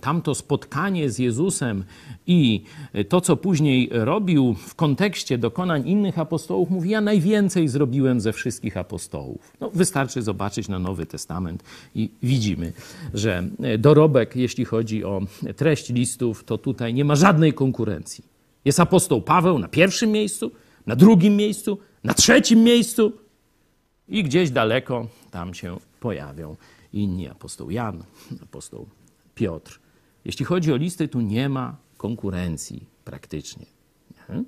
tamto 0.00 0.34
spotkanie 0.34 1.10
z 1.10 1.18
Jezusem 1.18 1.84
i 2.26 2.62
to, 3.08 3.20
co 3.20 3.36
później 3.36 3.88
robił 3.92 4.54
w 4.54 4.74
kontekście 4.74 5.38
dokonań 5.38 5.88
innych 5.88 6.18
apostołów, 6.18 6.70
mówi: 6.70 6.90
Ja 6.90 7.00
najwięcej 7.00 7.68
zrobiłem 7.68 8.20
ze 8.20 8.32
wszystkich 8.32 8.76
apostołów. 8.76 9.52
No, 9.60 9.70
wystarczy 9.70 10.22
zobaczyć 10.22 10.68
na 10.68 10.78
Nowy 10.78 11.06
Testament 11.06 11.64
i 11.94 12.10
widzimy, 12.22 12.72
że 13.14 13.44
dorobek, 13.78 14.36
jeśli 14.36 14.64
chodzi 14.64 15.04
o 15.04 15.20
treść 15.56 15.90
listów, 15.90 16.44
to 16.44 16.58
tutaj 16.58 16.94
nie 16.94 17.04
ma 17.04 17.16
żadnej 17.16 17.52
konkurencji. 17.52 18.24
Jest 18.64 18.80
apostoł 18.80 19.22
Paweł 19.22 19.58
na 19.58 19.68
pierwszym 19.68 20.10
miejscu, 20.10 20.50
na 20.86 20.96
drugim 20.96 21.36
miejscu, 21.36 21.78
na 22.04 22.14
trzecim 22.14 22.62
miejscu 22.62 23.12
i 24.08 24.24
gdzieś 24.24 24.50
daleko 24.50 25.06
tam 25.30 25.54
się 25.54 25.76
pojawią 26.06 26.56
inni 26.92 27.28
apostoł 27.28 27.70
Jan, 27.70 28.04
apostoł 28.42 28.86
Piotr. 29.34 29.80
Jeśli 30.24 30.44
chodzi 30.44 30.72
o 30.72 30.76
listy, 30.76 31.08
tu 31.08 31.20
nie 31.20 31.48
ma 31.48 31.76
konkurencji 31.96 32.86
praktycznie. 33.04 33.66
Nie? 34.28 34.44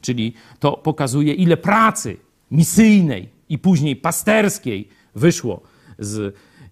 Czyli 0.00 0.34
to 0.60 0.72
pokazuje, 0.72 1.34
ile 1.34 1.56
pracy 1.56 2.16
misyjnej 2.50 3.28
i 3.48 3.58
później 3.58 3.96
pasterskiej 3.96 4.88
wyszło 5.14 5.60
z, 5.98 6.18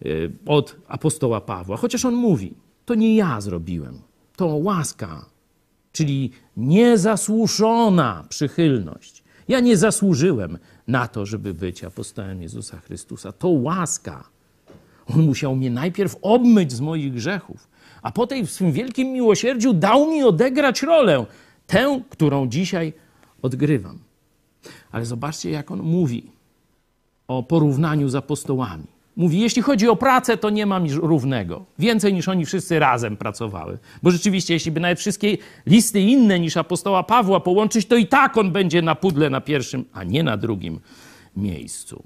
y, 0.07 0.33
od 0.47 0.77
apostoła 0.89 1.41
Pawła. 1.41 1.77
Chociaż 1.77 2.05
on 2.05 2.15
mówi, 2.15 2.55
to 2.85 2.95
nie 2.95 3.17
ja 3.17 3.41
zrobiłem, 3.41 4.01
to 4.37 4.47
łaska, 4.47 5.27
czyli 5.93 6.31
niezasłuszona 6.57 8.25
przychylność. 8.29 9.25
Ja 9.49 9.61
nie 9.61 9.77
zasłużyłem 9.77 10.59
na 10.89 11.09
to, 11.09 11.27
żeby 11.27 11.55
być 11.55 11.85
apostołem 11.85 12.43
Jezusa 12.43 12.79
Chrystusa. 12.79 13.33
To 13.33 13.49
łaska. 13.49 14.25
On 15.07 15.23
musiał 15.23 15.57
mnie 15.57 15.71
najpierw 15.71 16.17
obmyć 16.23 16.73
z 16.73 16.81
moich 16.81 17.13
grzechów, 17.13 17.69
a 18.03 18.13
potem 18.13 18.47
w 18.47 18.51
swym 18.51 18.73
wielkim 18.73 19.13
miłosierdziu 19.13 19.73
dał 19.73 20.11
mi 20.11 20.23
odegrać 20.23 20.83
rolę, 20.83 21.27
tę, 21.67 22.01
którą 22.11 22.49
dzisiaj 22.49 22.93
odgrywam. 23.43 23.99
Ale 24.93 25.07
zobaczcie, 25.07 25.51
jak 25.51 25.71
on 25.71 25.83
mówi 25.83 26.31
o 27.29 27.43
porównaniu 27.43 28.09
z 28.09 28.15
apostołami. 28.15 28.94
Mówi, 29.17 29.41
jeśli 29.41 29.63
chodzi 29.63 29.89
o 29.89 29.97
pracę, 29.97 30.37
to 30.37 30.51
nie 30.51 30.67
mam 30.67 30.87
równego. 30.91 31.67
Więcej 31.79 32.15
niż 32.15 32.29
oni 32.29 32.47
wszyscy 32.47 32.79
razem 32.79 33.17
pracowały. 33.17 33.79
Bo 34.03 34.11
rzeczywiście, 34.11 34.55
jeśli 34.55 34.73
by 34.73 34.81
nawet 34.81 34.99
wszystkie 34.99 35.37
listy 35.67 36.01
inne 36.01 36.41
niż 36.41 36.57
apostoła 36.57 37.03
Pawła 37.03 37.41
połączyć, 37.41 37.87
to 37.87 37.97
i 37.97 38.07
tak 38.07 38.37
on 38.37 38.53
będzie 38.53 38.83
na 38.83 38.95
pudle 38.95 39.31
na 39.31 39.41
pierwszym, 39.41 39.85
a 39.93 40.05
nie 40.05 40.23
na 40.23 40.37
drugim 40.37 40.81
miejscu. 41.37 42.03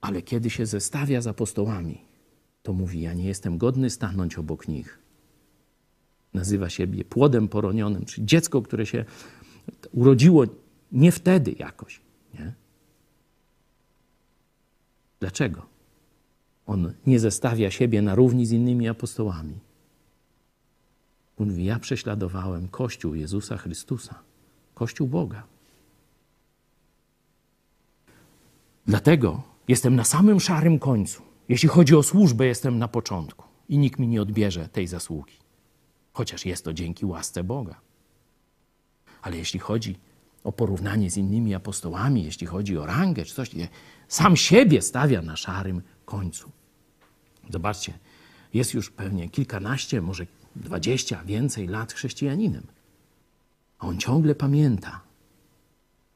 Ale 0.00 0.22
kiedy 0.22 0.50
się 0.50 0.66
zestawia 0.66 1.20
z 1.20 1.26
apostołami, 1.26 1.98
to 2.62 2.72
mówi: 2.72 3.00
Ja 3.00 3.14
nie 3.14 3.24
jestem 3.24 3.58
godny 3.58 3.90
stanąć 3.90 4.38
obok 4.38 4.68
nich. 4.68 4.98
Nazywa 6.34 6.68
siebie 6.70 7.04
płodem 7.04 7.48
poronionym, 7.48 8.04
czyli 8.04 8.26
dziecko, 8.26 8.62
które 8.62 8.86
się 8.86 9.04
urodziło 9.92 10.44
nie 10.92 11.12
wtedy 11.12 11.54
jakoś. 11.58 12.00
Nie? 12.34 12.52
Dlaczego? 15.20 15.66
On 16.66 16.92
nie 17.06 17.20
zestawia 17.20 17.70
siebie 17.70 18.02
na 18.02 18.14
równi 18.14 18.46
z 18.46 18.52
innymi 18.52 18.88
apostołami. 18.88 19.58
On 21.38 21.48
mówi: 21.48 21.64
Ja 21.64 21.78
prześladowałem 21.78 22.68
Kościół 22.68 23.14
Jezusa 23.14 23.56
Chrystusa, 23.56 24.22
Kościół 24.74 25.08
Boga. 25.08 25.42
Dlatego 28.86 29.42
jestem 29.68 29.96
na 29.96 30.04
samym 30.04 30.40
szarym 30.40 30.78
końcu. 30.78 31.22
Jeśli 31.48 31.68
chodzi 31.68 31.96
o 31.96 32.02
służbę, 32.02 32.46
jestem 32.46 32.78
na 32.78 32.88
początku 32.88 33.44
i 33.68 33.78
nikt 33.78 33.98
mi 33.98 34.08
nie 34.08 34.22
odbierze 34.22 34.68
tej 34.68 34.86
zasługi. 34.86 35.34
Chociaż 36.12 36.46
jest 36.46 36.64
to 36.64 36.72
dzięki 36.72 37.06
łasce 37.06 37.44
Boga. 37.44 37.80
Ale 39.22 39.36
jeśli 39.36 39.60
chodzi 39.60 39.96
o 40.44 40.52
porównanie 40.52 41.10
z 41.10 41.16
innymi 41.16 41.54
apostołami, 41.54 42.24
jeśli 42.24 42.46
chodzi 42.46 42.78
o 42.78 42.86
rangę 42.86 43.24
czy 43.24 43.34
coś, 43.34 43.50
sam 44.08 44.36
siebie 44.36 44.82
stawia 44.82 45.22
na 45.22 45.36
szarym 45.36 45.82
końcu. 46.04 46.50
Zobaczcie, 47.50 47.98
jest 48.54 48.74
już 48.74 48.90
pewnie 48.90 49.28
kilkanaście, 49.28 50.00
może 50.00 50.26
dwadzieścia 50.56 51.24
więcej 51.24 51.66
lat 51.66 51.92
chrześcijaninem. 51.92 52.66
A 53.78 53.86
on 53.86 53.98
ciągle 53.98 54.34
pamięta. 54.34 55.00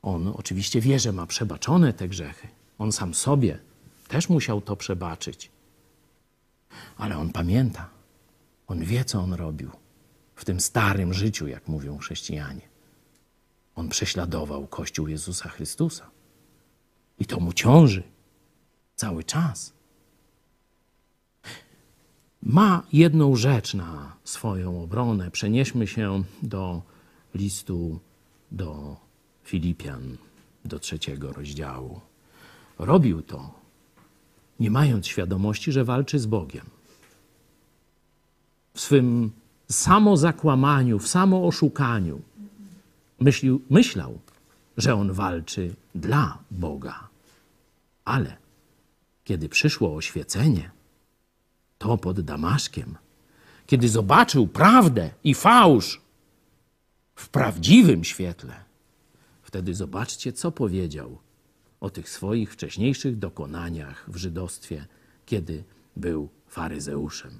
On 0.02 0.28
oczywiście 0.28 0.80
wie, 0.80 0.98
że 0.98 1.12
ma 1.12 1.26
przebaczone 1.26 1.92
te 1.92 2.08
grzechy. 2.08 2.48
On 2.78 2.92
sam 2.92 3.14
sobie 3.14 3.58
też 4.08 4.28
musiał 4.28 4.60
to 4.60 4.76
przebaczyć. 4.76 5.50
Ale 6.96 7.18
on 7.18 7.32
pamięta. 7.32 7.90
On 8.66 8.84
wie, 8.84 9.04
co 9.04 9.20
on 9.20 9.32
robił 9.32 9.70
w 10.34 10.44
tym 10.44 10.60
starym 10.60 11.14
życiu, 11.14 11.46
jak 11.46 11.68
mówią 11.68 11.98
chrześcijanie. 11.98 12.73
On 13.76 13.88
prześladował 13.88 14.66
Kościół 14.66 15.08
Jezusa 15.08 15.48
Chrystusa. 15.48 16.10
I 17.18 17.26
to 17.26 17.40
mu 17.40 17.52
ciąży 17.52 18.02
cały 18.96 19.24
czas. 19.24 19.72
Ma 22.42 22.82
jedną 22.92 23.36
rzecz 23.36 23.74
na 23.74 24.16
swoją 24.24 24.82
obronę. 24.82 25.30
Przenieśmy 25.30 25.86
się 25.86 26.24
do 26.42 26.82
listu 27.34 27.98
do 28.52 28.96
Filipian, 29.44 30.16
do 30.64 30.78
trzeciego 30.78 31.32
rozdziału. 31.32 32.00
Robił 32.78 33.22
to, 33.22 33.50
nie 34.60 34.70
mając 34.70 35.06
świadomości, 35.06 35.72
że 35.72 35.84
walczy 35.84 36.18
z 36.18 36.26
Bogiem. 36.26 36.66
W 38.74 38.80
swym 38.80 39.30
samozakłamaniu, 39.68 40.98
w 40.98 41.08
samooszukaniu 41.08 42.22
myślił, 43.20 43.62
myślał, 43.70 44.20
że 44.76 44.94
on 44.94 45.12
walczy 45.12 45.74
dla 45.94 46.38
Boga. 46.50 47.08
Ale 48.04 48.36
kiedy 49.24 49.48
przyszło 49.48 49.96
oświecenie, 49.96 50.70
to 51.78 51.98
pod 51.98 52.20
Damaszkiem, 52.20 52.96
kiedy 53.66 53.88
zobaczył 53.88 54.46
prawdę 54.46 55.10
i 55.24 55.34
fałsz 55.34 56.00
w 57.14 57.28
prawdziwym 57.28 58.04
świetle, 58.04 58.64
wtedy 59.42 59.74
zobaczcie, 59.74 60.32
co 60.32 60.52
powiedział 60.52 61.18
o 61.80 61.90
tych 61.90 62.08
swoich 62.08 62.52
wcześniejszych 62.52 63.18
dokonaniach 63.18 64.04
w 64.08 64.16
żydostwie, 64.16 64.86
kiedy 65.26 65.64
był 65.96 66.28
faryzeuszem. 66.46 67.30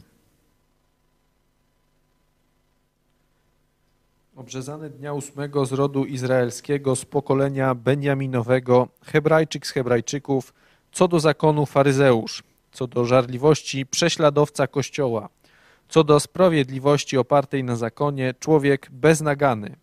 Obrzezany 4.37 4.91
dnia 4.91 5.12
ósmego 5.12 5.66
z 5.66 5.72
rodu 5.72 6.05
izraelskiego, 6.05 6.97
z 6.97 7.05
pokolenia 7.05 7.74
Benjaminowego, 7.74 8.89
Hebrajczyk 9.03 9.66
z 9.66 9.70
Hebrajczyków, 9.70 10.55
co 10.93 11.09
do 11.09 11.20
zakonu 11.20 11.66
faryzeusz, 11.66 12.43
co 12.72 12.87
do 12.87 13.05
żarliwości 13.05 13.87
prześladowca 13.87 14.66
Kościoła, 14.66 15.28
co 15.89 16.05
do 16.05 16.20
sprawiedliwości 16.20 17.18
opartej 17.18 17.64
na 17.64 17.76
zakonie 17.76 18.35
człowiek 18.41 18.89
beznagany. 18.91 19.76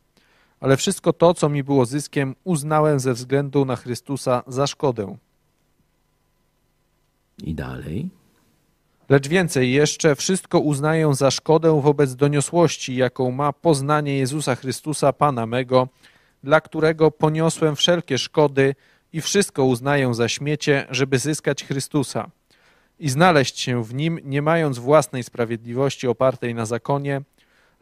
Ale 0.60 0.78
wszystko 0.78 1.14
to, 1.14 1.34
co 1.34 1.49
mi 1.49 1.64
było 1.64 1.86
zyskiem, 1.86 2.36
uznałem 2.43 2.99
ze 2.99 3.14
względu 3.14 3.66
na 3.66 3.76
Chrystusa 3.76 4.43
za 4.47 4.68
szkodę. 4.68 5.18
I 7.43 7.56
dalej. 7.56 8.10
Lecz 9.12 9.28
więcej 9.28 9.72
jeszcze, 9.72 10.16
wszystko 10.16 10.59
uznaję 10.59 11.14
za 11.14 11.32
szkodę 11.32 11.82
wobec 11.82 12.16
doniosłości, 12.16 12.95
jaką 12.95 13.32
ma 13.32 13.53
poznanie 13.53 14.18
Jezusa 14.18 14.55
Chrystusa, 14.55 15.14
Pana 15.14 15.45
mego, 15.45 15.88
dla 16.43 16.62
którego 16.62 17.12
poniosłem 17.12 17.76
wszelkie 17.76 18.18
szkody 18.18 18.76
i 19.14 19.22
wszystko 19.22 19.66
uznaję 19.66 20.14
za 20.14 20.30
śmiecie, 20.30 20.88
żeby 20.89 21.20
zyskać 21.20 21.64
Chrystusa 21.64 22.30
i 22.99 23.09
znaleźć 23.09 23.59
się 23.59 23.84
w 23.84 23.93
Nim, 23.93 24.20
nie 24.24 24.41
mając 24.41 24.80
własnej 24.80 25.24
sprawiedliwości 25.24 26.07
opartej 26.07 26.55
na 26.55 26.66
zakonie, 26.66 27.22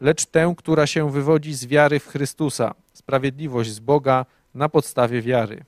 lecz 0.00 0.26
tę, 0.26 0.54
która 0.56 0.86
się 0.86 1.10
wywodzi 1.10 1.54
z 1.54 1.66
wiary 1.66 2.00
w 2.00 2.06
Chrystusa, 2.06 2.74
sprawiedliwość 2.92 3.70
z 3.70 3.80
Boga 3.80 4.26
na 4.54 4.68
podstawie 4.68 5.22
wiary. 5.22 5.64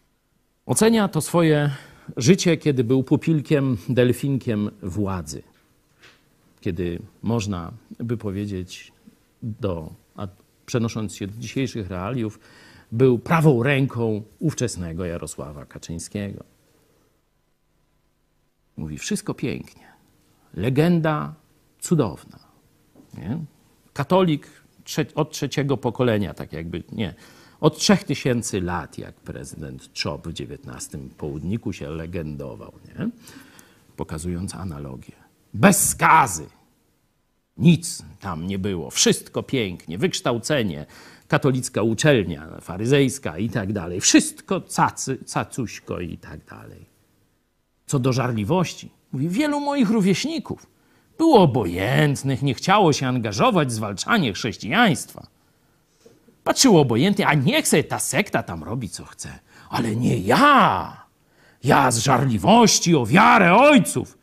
Ocenia 0.66 1.08
to 1.08 1.20
swoje 1.20 1.70
życie, 2.16 2.56
kiedy 2.56 2.84
był 2.84 3.02
pupilkiem, 3.02 3.76
delfinkiem 3.88 4.70
władzy. 4.82 5.51
Kiedy 6.62 7.02
można 7.22 7.72
by 7.98 8.16
powiedzieć, 8.16 8.92
do, 9.42 9.94
a 10.16 10.28
przenosząc 10.66 11.14
się 11.14 11.26
do 11.26 11.38
dzisiejszych 11.38 11.88
realiów, 11.88 12.40
był 12.92 13.18
prawą 13.18 13.62
ręką 13.62 14.22
ówczesnego 14.38 15.04
Jarosława 15.04 15.66
Kaczyńskiego. 15.66 16.44
Mówi 18.76 18.98
wszystko 18.98 19.34
pięknie. 19.34 19.92
Legenda 20.54 21.34
cudowna. 21.80 22.38
Nie? 23.18 23.38
Katolik 23.92 24.48
od 25.14 25.30
trzeciego 25.30 25.76
pokolenia, 25.76 26.34
tak 26.34 26.52
jakby, 26.52 26.82
nie, 26.92 27.14
od 27.60 27.78
trzech 27.78 28.04
tysięcy 28.04 28.60
lat, 28.60 28.98
jak 28.98 29.14
prezydent 29.14 29.92
Czop 29.92 30.28
w 30.28 30.30
XIX 30.30 31.02
południku 31.18 31.72
się 31.72 31.90
legendował, 31.90 32.72
nie? 32.88 33.10
pokazując 33.96 34.54
analogię. 34.54 35.21
Bez 35.55 35.88
skazy. 35.88 36.46
Nic 37.57 38.03
tam 38.20 38.46
nie 38.46 38.59
było. 38.59 38.90
Wszystko 38.90 39.42
pięknie, 39.42 39.98
wykształcenie, 39.98 40.86
katolicka 41.28 41.82
uczelnia 41.82 42.61
faryzejska 42.61 43.38
i 43.38 43.50
tak 43.50 43.72
dalej. 43.72 44.00
Wszystko 44.00 44.61
cacy, 44.61 45.18
cacuśko 45.24 46.00
i 46.00 46.18
tak 46.18 46.44
dalej. 46.44 46.86
Co 47.86 47.98
do 47.98 48.12
żarliwości, 48.12 48.90
mówi, 49.12 49.28
wielu 49.28 49.61
moich 49.61 49.90
rówieśników 49.90 50.66
było 51.18 51.40
obojętnych, 51.40 52.42
nie 52.42 52.55
chciało 52.55 52.92
się 52.92 53.07
angażować 53.07 53.68
w 53.68 53.72
zwalczanie 53.72 54.32
chrześcijaństwa. 54.32 55.26
Patrzyło 56.44 56.80
obojętnie, 56.80 57.26
a 57.26 57.34
niech 57.34 57.68
sobie 57.68 57.84
ta 57.84 57.98
sekta 57.98 58.42
tam 58.42 58.62
robi 58.62 58.88
co 58.88 59.05
chce. 59.05 59.38
Ale 59.68 59.96
nie 59.96 60.18
ja. 60.18 60.96
Ja 61.64 61.90
z 61.90 61.98
żarliwości 61.98 62.94
o 62.94 63.07
wiarę 63.07 63.55
ojców 63.55 64.18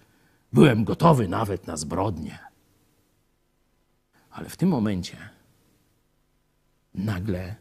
byłem 0.54 0.84
gotowy 0.84 1.28
nawet 1.28 1.68
na 1.68 1.78
zbrodnie. 1.78 2.40
Ale 4.32 4.50
w 4.50 4.58
tym 4.58 4.70
momencie 4.70 5.18
nagle 6.94 7.56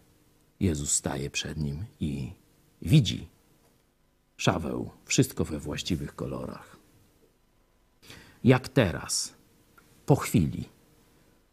Jezus 0.61 0.93
staje 0.93 1.30
przed 1.30 1.59
nim 1.59 1.84
i 2.01 2.32
widzi 2.82 3.28
Szaweł, 4.39 4.91
wszystko 5.05 5.45
we 5.45 5.59
właściwych 5.59 6.14
kolorach. 6.14 6.76
Jak 8.45 8.68
teraz, 8.68 9.34
po 10.07 10.16
chwili, 10.16 10.68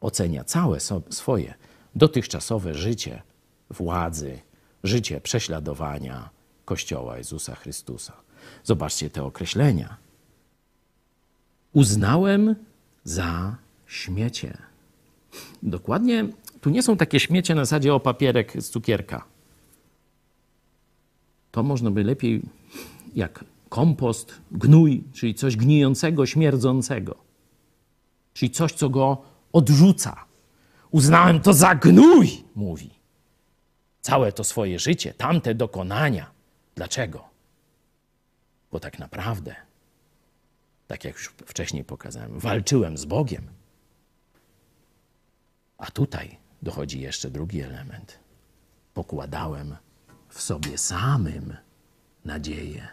ocenia 0.02 0.44
całe 0.44 0.80
swoje 1.10 1.54
dotychczasowe 1.96 2.74
życie 2.74 3.22
władzy, 3.70 4.40
życie 4.84 5.22
prześladowania 5.22 6.30
Kościoła 6.66 7.18
Jezusa 7.18 7.56
Chrystusa. 7.56 8.14
Zobaczcie 8.64 9.10
te 9.10 9.24
określenia. 9.24 9.98
Uznałem 11.76 12.56
za 13.04 13.56
śmiecie. 13.88 14.58
Dokładnie, 15.64 16.28
tu 16.62 16.70
nie 16.70 16.84
są 16.84 16.98
takie 16.98 17.20
śmiecie 17.20 17.56
na 17.56 17.66
zasadzie 17.66 17.94
o 17.94 18.00
papierek 18.00 18.54
z 18.64 18.70
cukierka. 18.70 19.26
To 21.52 21.64
można 21.64 21.92
by 21.92 22.04
lepiej 22.04 22.42
jak 23.16 23.44
kompost, 23.70 24.42
gnój, 24.52 25.04
czyli 25.14 25.36
coś 25.36 25.56
gnijącego, 25.56 26.26
śmierdzącego. 26.26 27.16
Czyli 28.34 28.52
coś, 28.52 28.72
co 28.72 28.90
go 28.90 29.22
odrzuca. 29.54 30.26
Uznałem 30.92 31.40
to 31.40 31.54
za 31.54 31.76
gnój, 31.76 32.30
mówi. 32.56 32.90
Całe 34.02 34.32
to 34.32 34.44
swoje 34.44 34.80
życie, 34.80 35.14
tamte 35.14 35.56
dokonania. 35.56 36.32
Dlaczego? 36.76 37.24
Bo 38.72 38.80
tak 38.80 39.00
naprawdę, 39.00 39.56
tak 40.96 41.06
jak 41.06 41.16
już 41.16 41.34
wcześniej 41.46 41.84
pokazałem, 41.84 42.40
walczyłem 42.40 42.98
z 42.98 43.06
Bogiem. 43.06 43.48
A 45.78 45.92
tutaj 45.92 46.38
dochodzi 46.62 47.02
jeszcze 47.02 47.30
drugi 47.30 47.62
element. 47.62 48.20
Pokładałem 48.94 49.76
w 50.30 50.42
sobie 50.42 50.78
samym 50.78 51.58
nadzieję, 52.26 52.88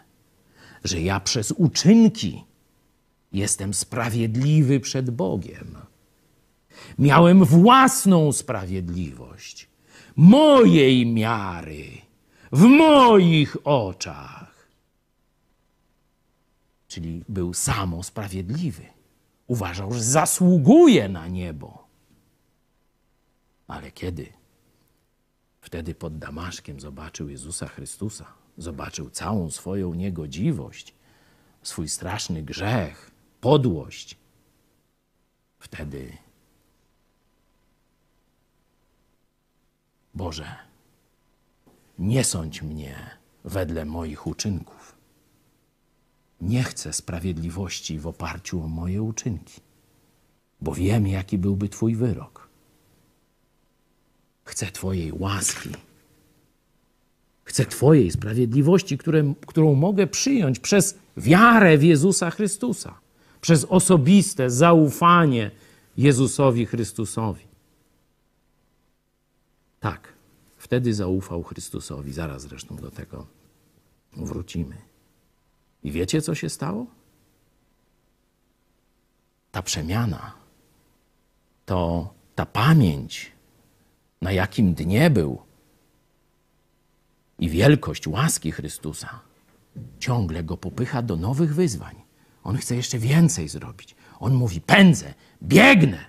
że 0.84 1.00
ja 1.00 1.20
przez 1.20 1.52
uczynki 1.52 2.44
jestem 3.32 3.74
sprawiedliwy 3.74 4.80
przed 4.80 5.10
Bogiem. 5.10 5.76
Miałem 6.98 7.44
własną 7.44 8.32
sprawiedliwość, 8.32 9.68
mojej 10.16 11.06
miary, 11.06 11.84
w 12.52 12.62
moich 12.62 13.56
oczach. 13.64 14.51
Czyli 16.92 17.24
był 17.28 17.54
samo 17.54 18.02
sprawiedliwy. 18.02 18.86
Uważał, 19.46 19.92
że 19.92 20.02
zasługuje 20.02 21.08
na 21.08 21.28
niebo. 21.28 21.88
Ale 23.66 23.92
kiedy? 23.92 24.32
Wtedy 25.60 25.94
pod 25.94 26.18
Damaszkiem 26.18 26.80
zobaczył 26.80 27.28
Jezusa 27.28 27.68
Chrystusa, 27.68 28.26
zobaczył 28.58 29.10
całą 29.10 29.50
swoją 29.50 29.94
niegodziwość, 29.94 30.94
swój 31.62 31.88
straszny 31.88 32.42
grzech, 32.42 33.10
podłość. 33.40 34.16
Wtedy, 35.58 36.12
Boże, 40.14 40.56
nie 41.98 42.24
sądź 42.24 42.62
mnie 42.62 42.96
wedle 43.44 43.84
moich 43.84 44.26
uczynków. 44.26 44.81
Nie 46.42 46.62
chcę 46.62 46.92
sprawiedliwości 46.92 47.98
w 47.98 48.06
oparciu 48.06 48.62
o 48.62 48.68
moje 48.68 49.02
uczynki, 49.02 49.60
bo 50.60 50.74
wiem, 50.74 51.06
jaki 51.06 51.38
byłby 51.38 51.68
Twój 51.68 51.96
wyrok. 51.96 52.48
Chcę 54.44 54.66
Twojej 54.66 55.12
łaski. 55.12 55.70
Chcę 57.44 57.66
Twojej 57.66 58.10
sprawiedliwości, 58.10 58.98
które, 58.98 59.34
którą 59.46 59.74
mogę 59.74 60.06
przyjąć 60.06 60.58
przez 60.58 60.98
wiarę 61.16 61.78
w 61.78 61.82
Jezusa 61.82 62.30
Chrystusa, 62.30 62.98
przez 63.40 63.64
osobiste 63.64 64.50
zaufanie 64.50 65.50
Jezusowi 65.96 66.66
Chrystusowi. 66.66 67.44
Tak, 69.80 70.12
wtedy 70.56 70.94
zaufał 70.94 71.42
Chrystusowi. 71.42 72.12
Zaraz 72.12 72.42
zresztą 72.42 72.76
do 72.76 72.90
tego 72.90 73.26
wrócimy. 74.16 74.91
I 75.82 75.92
wiecie, 75.92 76.22
co 76.22 76.34
się 76.34 76.48
stało? 76.48 76.86
Ta 79.50 79.62
przemiana, 79.62 80.32
to 81.66 82.08
ta 82.34 82.46
pamięć, 82.46 83.32
na 84.20 84.32
jakim 84.32 84.74
dnie 84.74 85.10
był 85.10 85.42
i 87.38 87.48
wielkość 87.48 88.08
łaski 88.08 88.52
Chrystusa 88.52 89.20
ciągle 89.98 90.44
go 90.44 90.56
popycha 90.56 91.02
do 91.02 91.16
nowych 91.16 91.54
wyzwań. 91.54 91.96
On 92.44 92.56
chce 92.56 92.76
jeszcze 92.76 92.98
więcej 92.98 93.48
zrobić. 93.48 93.94
On 94.20 94.34
mówi: 94.34 94.60
pędzę, 94.60 95.14
biegnę. 95.42 96.04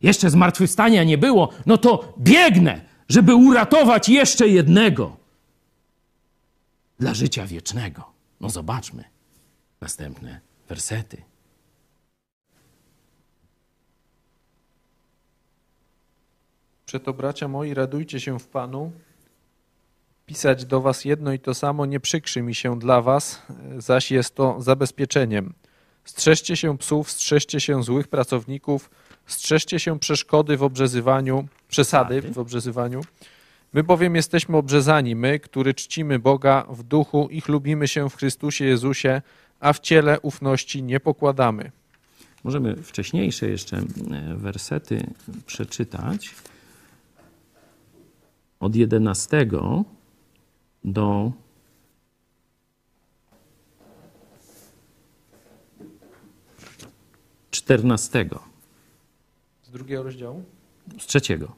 Jeszcze 0.00 0.30
zmartwychwstania 0.30 1.04
nie 1.04 1.18
było, 1.18 1.48
no 1.66 1.78
to 1.78 2.14
biegnę, 2.18 2.84
żeby 3.08 3.34
uratować 3.34 4.08
jeszcze 4.08 4.48
jednego 4.48 5.16
dla 6.98 7.14
życia 7.14 7.46
wiecznego. 7.46 8.17
No 8.40 8.50
zobaczmy 8.50 9.04
następne 9.80 10.40
wersety. 10.68 11.22
Przeto, 16.86 17.12
bracia 17.12 17.48
moi, 17.48 17.74
radujcie 17.74 18.20
się 18.20 18.38
w 18.38 18.46
Panu. 18.46 18.92
Pisać 20.26 20.64
do 20.64 20.80
was 20.80 21.04
jedno 21.04 21.32
i 21.32 21.38
to 21.38 21.54
samo 21.54 21.86
nie 21.86 22.00
przykrzy 22.00 22.42
mi 22.42 22.54
się 22.54 22.78
dla 22.78 23.02
was, 23.02 23.42
zaś 23.78 24.10
jest 24.10 24.34
to 24.34 24.62
zabezpieczeniem. 24.62 25.54
Strzeżcie 26.04 26.56
się 26.56 26.78
psów, 26.78 27.10
strzeżcie 27.10 27.60
się 27.60 27.82
złych 27.82 28.08
pracowników, 28.08 28.90
strzeżcie 29.26 29.80
się 29.80 29.98
przeszkody 29.98 30.56
w 30.56 30.62
obrzezywaniu, 30.62 31.48
przesady 31.68 32.22
w 32.22 32.38
obrzezywaniu. 32.38 33.00
My 33.72 33.82
bowiem 33.82 34.14
jesteśmy 34.16 34.56
obrzezani, 34.56 35.16
my, 35.16 35.40
który 35.40 35.74
czcimy 35.74 36.18
Boga 36.18 36.66
w 36.70 36.82
duchu 36.82 37.28
i 37.30 37.40
chlubimy 37.40 37.88
się 37.88 38.10
w 38.10 38.16
Chrystusie 38.16 38.64
Jezusie, 38.64 39.22
a 39.60 39.72
w 39.72 39.80
ciele 39.80 40.20
ufności 40.20 40.82
nie 40.82 41.00
pokładamy. 41.00 41.72
Możemy 42.44 42.76
wcześniejsze 42.76 43.48
jeszcze 43.48 43.76
e, 43.76 43.84
wersety 44.36 45.06
przeczytać. 45.46 46.34
Od 48.60 48.76
11 48.76 49.46
do 50.84 51.32
czternastego, 57.50 58.42
Z 59.62 59.70
drugiego 59.70 60.02
rozdziału. 60.02 60.44
z 61.00 61.06
trzeciego. 61.06 61.57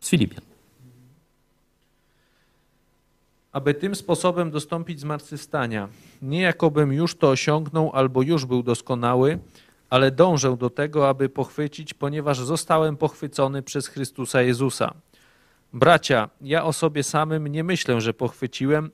Z 0.00 0.08
Filipian. 0.08 0.50
aby 3.52 3.74
tym 3.74 3.94
sposobem 3.94 4.50
dostąpić 4.50 5.00
zmartwychwstania. 5.00 5.88
Nie 6.22 6.40
jakobym 6.40 6.92
już 6.92 7.14
to 7.14 7.30
osiągnął 7.30 7.90
albo 7.94 8.22
już 8.22 8.46
był 8.46 8.62
doskonały, 8.62 9.38
ale 9.90 10.10
dążę 10.10 10.56
do 10.56 10.70
tego, 10.70 11.08
aby 11.08 11.28
pochwycić, 11.28 11.94
ponieważ 11.94 12.40
zostałem 12.40 12.96
pochwycony 12.96 13.62
przez 13.62 13.86
Chrystusa 13.86 14.42
Jezusa. 14.42 14.94
Bracia, 15.72 16.28
ja 16.40 16.64
o 16.64 16.72
sobie 16.72 17.02
samym 17.02 17.46
nie 17.46 17.64
myślę, 17.64 18.00
że 18.00 18.14
pochwyciłem, 18.14 18.90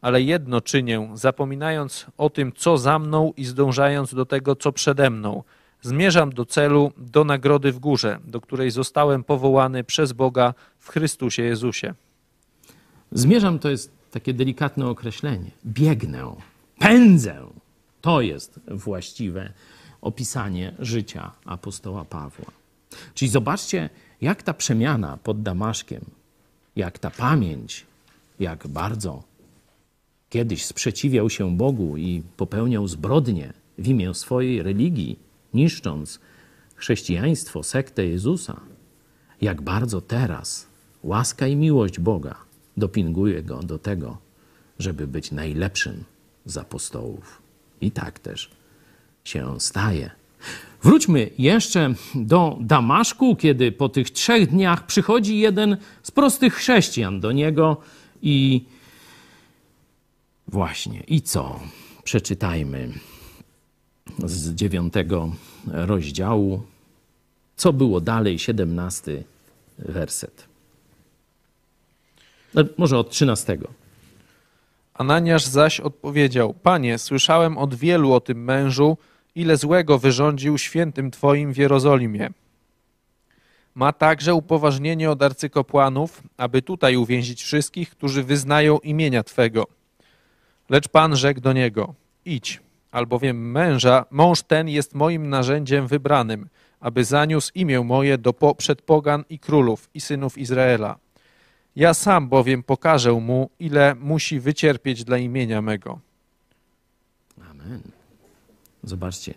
ale 0.00 0.22
jedno 0.22 0.60
czynię, 0.60 1.10
zapominając 1.14 2.06
o 2.18 2.30
tym, 2.30 2.52
co 2.52 2.78
za 2.78 2.98
mną 2.98 3.32
i 3.36 3.44
zdążając 3.44 4.14
do 4.14 4.26
tego, 4.26 4.56
co 4.56 4.72
przede 4.72 5.10
mną. 5.10 5.42
Zmierzam 5.82 6.32
do 6.32 6.46
celu, 6.46 6.92
do 6.96 7.24
nagrody 7.24 7.72
w 7.72 7.78
górze, 7.78 8.18
do 8.24 8.40
której 8.40 8.70
zostałem 8.70 9.24
powołany 9.24 9.84
przez 9.84 10.12
Boga 10.12 10.54
w 10.78 10.88
Chrystusie 10.88 11.42
Jezusie. 11.42 11.94
Zmierzam 13.12 13.58
to 13.58 13.70
jest 13.70 13.92
takie 14.10 14.34
delikatne 14.34 14.86
określenie. 14.86 15.50
Biegnę, 15.66 16.36
pędzę. 16.78 17.46
To 18.00 18.20
jest 18.20 18.60
właściwe 18.70 19.52
opisanie 20.00 20.74
życia 20.78 21.32
apostoła 21.44 22.04
Pawła. 22.04 22.50
Czyli 23.14 23.30
zobaczcie, 23.30 23.90
jak 24.20 24.42
ta 24.42 24.54
przemiana 24.54 25.18
pod 25.22 25.42
Damaszkiem, 25.42 26.04
jak 26.76 26.98
ta 26.98 27.10
pamięć, 27.10 27.86
jak 28.40 28.68
bardzo 28.68 29.22
kiedyś 30.30 30.64
sprzeciwiał 30.64 31.30
się 31.30 31.56
Bogu 31.56 31.96
i 31.96 32.22
popełniał 32.36 32.88
zbrodnie 32.88 33.52
w 33.78 33.88
imię 33.88 34.14
swojej 34.14 34.62
religii, 34.62 35.18
niszcząc 35.54 36.20
chrześcijaństwo, 36.74 37.62
sektę 37.62 38.06
Jezusa, 38.06 38.60
jak 39.40 39.62
bardzo 39.62 40.00
teraz 40.00 40.66
łaska 41.02 41.46
i 41.46 41.56
miłość 41.56 42.00
Boga 42.00 42.34
dopinguje 42.76 43.42
go 43.42 43.62
do 43.62 43.78
tego, 43.78 44.18
żeby 44.78 45.06
być 45.06 45.32
najlepszym 45.32 46.04
z 46.44 46.56
apostołów. 46.56 47.42
I 47.80 47.90
tak 47.90 48.18
też 48.18 48.50
się 49.24 49.60
staje. 49.60 50.10
Wróćmy 50.82 51.30
jeszcze 51.38 51.94
do 52.14 52.58
Damaszku, 52.60 53.36
kiedy 53.36 53.72
po 53.72 53.88
tych 53.88 54.10
trzech 54.10 54.50
dniach 54.50 54.86
przychodzi 54.86 55.38
jeden 55.38 55.76
z 56.02 56.10
prostych 56.10 56.54
chrześcijan 56.54 57.20
do 57.20 57.32
niego 57.32 57.76
i 58.22 58.64
właśnie, 60.48 61.00
i 61.00 61.22
co? 61.22 61.60
Przeczytajmy 62.04 62.92
z 64.24 64.54
dziewiątego 64.54 65.32
rozdziału. 65.66 66.62
Co 67.56 67.72
było 67.72 68.00
dalej? 68.00 68.38
Siedemnasty 68.38 69.24
werset. 69.78 70.48
No, 72.54 72.64
Może 72.78 72.98
od 72.98 73.10
trzynastego. 73.10 73.68
Ananiasz 74.94 75.44
zaś 75.44 75.80
odpowiedział: 75.80 76.54
Panie, 76.54 76.98
słyszałem 76.98 77.58
od 77.58 77.74
wielu 77.74 78.12
o 78.12 78.20
tym 78.20 78.44
mężu, 78.44 78.96
ile 79.34 79.56
złego 79.56 79.98
wyrządził 79.98 80.58
świętym 80.58 81.10
Twoim 81.10 81.52
w 81.52 81.56
Jerozolimie. 81.56 82.30
Ma 83.74 83.92
także 83.92 84.34
upoważnienie 84.34 85.10
od 85.10 85.22
arcykapłanów, 85.22 86.22
aby 86.36 86.62
tutaj 86.62 86.96
uwięzić 86.96 87.42
wszystkich, 87.42 87.90
którzy 87.90 88.22
wyznają 88.22 88.78
imienia 88.78 89.22
Twego. 89.22 89.66
Lecz 90.70 90.88
Pan 90.88 91.16
rzekł 91.16 91.40
do 91.40 91.52
niego: 91.52 91.94
Idź, 92.24 92.60
albowiem 92.90 93.50
męża, 93.50 94.04
mąż 94.10 94.42
ten 94.42 94.68
jest 94.68 94.94
moim 94.94 95.28
narzędziem 95.28 95.86
wybranym, 95.86 96.48
aby 96.80 97.04
zaniósł 97.04 97.52
imię 97.54 97.80
moje 97.80 98.18
do 98.18 98.32
po, 98.32 98.54
przed 98.54 98.82
pogan 98.82 99.24
i 99.30 99.38
królów 99.38 99.90
i 99.94 100.00
synów 100.00 100.38
Izraela. 100.38 100.98
Ja 101.76 101.94
sam 101.94 102.28
bowiem 102.28 102.62
pokażę 102.62 103.12
mu, 103.12 103.50
ile 103.58 103.94
musi 103.94 104.40
wycierpieć 104.40 105.04
dla 105.04 105.18
imienia 105.18 105.62
mego. 105.62 105.98
Amen. 107.50 107.82
Zobaczcie. 108.82 109.34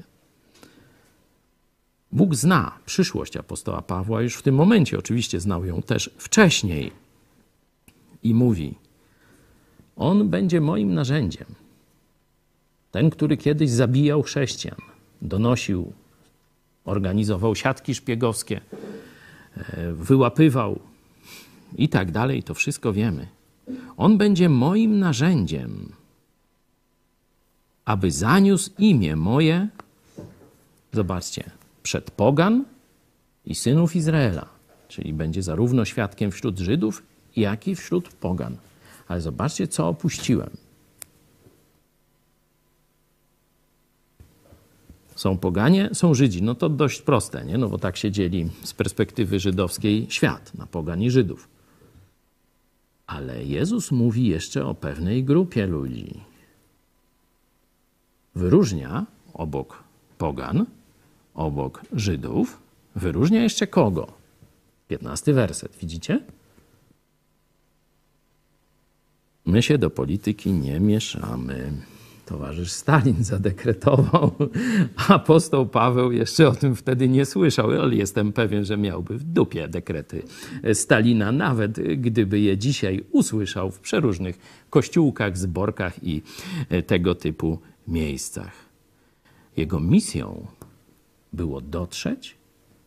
Bóg 2.11 2.35
zna 2.35 2.71
przyszłość 2.85 3.37
apostoła 3.37 3.81
Pawła 3.81 4.21
już 4.21 4.35
w 4.35 4.41
tym 4.41 4.55
momencie, 4.55 4.99
oczywiście 4.99 5.39
znał 5.39 5.65
ją 5.65 5.81
też 5.81 6.09
wcześniej. 6.17 6.91
I 8.23 8.33
mówi: 8.33 8.75
On 9.95 10.29
będzie 10.29 10.61
moim 10.61 10.93
narzędziem. 10.93 11.60
Ten, 12.91 13.09
który 13.09 13.37
kiedyś 13.37 13.69
zabijał 13.69 14.23
chrześcijan, 14.23 14.79
donosił, 15.21 15.93
organizował 16.85 17.55
siatki 17.55 17.95
szpiegowskie, 17.95 18.61
e, 19.57 19.93
wyłapywał 19.93 20.79
i 21.77 21.89
tak 21.89 22.11
dalej, 22.11 22.43
to 22.43 22.53
wszystko 22.53 22.93
wiemy. 22.93 23.27
On 23.97 24.17
będzie 24.17 24.49
moim 24.49 24.99
narzędziem 24.99 25.93
aby 27.85 28.11
zaniósł 28.11 28.71
imię 28.77 29.15
moje, 29.15 29.67
zobaczcie, 30.93 31.51
przed 31.83 32.11
pogan 32.11 32.65
i 33.45 33.55
synów 33.55 33.95
Izraela. 33.95 34.45
Czyli 34.87 35.13
będzie 35.13 35.43
zarówno 35.43 35.85
świadkiem 35.85 36.31
wśród 36.31 36.59
Żydów, 36.59 37.03
jak 37.35 37.67
i 37.67 37.75
wśród 37.75 38.09
pogan. 38.09 38.57
Ale 39.07 39.21
zobaczcie, 39.21 39.67
co 39.67 39.87
opuściłem. 39.87 40.49
Są 45.21 45.37
poganie, 45.37 45.89
są 45.93 46.13
Żydzi. 46.13 46.43
No 46.43 46.55
to 46.55 46.69
dość 46.69 47.01
proste, 47.01 47.45
nie? 47.45 47.57
No 47.57 47.69
bo 47.69 47.77
tak 47.77 47.97
się 47.97 48.11
dzieli 48.11 48.49
z 48.63 48.73
perspektywy 48.73 49.39
żydowskiej 49.39 50.07
świat 50.09 50.53
na 50.55 50.65
pogan 50.65 51.01
i 51.01 51.11
Żydów. 51.11 51.47
Ale 53.07 53.45
Jezus 53.45 53.91
mówi 53.91 54.27
jeszcze 54.27 54.65
o 54.65 54.75
pewnej 54.75 55.23
grupie 55.23 55.67
ludzi 55.67 56.19
wyróżnia 58.35 59.05
obok 59.33 59.83
pogan, 60.17 60.65
obok 61.33 61.81
Żydów, 61.93 62.59
wyróżnia 62.95 63.43
jeszcze 63.43 63.67
kogo? 63.67 64.07
15 64.87 65.33
werset, 65.33 65.77
widzicie? 65.81 66.23
My 69.45 69.61
się 69.61 69.77
do 69.77 69.89
polityki 69.89 70.51
nie 70.51 70.79
mieszamy. 70.79 71.71
Towarzysz 72.25 72.71
Stalin 72.71 73.23
zadekretował. 73.23 74.31
Apostoł 75.07 75.65
Paweł 75.65 76.11
jeszcze 76.11 76.47
o 76.47 76.51
tym 76.51 76.75
wtedy 76.75 77.09
nie 77.09 77.25
słyszał, 77.25 77.71
ale 77.71 77.95
jestem 77.95 78.33
pewien, 78.33 78.65
że 78.65 78.77
miałby 78.77 79.17
w 79.17 79.23
dupie 79.23 79.67
dekrety 79.67 80.23
Stalina, 80.73 81.31
nawet 81.31 81.79
gdyby 81.97 82.39
je 82.39 82.57
dzisiaj 82.57 83.03
usłyszał 83.11 83.71
w 83.71 83.79
przeróżnych 83.79 84.39
kościółkach, 84.69 85.37
zborkach 85.37 86.03
i 86.03 86.21
tego 86.87 87.15
typu 87.15 87.59
miejscach. 87.87 88.51
Jego 89.57 89.79
misją 89.79 90.47
było 91.33 91.61
dotrzeć 91.61 92.37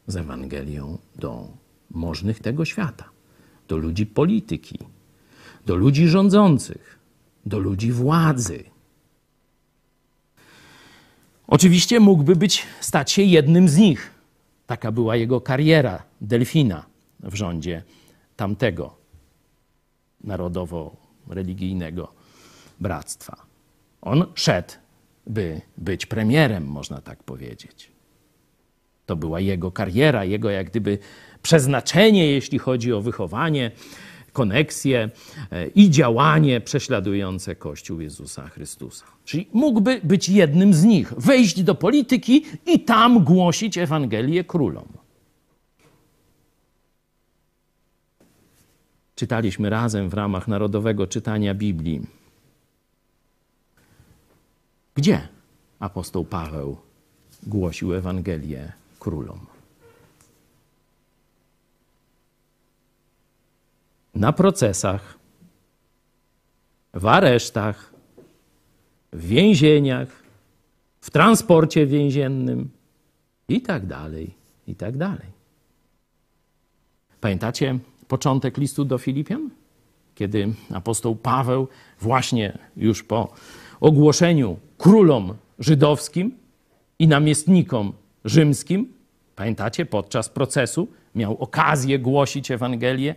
z 0.06 0.16
Ewangelią 0.16 0.98
do 1.18 1.48
możnych 1.90 2.40
tego 2.40 2.64
świata, 2.64 3.04
do 3.68 3.76
ludzi 3.76 4.06
polityki, 4.06 4.78
do 5.66 5.76
ludzi 5.76 6.08
rządzących, 6.08 6.98
do 7.46 7.58
ludzi 7.58 7.92
władzy. 7.92 8.64
Oczywiście 11.46 12.00
mógłby 12.00 12.36
być, 12.36 12.66
stać 12.80 13.12
się 13.12 13.22
jednym 13.22 13.68
z 13.68 13.76
nich. 13.76 14.10
Taka 14.66 14.92
była 14.92 15.16
jego 15.16 15.40
kariera 15.40 16.02
delfina 16.20 16.86
w 17.20 17.34
rządzie 17.34 17.82
tamtego 18.36 18.96
narodowo-religijnego 20.24 22.12
bractwa. 22.80 23.36
On 24.02 24.26
szedł 24.34 24.72
by 25.26 25.60
być 25.78 26.06
premierem, 26.06 26.66
można 26.66 27.00
tak 27.00 27.22
powiedzieć. 27.22 27.92
To 29.06 29.16
była 29.16 29.40
jego 29.40 29.72
kariera, 29.72 30.24
jego 30.24 30.50
jak 30.50 30.70
gdyby 30.70 30.98
przeznaczenie, 31.42 32.26
jeśli 32.26 32.58
chodzi 32.58 32.92
o 32.92 33.00
wychowanie, 33.00 33.70
koneksje 34.34 35.10
e, 35.50 35.66
i 35.66 35.90
działanie 35.90 36.60
prześladujące 36.60 37.56
Kościół 37.56 38.00
Jezusa 38.00 38.48
Chrystusa. 38.48 39.04
Czyli 39.24 39.48
mógłby 39.52 40.00
być 40.04 40.28
jednym 40.28 40.74
z 40.74 40.84
nich, 40.84 41.12
wejść 41.16 41.62
do 41.62 41.74
polityki 41.74 42.44
i 42.66 42.80
tam 42.80 43.24
głosić 43.24 43.78
Ewangelię 43.78 44.44
królom. 44.44 44.88
Czytaliśmy 49.14 49.70
razem 49.70 50.08
w 50.08 50.14
ramach 50.14 50.48
narodowego 50.48 51.06
czytania 51.06 51.54
Biblii 51.54 52.02
gdzie 54.94 55.28
apostoł 55.80 56.24
Paweł 56.24 56.76
głosił 57.46 57.94
Ewangelię 57.94 58.72
królom? 59.00 59.46
Na 64.14 64.32
procesach, 64.32 65.18
w 66.94 67.06
aresztach, 67.06 67.92
w 69.12 69.26
więzieniach, 69.26 70.08
w 71.00 71.10
transporcie 71.10 71.86
więziennym 71.86 72.70
i 73.48 73.62
tak 73.62 73.86
dalej, 73.86 74.34
i 74.66 74.74
tak 74.74 74.96
dalej. 74.96 75.34
Pamiętacie 77.20 77.78
początek 78.08 78.58
listu 78.58 78.84
do 78.84 78.98
Filipian? 78.98 79.50
Kiedy 80.14 80.54
apostoł 80.74 81.16
Paweł 81.16 81.68
właśnie 82.00 82.58
już 82.76 83.02
po 83.02 83.32
ogłoszeniu 83.80 84.56
królom 84.78 85.34
żydowskim 85.58 86.36
i 86.98 87.08
namiestnikom 87.08 87.92
rzymskim, 88.24 88.92
pamiętacie, 89.36 89.86
podczas 89.86 90.28
procesu 90.28 90.88
miał 91.14 91.36
okazję 91.38 91.98
głosić 91.98 92.50
Ewangelię. 92.50 93.14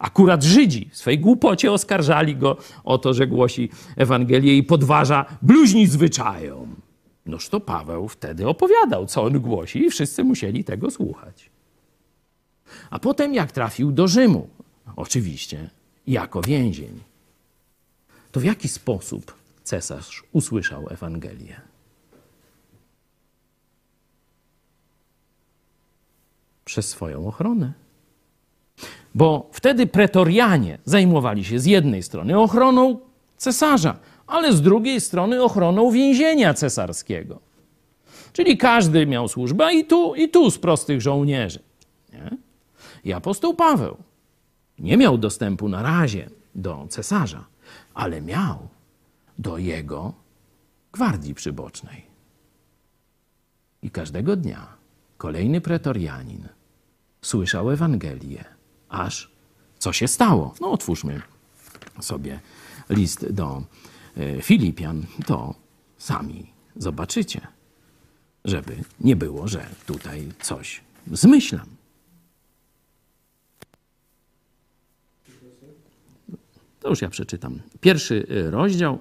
Akurat 0.00 0.42
Żydzi 0.42 0.88
w 0.92 0.96
swej 0.96 1.18
głupocie 1.18 1.72
oskarżali 1.72 2.36
go 2.36 2.56
o 2.84 2.98
to, 2.98 3.14
że 3.14 3.26
głosi 3.26 3.70
Ewangelię 3.96 4.56
i 4.56 4.62
podważa 4.62 5.24
bluźni 5.42 5.86
zwyczajom. 5.86 6.76
Noż 7.26 7.48
to 7.48 7.60
Paweł 7.60 8.08
wtedy 8.08 8.48
opowiadał, 8.48 9.06
co 9.06 9.22
on 9.24 9.40
głosi, 9.40 9.84
i 9.84 9.90
wszyscy 9.90 10.24
musieli 10.24 10.64
tego 10.64 10.90
słuchać. 10.90 11.50
A 12.90 12.98
potem, 12.98 13.34
jak 13.34 13.52
trafił 13.52 13.92
do 13.92 14.08
Rzymu, 14.08 14.48
oczywiście 14.96 15.70
jako 16.06 16.42
więzień, 16.42 17.00
to 18.32 18.40
w 18.40 18.44
jaki 18.44 18.68
sposób 18.68 19.34
cesarz 19.62 20.22
usłyszał 20.32 20.86
Ewangelię. 20.90 21.60
Przez 26.64 26.88
swoją 26.88 27.26
ochronę. 27.26 27.72
Bo 29.14 29.48
wtedy 29.52 29.86
pretorianie 29.86 30.78
zajmowali 30.84 31.44
się 31.44 31.58
z 31.58 31.66
jednej 31.66 32.02
strony 32.02 32.38
ochroną 32.38 32.98
cesarza, 33.36 33.96
ale 34.26 34.52
z 34.52 34.62
drugiej 34.62 35.00
strony 35.00 35.42
ochroną 35.42 35.90
więzienia 35.90 36.54
cesarskiego. 36.54 37.40
Czyli 38.32 38.58
każdy 38.58 39.06
miał 39.06 39.28
służbę 39.28 39.74
i 39.74 39.84
tu, 39.84 40.14
i 40.14 40.28
tu 40.28 40.50
z 40.50 40.58
prostych 40.58 41.00
żołnierzy. 41.00 41.58
Nie? 42.12 42.30
I 43.04 43.12
apostoł 43.12 43.54
Paweł 43.54 43.96
nie 44.78 44.96
miał 44.96 45.18
dostępu 45.18 45.68
na 45.68 45.82
razie 45.82 46.30
do 46.54 46.86
cesarza, 46.88 47.44
ale 47.94 48.22
miał 48.22 48.68
do 49.38 49.58
jego 49.58 50.12
gwardii 50.92 51.34
przybocznej. 51.34 52.06
I 53.82 53.90
każdego 53.90 54.36
dnia 54.36 54.66
kolejny 55.18 55.60
pretorianin 55.60 56.48
słyszał 57.22 57.70
Ewangelię, 57.70 58.44
aż 58.90 59.30
co 59.78 59.92
się 59.92 60.08
stało? 60.08 60.54
No, 60.60 60.72
otwórzmy 60.72 61.22
sobie 62.00 62.40
list 62.90 63.32
do 63.32 63.62
e, 64.16 64.42
Filipian, 64.42 65.06
to 65.26 65.54
sami 65.98 66.52
zobaczycie, 66.76 67.46
żeby 68.44 68.76
nie 69.00 69.16
było, 69.16 69.48
że 69.48 69.66
tutaj 69.86 70.28
coś 70.42 70.80
zmyślam. 71.12 71.66
To 76.80 76.88
już 76.88 77.02
ja 77.02 77.10
przeczytam. 77.10 77.60
Pierwszy 77.80 78.26
y, 78.30 78.50
rozdział, 78.50 78.98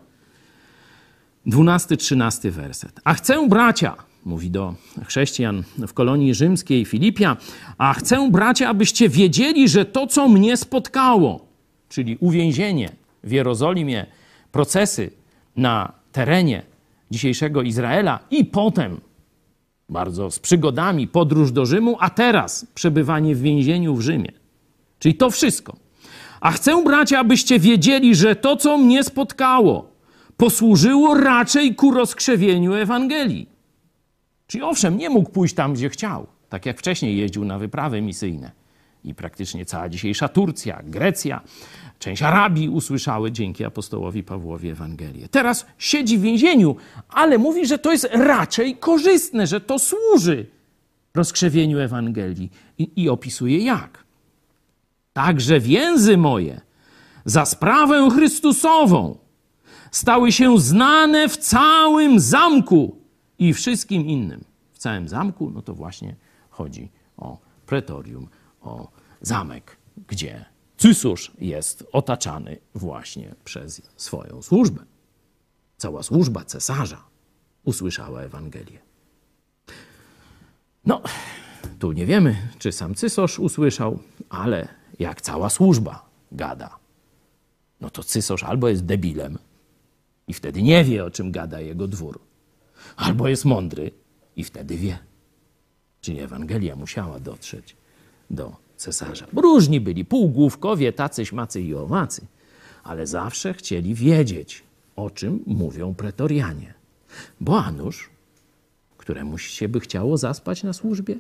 dwunasty, 1.46 1.98
trzynasty 1.98 2.52
werset. 2.52 3.00
A 3.04 3.14
chcę, 3.14 3.48
bracia, 3.50 3.96
mówi 4.30 4.52
do 4.52 4.76
chrześcijan 5.06 5.64
w 5.78 5.94
kolonii 5.94 6.34
rzymskiej 6.34 6.86
Filipia, 6.86 7.38
a 7.78 7.94
chcę, 7.94 8.30
bracia, 8.32 8.70
abyście 8.70 9.10
wiedzieli, 9.10 9.70
że 9.70 9.86
to, 9.86 10.08
co 10.08 10.30
mnie 10.30 10.58
spotkało, 10.58 11.46
czyli 11.90 12.18
uwięzienie 12.20 12.92
w 13.24 13.32
Jerozolimie, 13.32 14.06
procesy 14.52 15.12
na 15.56 15.92
terenie 16.12 16.64
dzisiejszego 17.12 17.62
Izraela 17.62 18.20
i 18.32 18.46
potem 18.46 19.02
bardzo 19.90 20.32
z 20.32 20.40
przygodami 20.40 21.08
podróż 21.08 21.52
do 21.52 21.66
Rzymu, 21.66 21.98
a 22.00 22.10
teraz 22.10 22.68
przebywanie 22.76 23.36
w 23.36 23.42
więzieniu 23.42 23.96
w 23.96 24.02
Rzymie. 24.02 24.32
Czyli 25.00 25.16
to 25.16 25.30
wszystko. 25.30 25.76
A 26.42 26.52
chcę, 26.52 26.84
bracia, 26.84 27.20
abyście 27.20 27.60
wiedzieli, 27.60 28.16
że 28.16 28.36
to, 28.36 28.56
co 28.56 28.78
mnie 28.78 29.04
spotkało, 29.04 29.92
posłużyło 30.38 31.14
raczej 31.16 31.76
ku 31.76 31.92
rozkrzewieniu 31.92 32.74
Ewangelii. 32.74 33.59
Czyli 34.50 34.64
owszem, 34.64 34.98
nie 34.98 35.10
mógł 35.10 35.30
pójść 35.30 35.56
tam, 35.56 35.74
gdzie 35.74 35.90
chciał, 35.90 36.28
tak 36.50 36.66
jak 36.66 36.80
wcześniej 36.80 37.18
jeździł 37.18 37.46
na 37.46 37.60
wyprawy 37.60 38.02
misyjne. 38.02 38.52
I 39.04 39.16
praktycznie 39.16 39.66
cała 39.66 39.90
dzisiejsza 39.90 40.28
Turcja, 40.28 40.82
Grecja, 40.84 41.42
część 42.00 42.22
Arabii 42.22 42.70
usłyszały 42.70 43.32
dzięki 43.32 43.66
apostołowi 43.66 44.24
Pawłowi 44.24 44.70
Ewangelię. 44.70 45.30
Teraz 45.30 45.66
siedzi 45.78 46.18
w 46.18 46.22
więzieniu, 46.22 46.76
ale 47.10 47.38
mówi, 47.38 47.66
że 47.66 47.80
to 47.80 47.92
jest 47.92 48.10
raczej 48.12 48.78
korzystne, 48.78 49.48
że 49.48 49.62
to 49.62 49.80
służy 49.80 50.46
rozkrzewieniu 51.16 51.80
Ewangelii. 51.80 52.52
I, 52.78 52.90
i 52.96 53.10
opisuje 53.10 53.58
jak. 53.58 54.04
Także 55.14 55.60
więzy 55.60 56.18
moje 56.18 56.62
za 57.26 57.46
sprawę 57.46 58.10
Chrystusową 58.12 59.18
stały 59.92 60.32
się 60.32 60.60
znane 60.60 61.30
w 61.30 61.38
całym 61.38 62.20
zamku 62.20 62.99
i 63.40 63.54
wszystkim 63.54 64.06
innym. 64.06 64.44
W 64.72 64.78
całym 64.78 65.08
zamku, 65.08 65.50
no 65.50 65.62
to 65.62 65.74
właśnie 65.74 66.16
chodzi 66.50 66.90
o 67.18 67.38
pretorium, 67.66 68.28
o 68.62 68.92
zamek, 69.22 69.78
gdzie 70.08 70.46
cysarz 70.78 71.32
jest 71.40 71.84
otaczany 71.92 72.58
właśnie 72.76 73.36
przez 73.44 73.82
swoją 73.96 74.42
służbę. 74.42 74.84
Cała 75.78 76.04
służba 76.04 76.46
cesarza 76.46 77.04
usłyszała 77.64 78.22
Ewangelię. 78.22 78.80
No, 80.86 81.02
tu 81.80 81.92
nie 81.92 82.06
wiemy, 82.06 82.36
czy 82.60 82.72
sam 82.72 82.96
cysarz 82.96 83.40
usłyszał, 83.40 84.00
ale 84.30 84.68
jak 85.00 85.22
cała 85.22 85.50
służba 85.50 86.10
gada, 86.32 86.80
no 87.82 87.90
to 87.90 88.04
cysarz 88.04 88.44
albo 88.44 88.70
jest 88.70 88.86
debilem 88.86 89.38
i 90.28 90.34
wtedy 90.34 90.62
nie 90.62 90.84
wie, 90.84 91.06
o 91.06 91.12
czym 91.12 91.32
gada 91.32 91.60
jego 91.60 91.88
dwór, 91.88 92.20
albo 93.00 93.28
jest 93.28 93.46
mądry 93.46 93.92
i 94.36 94.44
wtedy 94.44 94.78
wie. 94.78 94.98
Czyli 96.02 96.20
Ewangelia 96.20 96.76
musiała 96.76 97.20
dotrzeć 97.20 97.76
do 98.30 98.56
cesarza. 98.76 99.26
Różni 99.34 99.82
byli, 99.82 100.06
półgłówkowie, 100.06 100.94
tacy, 100.94 101.26
śmacy 101.26 101.62
i 101.62 101.76
owacy, 101.76 102.22
ale 102.84 103.08
zawsze 103.08 103.54
chcieli 103.54 103.96
wiedzieć, 103.96 104.64
o 104.96 105.10
czym 105.10 105.44
mówią 105.46 105.94
pretorianie. 105.94 106.74
Bo 107.40 107.64
Anusz, 107.64 108.10
któremu 108.98 109.38
się 109.38 109.70
by 109.70 109.80
chciało 109.80 110.18
zaspać 110.18 110.64
na 110.64 110.74
służbie, 110.74 111.16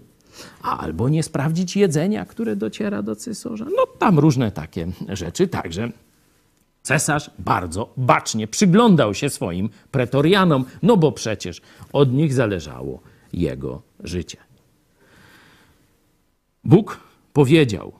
albo 0.61 1.09
nie 1.09 1.23
sprawdzić 1.23 1.75
jedzenia, 1.75 2.25
które 2.25 2.55
dociera 2.55 3.01
do 3.01 3.15
cesarza. 3.15 3.65
No 3.65 3.85
tam 3.99 4.19
różne 4.19 4.51
takie 4.51 4.87
rzeczy. 5.09 5.47
Także 5.47 5.91
cesarz 6.83 7.31
bardzo 7.39 7.93
bacznie 7.97 8.47
przyglądał 8.47 9.13
się 9.13 9.29
swoim 9.29 9.69
pretorianom, 9.91 10.65
no 10.81 10.97
bo 10.97 11.11
przecież 11.11 11.61
od 11.93 12.13
nich 12.13 12.33
zależało 12.33 13.01
jego 13.33 13.81
życie. 14.03 14.37
Bóg 16.63 16.99
powiedział: 17.33 17.91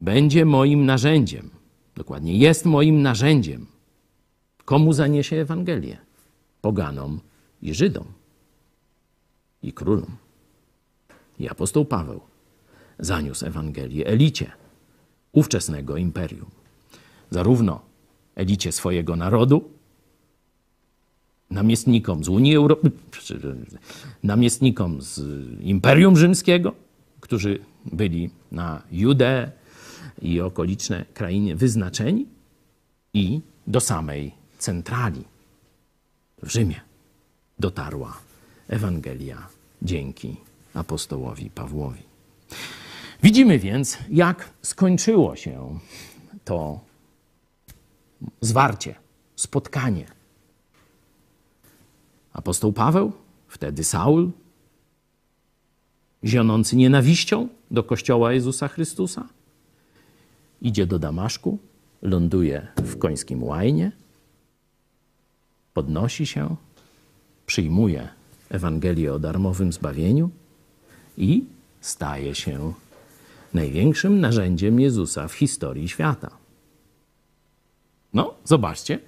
Będzie 0.00 0.44
moim 0.44 0.86
narzędziem, 0.86 1.50
dokładnie 1.94 2.38
jest 2.38 2.64
moim 2.64 3.02
narzędziem. 3.02 3.66
Komu 4.64 4.92
zaniesie 4.92 5.36
Ewangelię? 5.36 5.96
Poganom 6.60 7.20
i 7.62 7.74
Żydom 7.74 8.04
i 9.62 9.72
królom. 9.72 10.16
I 11.38 11.48
apostoł 11.48 11.84
Paweł 11.84 12.20
zaniósł 12.98 13.46
Ewangelię 13.46 14.06
elicie 14.06 14.52
ówczesnego 15.32 15.96
imperium. 15.96 16.50
Zarówno 17.30 17.80
elicie 18.34 18.72
swojego 18.72 19.16
narodu, 19.16 19.70
namiestnikom 21.50 22.24
z 22.24 22.28
Unii 22.28 22.56
Europejskiej, 22.56 23.38
namiestnikom 24.22 25.02
z 25.02 25.20
Imperium 25.60 26.16
Rzymskiego, 26.16 26.74
którzy 27.20 27.58
byli 27.84 28.30
na 28.52 28.82
Judeę 28.92 29.50
i 30.22 30.40
okoliczne 30.40 31.04
krainy 31.14 31.56
wyznaczeni, 31.56 32.26
i 33.14 33.40
do 33.66 33.80
samej 33.80 34.34
centrali 34.58 35.24
w 36.42 36.50
Rzymie 36.50 36.80
dotarła 37.58 38.16
Ewangelia 38.68 39.48
dzięki 39.82 40.36
apostołowi 40.74 41.50
Pawłowi. 41.50 42.02
Widzimy 43.22 43.58
więc, 43.58 43.98
jak 44.10 44.50
skończyło 44.62 45.36
się 45.36 45.78
to 46.44 46.80
zwarcie, 48.40 48.94
spotkanie. 49.36 50.06
Apostoł 52.32 52.72
Paweł, 52.72 53.12
wtedy 53.48 53.84
Saul, 53.84 54.30
zionący 56.24 56.76
nienawiścią 56.76 57.48
do 57.70 57.82
kościoła 57.82 58.32
Jezusa 58.32 58.68
Chrystusa, 58.68 59.28
idzie 60.62 60.86
do 60.86 60.98
Damaszku, 60.98 61.58
ląduje 62.02 62.66
w 62.76 62.98
końskim 62.98 63.44
łajnie, 63.44 63.92
podnosi 65.74 66.26
się, 66.26 66.56
przyjmuje 67.46 68.08
Ewangelię 68.48 69.12
o 69.14 69.18
darmowym 69.18 69.72
zbawieniu 69.72 70.30
i 71.16 71.44
staje 71.80 72.34
się 72.34 72.72
największym 73.54 74.20
narzędziem 74.20 74.80
Jezusa 74.80 75.28
w 75.28 75.34
historii 75.34 75.88
świata. 75.88 76.37
No, 78.14 78.34
zobaczcie, 78.44 78.98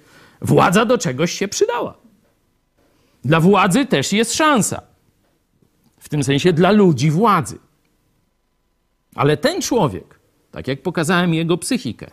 władza 0.41 0.85
do 0.85 0.97
czegoś 0.97 1.31
się 1.31 1.47
przydała. 1.47 1.97
Dla 3.25 3.39
władzy 3.39 3.85
też 3.85 4.13
jest 4.13 4.33
szansa. 4.33 4.81
W 5.99 6.09
tym 6.09 6.23
sensie 6.23 6.53
dla 6.53 6.71
ludzi 6.71 7.11
władzy. 7.11 7.59
Ale 9.15 9.37
ten 9.37 9.61
człowiek, 9.61 10.19
tak 10.51 10.67
jak 10.67 10.81
pokazałem 10.81 11.33
jego 11.33 11.57
psychikę, 11.57 12.11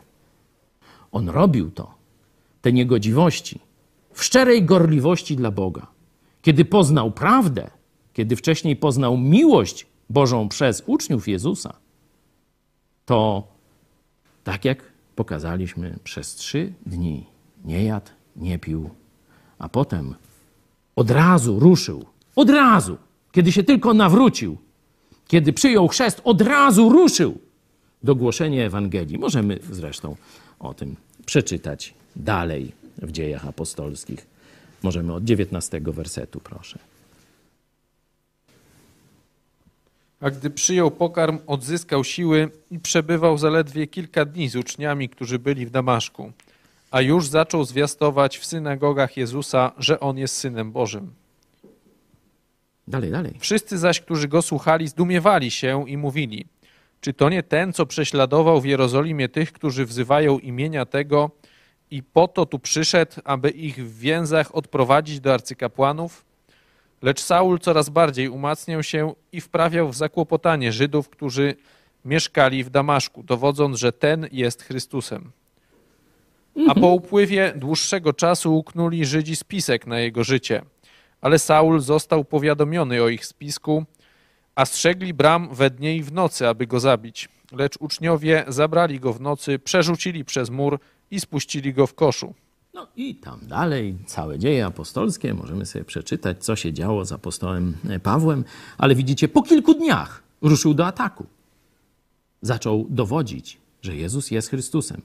on 1.13 1.29
robił 1.29 1.71
to, 1.71 1.95
te 2.63 2.73
niegodziwości, 2.73 3.61
w 4.13 4.25
szczerej 4.25 4.65
gorliwości 4.65 5.37
dla 5.37 5.51
Boga. 5.51 5.87
Kiedy 6.43 6.65
poznał 6.65 7.11
prawdę, 7.11 7.71
kiedy 8.13 8.37
wcześniej 8.37 8.77
poznał 8.77 9.19
miłość 9.19 9.87
Bożą 10.11 10.49
przez 10.49 10.83
uczniów 10.87 11.29
Jezusa, 11.29 11.77
to 13.07 13.49
tak 14.45 14.65
jak 14.65 14.83
pokazaliśmy, 15.19 15.99
przez 16.05 16.35
trzy 16.35 16.73
dni 16.87 17.27
nie 17.65 17.85
jadł, 17.85 18.11
nie 18.37 18.59
pił, 18.59 18.91
a 19.59 19.69
potem 19.69 20.15
od 20.97 21.11
razu 21.11 21.61
ruszył, 21.61 22.05
od 22.37 22.51
razu, 22.51 22.97
kiedy 23.33 23.53
się 23.53 23.63
tylko 23.63 23.95
nawrócił, 23.95 24.57
kiedy 25.29 25.53
przyjął 25.53 25.89
chrzest, 25.89 26.21
od 26.25 26.41
razu 26.43 26.89
ruszył 26.89 27.39
do 28.03 28.15
głoszenia 28.15 28.65
Ewangelii. 28.65 29.19
Możemy 29.19 29.59
zresztą 29.71 30.17
o 30.59 30.75
tym 30.75 30.97
przeczytać 31.27 31.95
dalej 32.17 32.73
w 33.03 33.13
dziejach 33.13 33.47
apostolskich. 33.47 34.27
Możemy 34.83 35.15
od 35.15 35.25
19 35.25 35.81
wersetu, 35.81 36.41
proszę. 36.41 36.79
A 40.21 40.31
gdy 40.31 40.51
przyjął 40.51 40.91
pokarm, 40.91 41.39
odzyskał 41.47 42.05
siły 42.05 42.51
i 42.71 42.79
przebywał 42.79 43.39
zaledwie 43.39 43.87
kilka 43.87 44.25
dni 44.25 44.49
z 44.49 44.57
uczniami, 44.57 45.09
którzy 45.09 45.39
byli 45.39 45.67
w 45.67 45.71
Damaszku. 45.71 46.33
A 46.91 47.01
już 47.01 47.27
zaczął 47.27 47.65
zwiastować 47.65 48.39
w 48.39 48.47
synagogach 48.47 49.17
Jezusa, 49.17 49.73
że 49.79 50.01
On 50.01 50.19
jest 50.19 50.37
Synem 50.37 50.73
Bożym. 50.73 51.15
Dalej, 52.89 53.11
dalej. 53.11 53.35
Wszyscy 53.39 53.79
zaś, 53.79 54.01
którzy 54.01 54.29
go 54.29 54.43
słuchali, 54.43 54.89
zdumiewali 54.89 55.51
się 55.51 55.89
i 55.89 55.97
mówili: 55.97 56.47
Czy 57.01 57.13
to 57.13 57.29
nie 57.29 57.43
ten, 57.43 57.73
co 57.73 57.87
prześladował 57.87 58.61
w 58.61 58.65
Jerozolimie 58.65 59.29
tych, 59.29 59.53
którzy 59.53 59.87
wzywają 59.87 60.39
imienia 60.39 60.87
tego 60.87 61.31
i 61.91 62.03
po 62.03 62.29
to 62.29 62.47
tu 62.47 62.59
przyszedł, 62.59 63.13
aby 63.25 63.51
ich 63.51 63.87
w 63.87 63.99
więzach 63.99 64.55
odprowadzić 64.55 65.21
do 65.21 65.35
arcykapłanów? 65.35 66.28
Lecz 67.03 67.21
Saul 67.21 67.59
coraz 67.59 67.89
bardziej 67.89 68.29
umacniał 68.29 68.83
się 68.83 69.15
i 69.33 69.41
wprawiał 69.41 69.89
w 69.89 69.97
zakłopotanie 69.97 70.73
Żydów, 70.73 71.09
którzy 71.09 71.55
mieszkali 72.05 72.65
w 72.65 72.71
Damaszku, 72.71 73.23
dowodząc, 73.23 73.79
że 73.79 73.93
ten 73.93 74.29
jest 74.33 74.63
Chrystusem. 74.63 75.33
A 76.69 76.75
po 76.75 76.89
upływie 76.89 77.53
dłuższego 77.57 78.13
czasu 78.13 78.57
uknuli 78.57 79.07
Żydzi 79.07 79.37
spisek 79.37 79.87
na 79.87 80.01
jego 80.01 80.25
życie. 80.25 80.63
Ale 81.21 81.39
Saul 81.39 81.81
został 81.81 82.25
powiadomiony 82.25 83.03
o 83.03 83.09
ich 83.09 83.27
spisku, 83.27 83.85
a 84.55 84.65
strzegli 84.65 85.15
bram 85.15 85.55
we 85.55 85.71
dnie 85.71 85.97
i 85.97 86.03
w 86.03 86.13
nocy, 86.13 86.49
aby 86.49 86.67
go 86.67 86.81
zabić. 86.81 87.29
Lecz 87.53 87.77
uczniowie 87.81 88.45
zabrali 88.49 89.01
go 89.01 89.13
w 89.13 89.21
nocy, 89.21 89.59
przerzucili 89.59 90.25
przez 90.25 90.51
mur 90.51 90.81
i 91.11 91.21
spuścili 91.21 91.75
go 91.75 91.87
w 91.87 91.95
koszu. 91.95 92.35
No 92.79 92.87
i 92.97 93.15
tam 93.15 93.41
dalej, 93.47 93.97
całe 94.07 94.39
dzieje 94.39 94.67
apostolskie, 94.67 95.35
możemy 95.35 95.67
sobie 95.67 95.85
przeczytać, 95.85 96.45
co 96.45 96.57
się 96.57 96.73
działo 96.73 97.05
z 97.05 97.13
apostołem 97.13 97.77
Pawłem, 98.03 98.45
ale 98.79 98.95
widzicie, 98.95 99.29
po 99.29 99.43
kilku 99.43 99.75
dniach 99.75 100.23
ruszył 100.43 100.75
do 100.75 100.87
ataku. 100.87 101.27
Zaczął 102.43 102.87
dowodzić, 102.91 103.59
że 103.83 103.97
Jezus 103.97 104.31
jest 104.31 104.49
Chrystusem. 104.49 105.03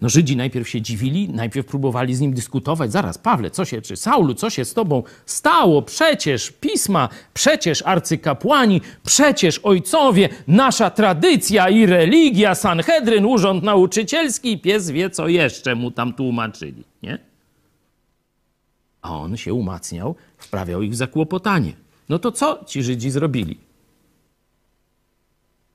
No 0.00 0.08
Żydzi 0.08 0.36
najpierw 0.36 0.68
się 0.68 0.80
dziwili, 0.80 1.28
najpierw 1.28 1.66
próbowali 1.66 2.14
z 2.14 2.20
nim 2.20 2.34
dyskutować. 2.34 2.92
Zaraz, 2.92 3.18
Pawle, 3.18 3.50
co 3.50 3.64
się, 3.64 3.82
czy 3.82 3.96
Saulu, 3.96 4.34
co 4.34 4.50
się 4.50 4.64
z 4.64 4.74
tobą 4.74 5.02
stało? 5.26 5.82
Przecież 5.82 6.50
pisma, 6.50 7.08
przecież 7.34 7.82
arcykapłani, 7.82 8.80
przecież 9.04 9.58
ojcowie, 9.58 10.28
nasza 10.48 10.90
tradycja 10.90 11.68
i 11.68 11.86
religia, 11.86 12.54
Sanhedryn, 12.54 13.24
urząd 13.24 13.64
nauczycielski 13.64 14.58
pies 14.58 14.90
wie, 14.90 15.10
co 15.10 15.28
jeszcze 15.28 15.74
mu 15.74 15.90
tam 15.90 16.12
tłumaczyli, 16.12 16.84
nie? 17.02 17.18
A 19.02 19.18
on 19.18 19.36
się 19.36 19.54
umacniał, 19.54 20.14
wprawiał 20.38 20.82
ich 20.82 20.92
w 20.92 20.94
zakłopotanie. 20.94 21.72
No 22.08 22.18
to 22.18 22.32
co 22.32 22.64
ci 22.66 22.82
Żydzi 22.82 23.10
zrobili? 23.10 23.58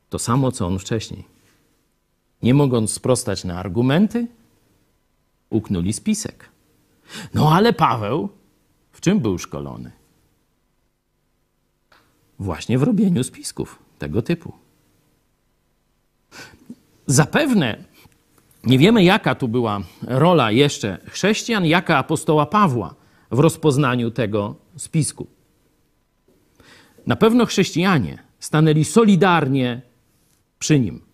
To 0.10 0.20
samo, 0.20 0.52
co 0.52 0.68
on 0.68 0.80
wcześniej. 0.80 1.24
Nie 2.44 2.54
mogąc 2.54 2.94
sprostać 2.94 3.44
na 3.44 3.60
argumenty, 3.60 4.28
uknuli 5.50 5.94
spisek. 5.94 6.50
No 7.34 7.52
ale 7.52 7.74
Paweł 7.74 8.30
w 8.92 9.02
czym 9.02 9.20
był 9.20 9.38
szkolony? 9.38 9.92
Właśnie 12.40 12.80
w 12.80 12.84
robieniu 12.84 13.24
spisków 13.24 13.80
tego 14.00 14.22
typu. 14.22 14.54
Zapewne 17.06 17.84
nie 18.64 18.78
wiemy, 18.78 19.04
jaka 19.04 19.36
tu 19.36 19.48
była 19.48 19.82
rola 20.02 20.52
jeszcze 20.52 20.98
chrześcijan, 21.06 21.66
jaka 21.66 21.98
apostoła 21.98 22.46
Pawła 22.46 22.96
w 23.32 23.40
rozpoznaniu 23.40 24.12
tego 24.12 24.56
spisku. 24.76 25.28
Na 27.08 27.16
pewno 27.16 27.46
chrześcijanie 27.46 28.24
stanęli 28.40 28.86
solidarnie 28.86 29.82
przy 30.60 30.80
nim. 30.80 31.09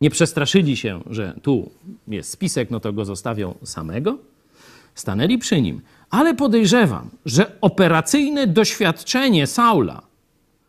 Nie 0.00 0.10
przestraszyli 0.10 0.76
się, 0.76 1.00
że 1.10 1.34
tu 1.42 1.70
jest 2.08 2.30
spisek, 2.30 2.70
no 2.70 2.80
to 2.80 2.92
go 2.92 3.04
zostawią 3.04 3.54
samego. 3.64 4.18
Stanęli 4.94 5.38
przy 5.38 5.62
nim. 5.62 5.80
Ale 6.10 6.34
podejrzewam, 6.34 7.10
że 7.26 7.60
operacyjne 7.60 8.46
doświadczenie 8.46 9.46
Saula 9.46 10.02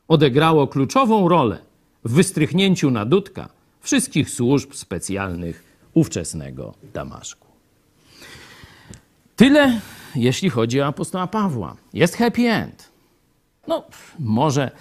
odegrało 0.07 0.68
kluczową 0.68 1.30
rolę 1.30 1.57
w 2.06 2.14
wystrychnięciu 2.14 2.91
na 2.91 3.06
dudka 3.06 3.49
wszystkich 3.81 4.30
służb 4.30 4.73
specjalnych 4.73 5.64
ówczesnego 5.93 6.73
Damaszku. 6.93 7.47
Tyle, 9.35 9.80
jeśli 10.15 10.49
chodzi 10.49 10.81
o 10.81 10.85
apostoła 10.85 11.27
Pawła. 11.27 11.76
Jest 11.93 12.15
happy 12.15 12.41
end. 12.41 12.89
No, 13.68 13.84
może 14.19 14.72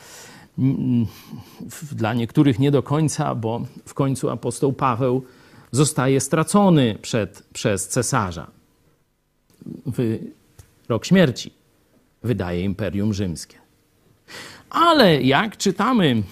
dla 1.93 2.15
niektórych 2.15 2.59
nie 2.59 2.71
do 2.71 2.83
końca, 2.83 3.35
bo 3.35 3.61
w 3.87 3.95
końcu 3.95 4.31
apostoł 4.31 4.73
Paweł 4.73 5.25
zostaje 5.71 6.21
stracony 6.21 6.99
przed, 7.03 7.43
przez 7.53 7.89
cesarza. 7.89 8.47
Wyrok 9.87 11.05
śmierci 11.05 11.53
wydaje 12.23 12.65
Imperium 12.65 13.15
Rzymskie. 13.15 13.59
Ale 14.71 15.23
jak 15.23 15.57
czytamy 15.57 16.23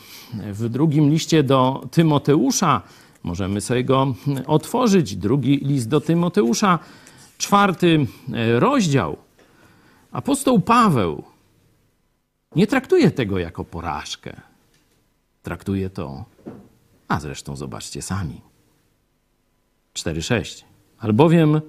w 0.53 0.69
drugim 0.69 1.11
liście 1.11 1.43
do 1.43 1.89
Tymoteusza, 1.91 2.83
możemy 3.23 3.61
sobie 3.61 3.85
go 3.85 4.15
otworzyć, 4.47 5.17
drugi 5.17 5.57
list 5.57 5.89
do 5.89 6.01
Tymoteusza, 6.01 6.79
czwarty 7.39 8.07
e, 8.33 8.61
rozdział. 8.61 9.17
Apostoł 10.13 10.61
Paweł 10.61 11.25
nie 12.55 12.67
traktuje 12.67 13.11
tego 13.11 13.39
jako 13.39 13.65
porażkę. 13.65 14.41
Traktuje 15.43 15.91
to, 15.91 16.25
a 17.09 17.21
zresztą 17.21 17.57
zobaczcie 17.57 18.03
sami. 18.03 18.41
4:6. 19.95 20.65
Albowiem 20.99 21.61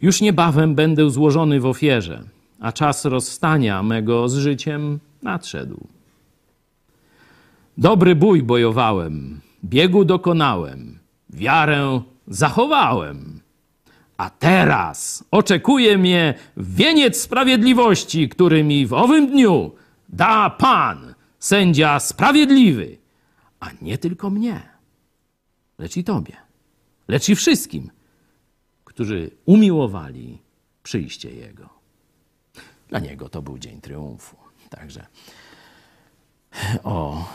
już 0.00 0.20
niebawem 0.20 0.74
będę 0.74 1.10
złożony 1.10 1.60
w 1.60 1.66
ofierze, 1.66 2.24
a 2.60 2.72
czas 2.72 3.04
rozstania 3.04 3.82
mego 3.82 4.28
z 4.28 4.36
życiem 4.36 4.98
nadszedł. 5.22 5.86
Dobry 7.78 8.14
bój 8.14 8.42
bojowałem, 8.42 9.40
biegu 9.64 10.04
dokonałem, 10.04 10.98
wiarę 11.30 12.02
zachowałem. 12.28 13.39
A 14.20 14.30
teraz 14.30 15.24
oczekuje 15.30 15.98
mnie 15.98 16.34
wieniec 16.56 17.20
sprawiedliwości, 17.20 18.28
który 18.28 18.64
mi 18.64 18.86
w 18.86 18.92
owym 18.92 19.26
dniu 19.26 19.72
da 20.08 20.50
Pan, 20.50 21.14
sędzia 21.38 22.00
sprawiedliwy, 22.00 22.98
a 23.60 23.70
nie 23.82 23.98
tylko 23.98 24.30
mnie, 24.30 24.62
lecz 25.78 25.96
i 25.96 26.04
Tobie, 26.04 26.36
lecz 27.08 27.28
i 27.28 27.36
wszystkim, 27.36 27.90
którzy 28.84 29.30
umiłowali 29.44 30.38
przyjście 30.82 31.30
Jego. 31.30 31.68
Dla 32.88 32.98
Niego 32.98 33.28
to 33.28 33.42
był 33.42 33.58
dzień 33.58 33.80
triumfu. 33.80 34.36
Także 34.70 35.06
o 36.82 37.28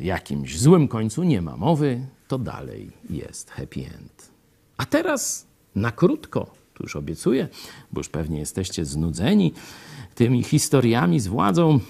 jakimś 0.00 0.60
złym 0.60 0.88
końcu 0.88 1.22
nie 1.22 1.42
ma 1.42 1.56
mowy, 1.56 2.06
to 2.28 2.38
dalej 2.38 2.90
jest 3.10 3.50
happy 3.50 3.80
end. 3.80 4.30
A 4.76 4.86
teraz 4.86 5.53
na 5.76 5.92
krótko, 5.92 6.46
tu 6.74 6.82
już 6.82 6.96
obiecuję, 6.96 7.48
bo 7.92 8.00
już 8.00 8.08
pewnie 8.08 8.38
jesteście 8.38 8.84
znudzeni 8.84 9.52
tymi 10.14 10.42
historiami 10.42 11.20
z 11.20 11.26
władzą, 11.26 11.80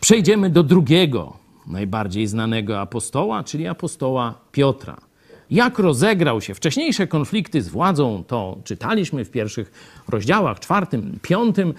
przejdziemy 0.00 0.50
do 0.50 0.62
drugiego, 0.62 1.36
najbardziej 1.66 2.26
znanego 2.26 2.80
apostoła, 2.80 3.44
czyli 3.44 3.66
apostoła 3.66 4.34
Piotra. 4.52 4.96
Jak 5.50 5.78
rozegrał 5.78 6.40
się 6.40 6.54
wcześniejsze 6.54 7.06
konflikty 7.06 7.62
z 7.62 7.68
władzą, 7.68 8.24
to 8.26 8.58
czytaliśmy 8.64 9.24
w 9.24 9.30
pierwszych 9.30 9.72
rozdziałach, 10.08 10.60
czwartym, 10.60 11.18
piątym 11.22 11.74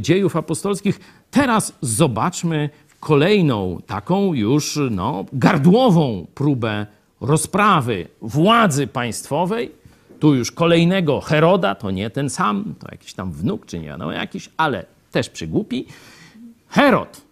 dziejów 0.00 0.36
apostolskich. 0.36 1.00
Teraz 1.30 1.72
zobaczmy 1.80 2.70
kolejną 3.00 3.82
taką 3.86 4.34
już 4.34 4.78
no, 4.90 5.24
gardłową 5.32 6.26
próbę 6.34 6.86
rozprawy 7.20 8.08
władzy 8.20 8.86
państwowej. 8.86 9.70
Tu 10.18 10.34
już 10.34 10.52
kolejnego 10.52 11.20
Heroda, 11.20 11.74
to 11.74 11.90
nie 11.90 12.10
ten 12.10 12.30
sam, 12.30 12.74
to 12.78 12.86
jakiś 12.92 13.14
tam 13.14 13.32
wnuk, 13.32 13.66
czy 13.66 13.78
nie 13.78 13.86
wiadomo 13.86 14.12
jakiś, 14.12 14.50
ale 14.56 14.84
też 15.12 15.30
przygłupi. 15.30 15.86
Herod 16.68 17.22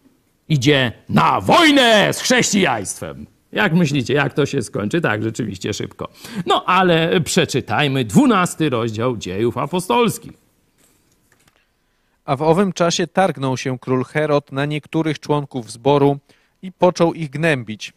idzie 0.49 0.93
na 1.09 1.41
wojnę 1.41 2.13
z 2.13 2.21
chrześcijaństwem. 2.21 3.27
Jak 3.53 3.73
myślicie, 3.73 4.15
jak 4.15 4.35
to 4.35 4.47
się 4.47 4.63
skończy? 4.63 5.01
Tak, 5.01 5.23
rzeczywiście 5.23 5.75
szybko. 5.75 6.09
No 6.47 6.65
ale 6.65 7.21
przeczytajmy 7.21 8.05
dwunasty 8.05 8.71
rozdział 8.71 9.17
dziejów 9.17 9.59
apostolskich. 9.59 10.33
A 12.25 12.37
w 12.37 12.43
owym 12.43 12.73
czasie 12.73 13.07
targnął 13.07 13.57
się 13.57 13.79
król 13.79 14.05
Herod 14.05 14.53
na 14.53 14.65
niektórych 14.65 15.21
członków 15.21 15.71
zboru 15.71 16.19
i 16.63 16.73
począł 16.73 17.15
ich 17.15 17.31
gnębić. 17.31 17.93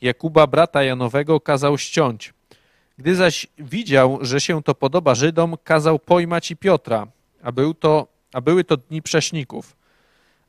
Jakuba, 0.00 0.46
brata 0.46 0.82
Janowego, 0.82 1.40
kazał 1.40 1.78
ściąć. 1.78 2.34
Gdy 3.00 3.14
zaś 3.14 3.46
widział, 3.58 4.18
że 4.20 4.40
się 4.40 4.62
to 4.62 4.74
podoba 4.74 5.14
Żydom, 5.14 5.56
kazał 5.64 5.98
pojmać 5.98 6.50
i 6.50 6.56
Piotra, 6.56 7.06
a, 7.42 7.52
był 7.52 7.74
to, 7.74 8.06
a 8.32 8.40
były 8.40 8.64
to 8.64 8.76
dni 8.76 9.02
prześników. 9.02 9.76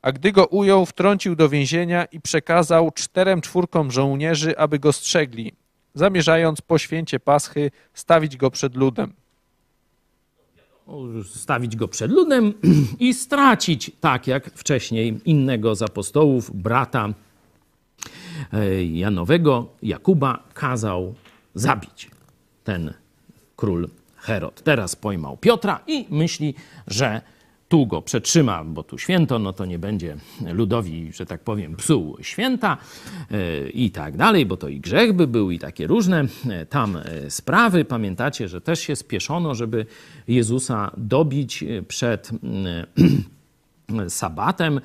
A 0.01 0.11
gdy 0.11 0.31
go 0.31 0.45
ujął, 0.45 0.85
wtrącił 0.85 1.35
do 1.35 1.49
więzienia 1.49 2.05
i 2.05 2.21
przekazał 2.21 2.91
czterem 2.91 3.41
czwórkom 3.41 3.91
żołnierzy, 3.91 4.57
aby 4.57 4.79
go 4.79 4.93
strzegli, 4.93 5.53
zamierzając 5.93 6.61
po 6.61 6.77
święcie 6.77 7.19
Paschy 7.19 7.71
stawić 7.93 8.37
go 8.37 8.51
przed 8.51 8.75
ludem. 8.75 9.13
stawić 11.25 11.75
go 11.75 11.87
przed 11.87 12.11
ludem 12.11 12.53
i 12.99 13.13
stracić, 13.13 13.91
tak 13.99 14.27
jak 14.27 14.51
wcześniej 14.55 15.21
innego 15.25 15.75
z 15.75 15.81
apostołów, 15.81 16.61
brata 16.61 17.09
e, 18.53 18.83
Janowego, 18.83 19.67
Jakuba, 19.83 20.43
kazał 20.53 21.13
zabić 21.55 22.11
ten 22.71 22.93
król 23.55 23.89
Herod. 24.15 24.63
Teraz 24.63 24.95
pojmał 24.95 25.37
Piotra 25.37 25.79
i 25.87 26.05
myśli, 26.09 26.53
że 26.87 27.21
tu 27.69 27.87
go 27.87 28.01
przetrzyma, 28.01 28.63
bo 28.63 28.83
tu 28.83 28.97
święto, 28.97 29.39
no 29.39 29.53
to 29.53 29.65
nie 29.65 29.79
będzie 29.79 30.17
ludowi, 30.53 31.11
że 31.13 31.25
tak 31.25 31.41
powiem, 31.41 31.75
psuł 31.75 32.17
święta 32.21 32.77
e, 33.31 33.69
i 33.69 33.91
tak 33.91 34.17
dalej, 34.17 34.45
bo 34.45 34.57
to 34.57 34.67
i 34.67 34.79
grzech 34.79 35.13
by 35.13 35.27
był 35.27 35.51
i 35.51 35.59
takie 35.59 35.87
różne 35.87 36.25
e, 36.49 36.65
tam 36.65 36.97
e, 36.97 37.29
sprawy. 37.29 37.85
Pamiętacie, 37.85 38.47
że 38.47 38.61
też 38.61 38.79
się 38.79 38.95
spieszono, 38.95 39.55
żeby 39.55 39.85
Jezusa 40.27 40.91
dobić 40.97 41.63
przed 41.87 42.31
sabatem, 44.09 44.81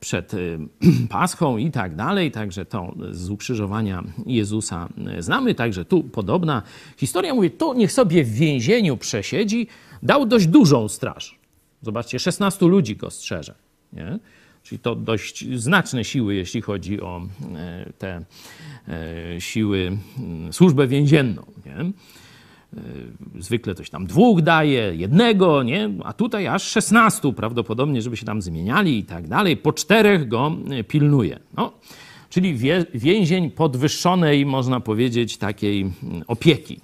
przed 0.00 0.32
Paschą 1.10 1.56
i 1.56 1.70
tak 1.70 1.96
dalej. 1.96 2.30
Także 2.30 2.64
to 2.64 2.94
z 3.10 3.30
ukrzyżowania 3.30 4.04
Jezusa 4.26 4.88
znamy. 5.18 5.54
Także 5.54 5.84
tu 5.84 6.02
podobna 6.02 6.62
historia. 6.96 7.34
Mówię, 7.34 7.50
tu 7.50 7.74
niech 7.74 7.92
sobie 7.92 8.24
w 8.24 8.30
więzieniu 8.30 8.96
przesiedzi. 8.96 9.66
Dał 10.02 10.26
dość 10.26 10.46
dużą 10.46 10.88
straż. 10.88 11.38
Zobaczcie, 11.82 12.18
16 12.18 12.66
ludzi 12.66 12.96
go 12.96 13.10
strzeże. 13.10 13.54
Nie? 13.92 14.18
Czyli 14.62 14.78
to 14.78 14.94
dość 14.94 15.44
znaczne 15.56 16.04
siły, 16.04 16.34
jeśli 16.34 16.60
chodzi 16.60 17.00
o 17.00 17.22
e, 17.56 17.92
te 17.98 18.24
e, 18.88 19.40
siły, 19.40 19.98
mm, 20.18 20.52
służbę 20.52 20.86
więzienną. 20.86 21.42
Nie? 21.66 21.92
E, 22.76 22.80
zwykle 23.42 23.74
coś 23.74 23.90
tam 23.90 24.06
dwóch 24.06 24.42
daje, 24.42 24.94
jednego, 24.94 25.62
nie? 25.62 25.90
a 26.04 26.12
tutaj 26.12 26.46
aż 26.46 26.62
16 26.62 27.32
prawdopodobnie, 27.32 28.02
żeby 28.02 28.16
się 28.16 28.26
tam 28.26 28.42
zmieniali 28.42 28.98
i 28.98 29.04
tak 29.04 29.28
dalej. 29.28 29.56
Po 29.56 29.72
czterech 29.72 30.28
go 30.28 30.52
pilnuje. 30.88 31.38
No, 31.56 31.72
czyli 32.30 32.58
więzień 32.94 33.50
podwyższonej, 33.50 34.46
można 34.46 34.80
powiedzieć, 34.80 35.36
takiej 35.36 35.80
mm, 35.80 36.22
opieki. 36.26 36.80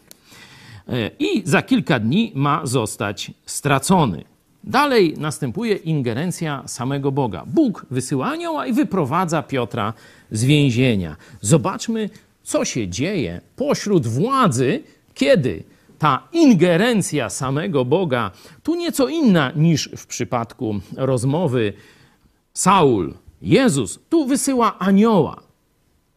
I 1.18 1.42
za 1.44 1.62
kilka 1.62 1.98
dni 1.98 2.32
ma 2.34 2.66
zostać 2.66 3.30
stracony. 3.46 4.24
Dalej 4.64 5.14
następuje 5.18 5.74
ingerencja 5.74 6.62
samego 6.66 7.12
Boga. 7.12 7.44
Bóg 7.46 7.86
wysyła 7.90 8.26
anioła 8.26 8.66
i 8.66 8.72
wyprowadza 8.72 9.42
Piotra 9.42 9.92
z 10.30 10.44
więzienia. 10.44 11.16
Zobaczmy, 11.40 12.10
co 12.42 12.64
się 12.64 12.88
dzieje 12.88 13.40
pośród 13.56 14.06
władzy, 14.06 14.82
kiedy 15.14 15.64
ta 15.98 16.28
ingerencja 16.32 17.30
samego 17.30 17.84
Boga, 17.84 18.30
tu 18.62 18.74
nieco 18.74 19.08
inna 19.08 19.52
niż 19.56 19.90
w 19.96 20.06
przypadku 20.06 20.74
rozmowy 20.96 21.72
Saul, 22.54 23.14
Jezus, 23.42 23.98
tu 24.08 24.26
wysyła 24.26 24.78
anioła. 24.78 25.42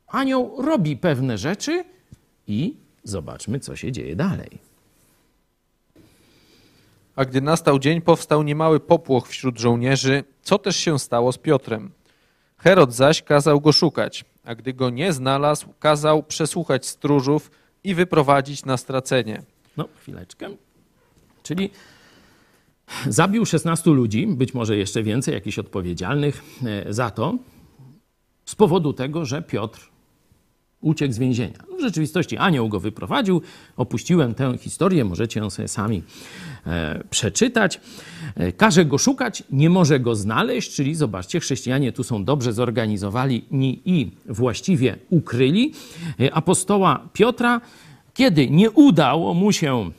Anioł 0.08 0.62
robi 0.62 0.98
pewne 0.98 1.38
rzeczy 1.38 1.84
i 2.48 2.76
zobaczmy, 3.04 3.60
co 3.60 3.76
się 3.76 3.92
dzieje 3.92 4.16
dalej. 4.16 4.70
A 7.16 7.26
gdy 7.26 7.42
nastał 7.42 7.80
dzień, 7.80 8.02
powstał 8.02 8.44
niemały 8.44 8.80
popłoch 8.80 9.28
wśród 9.28 9.60
żołnierzy, 9.60 10.24
co 10.42 10.58
też 10.58 10.76
się 10.78 11.00
stało 11.00 11.32
z 11.32 11.38
Piotrem. 11.38 11.92
Herod 12.58 12.94
zaś 12.94 13.22
kazał 13.22 13.62
go 13.62 13.72
szukać, 13.72 14.26
a 14.46 14.56
gdy 14.56 14.74
go 14.74 14.90
nie 14.90 15.14
znalazł, 15.14 15.68
kazał 15.80 16.24
przesłuchać 16.24 16.88
stróżów 16.88 17.52
i 17.84 17.96
wyprowadzić 17.96 18.66
na 18.66 18.78
stracenie. 18.78 19.44
No, 19.78 19.88
chwileczkę. 20.00 20.50
Czyli 21.44 21.70
zabił 23.08 23.46
16 23.46 23.92
ludzi, 23.92 24.28
być 24.28 24.54
może 24.54 24.78
jeszcze 24.78 25.04
więcej, 25.04 25.34
jakichś 25.34 25.60
odpowiedzialnych 25.60 26.44
e, 26.66 26.94
za 26.94 27.12
to, 27.12 27.38
z 28.46 28.56
powodu 28.56 28.94
tego, 28.94 29.26
że 29.26 29.42
Piotr 29.42 29.90
uciekł 30.82 31.14
z 31.14 31.18
więzienia. 31.18 31.58
W 31.78 31.82
rzeczywistości 31.82 32.38
anioł 32.38 32.70
go 32.70 32.80
wyprowadził. 32.80 33.42
Opuściłem 33.78 34.34
tę 34.34 34.58
historię, 34.58 35.06
możecie 35.06 35.40
ją 35.40 35.50
sobie 35.50 35.68
sami 35.68 36.04
e, 36.68 37.04
przeczytać. 37.10 37.82
E, 38.36 38.52
każe 38.52 38.86
go 38.86 38.98
szukać, 38.98 39.44
nie 39.52 39.70
może 39.70 40.00
go 40.00 40.16
znaleźć, 40.16 40.76
czyli 40.76 40.96
zobaczcie, 40.96 41.40
chrześcijanie 41.40 41.92
tu 41.92 42.04
są 42.04 42.24
dobrze 42.24 42.54
zorganizowani 42.54 43.46
i 43.86 44.12
właściwie 44.26 44.98
ukryli 45.10 45.74
apostoła 46.32 47.10
Piotra. 47.14 47.62
Kiedy 48.20 48.50
nie 48.50 48.72
udało 48.72 49.34
mu 49.34 49.52
się 49.52 49.92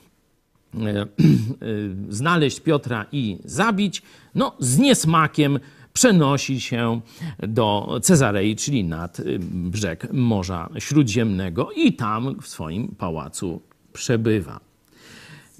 e, 0.74 0.80
e, 0.90 1.06
znaleźć 2.08 2.60
Piotra 2.60 3.06
i 3.12 3.38
zabić, 3.44 4.02
no 4.34 4.52
z 4.58 4.78
niesmakiem 4.78 5.60
przenosi 5.92 6.60
się 6.60 7.00
do 7.38 7.98
Cezarei, 8.02 8.56
czyli 8.56 8.84
nad 8.84 9.20
y, 9.20 9.38
brzeg 9.42 10.12
Morza 10.12 10.68
Śródziemnego 10.78 11.70
i 11.76 11.92
tam 11.92 12.40
w 12.40 12.48
swoim 12.48 12.88
pałacu 12.88 13.60
przebywa. 13.92 14.60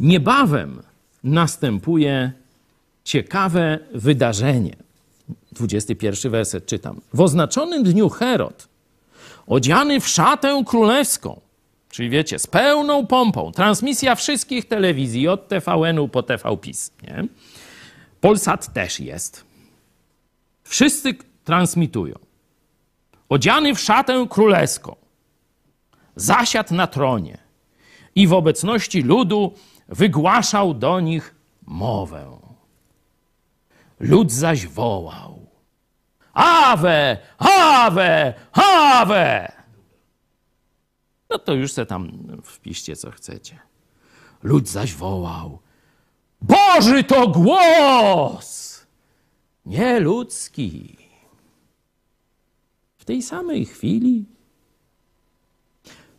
Niebawem 0.01 0.83
następuje 1.25 2.33
ciekawe 3.05 3.79
wydarzenie. 3.95 4.77
21 5.53 6.33
werset 6.33 6.67
czytam. 6.67 7.01
W 7.15 7.21
oznaczonym 7.21 7.83
dniu 7.83 8.09
Herod, 8.09 8.69
odziany 9.47 10.01
w 10.01 10.09
szatę 10.09 10.63
królewską, 10.67 11.41
czyli 11.91 12.11
wiecie, 12.11 12.39
z 12.39 12.47
pełną 12.47 13.07
pompą, 13.07 13.53
transmisja 13.53 14.15
wszystkich 14.15 14.69
telewizji, 14.69 15.29
od 15.29 15.49
TVN-u 15.49 16.09
po 16.09 16.23
TV 16.23 16.57
PiS, 16.57 16.93
nie? 17.03 17.25
Polsat 18.21 18.73
też 18.73 19.01
jest. 19.01 19.45
Wszyscy 20.65 21.15
transmitują. 21.45 22.15
Odziany 23.29 23.75
w 23.75 23.81
szatę 23.81 24.27
królewską, 24.31 24.97
zasiadł 26.17 26.75
na 26.75 26.87
tronie 26.87 27.39
i 28.15 28.27
w 28.27 28.33
obecności 28.33 29.03
ludu 29.03 29.55
wygłaszał 29.89 30.75
do 30.75 31.01
nich 31.01 31.35
mowę. 31.67 32.39
Lud 34.01 34.33
zaś 34.33 34.67
wołał: 34.67 35.47
Awe, 36.35 37.19
awe, 37.39 38.35
awe! 38.53 39.60
No 41.31 41.39
to 41.39 41.55
już 41.55 41.73
se 41.73 41.87
tam 41.87 42.13
wpiszcie, 42.43 42.97
co 42.97 43.11
chcecie. 43.11 43.59
Lud 44.43 44.69
zaś 44.69 44.95
wołał: 44.95 45.59
Boży 46.41 47.05
to 47.05 47.29
głos! 47.29 48.71
nieludzki. 49.67 50.97
W 52.99 53.05
tej 53.05 53.23
samej 53.23 53.67
chwili 53.67 54.25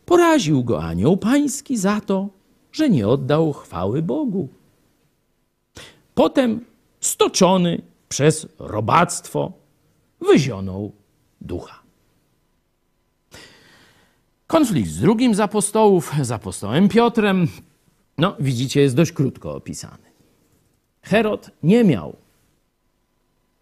poraził 0.06 0.64
go 0.64 0.82
anioł 0.82 1.16
pański 1.16 1.76
za 1.76 2.00
to, 2.00 2.28
że 2.72 2.90
nie 2.90 3.08
oddał 3.08 3.52
chwały 3.52 4.02
Bogu. 4.02 4.48
Potem 6.14 6.64
stoczony 7.00 7.82
przez 8.08 8.46
robactwo 8.58 9.52
wyzionął 10.20 10.92
ducha. 11.40 11.81
Konflikt 14.52 14.90
z 14.90 15.00
drugim 15.00 15.34
z 15.34 15.40
apostołów, 15.40 16.12
z 16.22 16.30
apostołem 16.30 16.88
Piotrem, 16.88 17.48
no 18.18 18.36
widzicie, 18.40 18.80
jest 18.80 18.96
dość 18.96 19.12
krótko 19.12 19.54
opisany. 19.54 20.04
Herod 21.02 21.50
nie 21.62 21.84
miał 21.84 22.16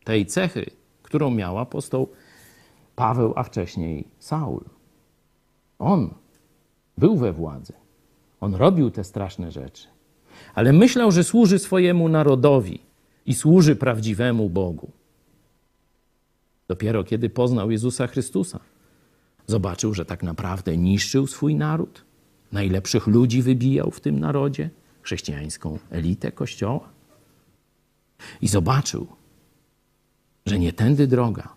tej 0.05 0.27
cechy, 0.27 0.71
którą 1.03 1.31
miał 1.31 1.59
apostoł 1.59 2.09
Paweł, 2.97 3.33
a 3.37 3.43
wcześniej 3.43 4.09
Saul. 4.19 4.65
On 5.79 6.15
był 6.99 7.17
we 7.17 7.33
władzy. 7.33 7.73
On 8.41 8.55
robił 8.55 8.91
te 8.91 9.05
straszne 9.05 9.53
rzeczy. 9.53 9.89
Ale 10.55 10.73
myślał, 10.73 11.13
że 11.13 11.25
służy 11.25 11.59
swojemu 11.59 12.09
narodowi 12.09 12.81
i 13.27 13.35
służy 13.35 13.77
prawdziwemu 13.77 14.51
Bogu. 14.51 14.91
Dopiero 16.69 17.05
kiedy 17.05 17.31
poznał 17.31 17.71
Jezusa 17.71 18.07
Chrystusa, 18.07 18.61
zobaczył, 19.51 19.95
że 19.95 20.05
tak 20.05 20.23
naprawdę 20.23 20.77
niszczył 20.77 21.27
swój 21.27 21.55
naród, 21.55 22.05
najlepszych 22.53 23.07
ludzi 23.07 23.43
wybijał 23.43 23.91
w 23.91 24.01
tym 24.01 24.21
narodzie, 24.21 24.71
chrześcijańską 25.03 25.79
elitę 25.91 26.33
kościoła. 26.33 26.89
I 28.41 28.49
zobaczył, 28.49 29.07
że 30.47 30.59
nie 30.59 30.73
tędy 30.73 31.07
droga, 31.07 31.49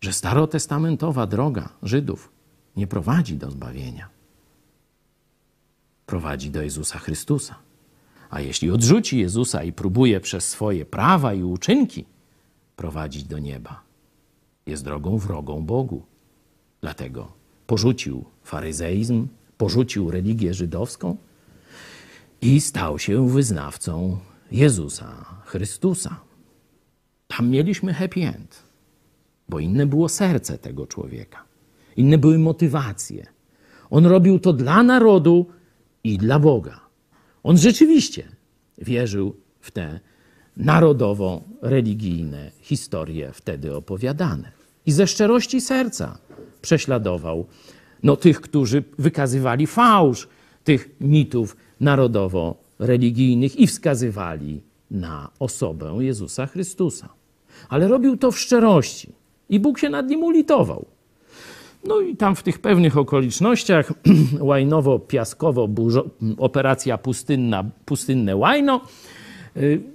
że 0.00 0.12
starotestamentowa 0.12 1.26
droga 1.26 1.68
Żydów 1.82 2.32
nie 2.76 2.86
prowadzi 2.86 3.36
do 3.36 3.50
zbawienia. 3.50 4.08
Prowadzi 6.06 6.50
do 6.50 6.62
Jezusa 6.62 6.98
Chrystusa. 6.98 7.54
A 8.30 8.40
jeśli 8.40 8.70
odrzuci 8.70 9.18
Jezusa 9.18 9.64
i 9.64 9.72
próbuje 9.72 10.20
przez 10.20 10.48
swoje 10.48 10.84
prawa 10.84 11.34
i 11.34 11.42
uczynki 11.42 12.04
prowadzić 12.76 13.24
do 13.24 13.38
nieba, 13.38 13.82
jest 14.66 14.84
drogą 14.84 15.18
wrogą 15.18 15.64
Bogu. 15.66 16.02
Dlatego 16.84 17.32
porzucił 17.66 18.24
faryzeizm, 18.42 19.28
porzucił 19.58 20.10
religię 20.10 20.54
żydowską 20.54 21.16
i 22.42 22.60
stał 22.60 22.98
się 22.98 23.28
wyznawcą 23.28 24.18
Jezusa 24.52 25.24
Chrystusa. 25.44 26.20
Tam 27.28 27.48
mieliśmy 27.48 27.94
happy 27.94 28.20
end, 28.20 28.62
bo 29.48 29.58
inne 29.58 29.86
było 29.86 30.08
serce 30.08 30.58
tego 30.58 30.86
człowieka, 30.86 31.44
inne 31.96 32.18
były 32.18 32.38
motywacje. 32.38 33.26
On 33.90 34.06
robił 34.06 34.38
to 34.38 34.52
dla 34.52 34.82
narodu 34.82 35.46
i 36.04 36.18
dla 36.18 36.38
Boga. 36.38 36.80
On 37.42 37.58
rzeczywiście 37.58 38.28
wierzył 38.78 39.36
w 39.60 39.70
te 39.70 40.00
narodowo-religijne 40.56 42.50
historie 42.60 43.32
wtedy 43.32 43.76
opowiadane. 43.76 44.63
I 44.86 44.92
ze 44.92 45.06
szczerości 45.06 45.60
serca 45.60 46.18
prześladował 46.62 47.46
no, 48.02 48.16
tych, 48.16 48.40
którzy 48.40 48.84
wykazywali 48.98 49.66
fałsz 49.66 50.28
tych 50.64 50.90
mitów 51.00 51.56
narodowo-religijnych 51.80 53.56
i 53.56 53.66
wskazywali 53.66 54.60
na 54.90 55.30
osobę 55.38 55.96
Jezusa 56.00 56.46
Chrystusa. 56.46 57.08
Ale 57.68 57.88
robił 57.88 58.16
to 58.16 58.30
w 58.30 58.38
szczerości 58.38 59.12
i 59.48 59.60
Bóg 59.60 59.78
się 59.78 59.90
nad 59.90 60.08
nim 60.08 60.22
ulitował. 60.22 60.86
No 61.84 62.00
i 62.00 62.16
tam 62.16 62.36
w 62.36 62.42
tych 62.42 62.58
pewnych 62.58 62.96
okolicznościach, 62.96 63.92
łajnowo-piaskowo, 64.50 65.68
operacja 66.38 66.98
pustynna, 66.98 67.64
pustynne 67.84 68.36
łajno, 68.36 68.80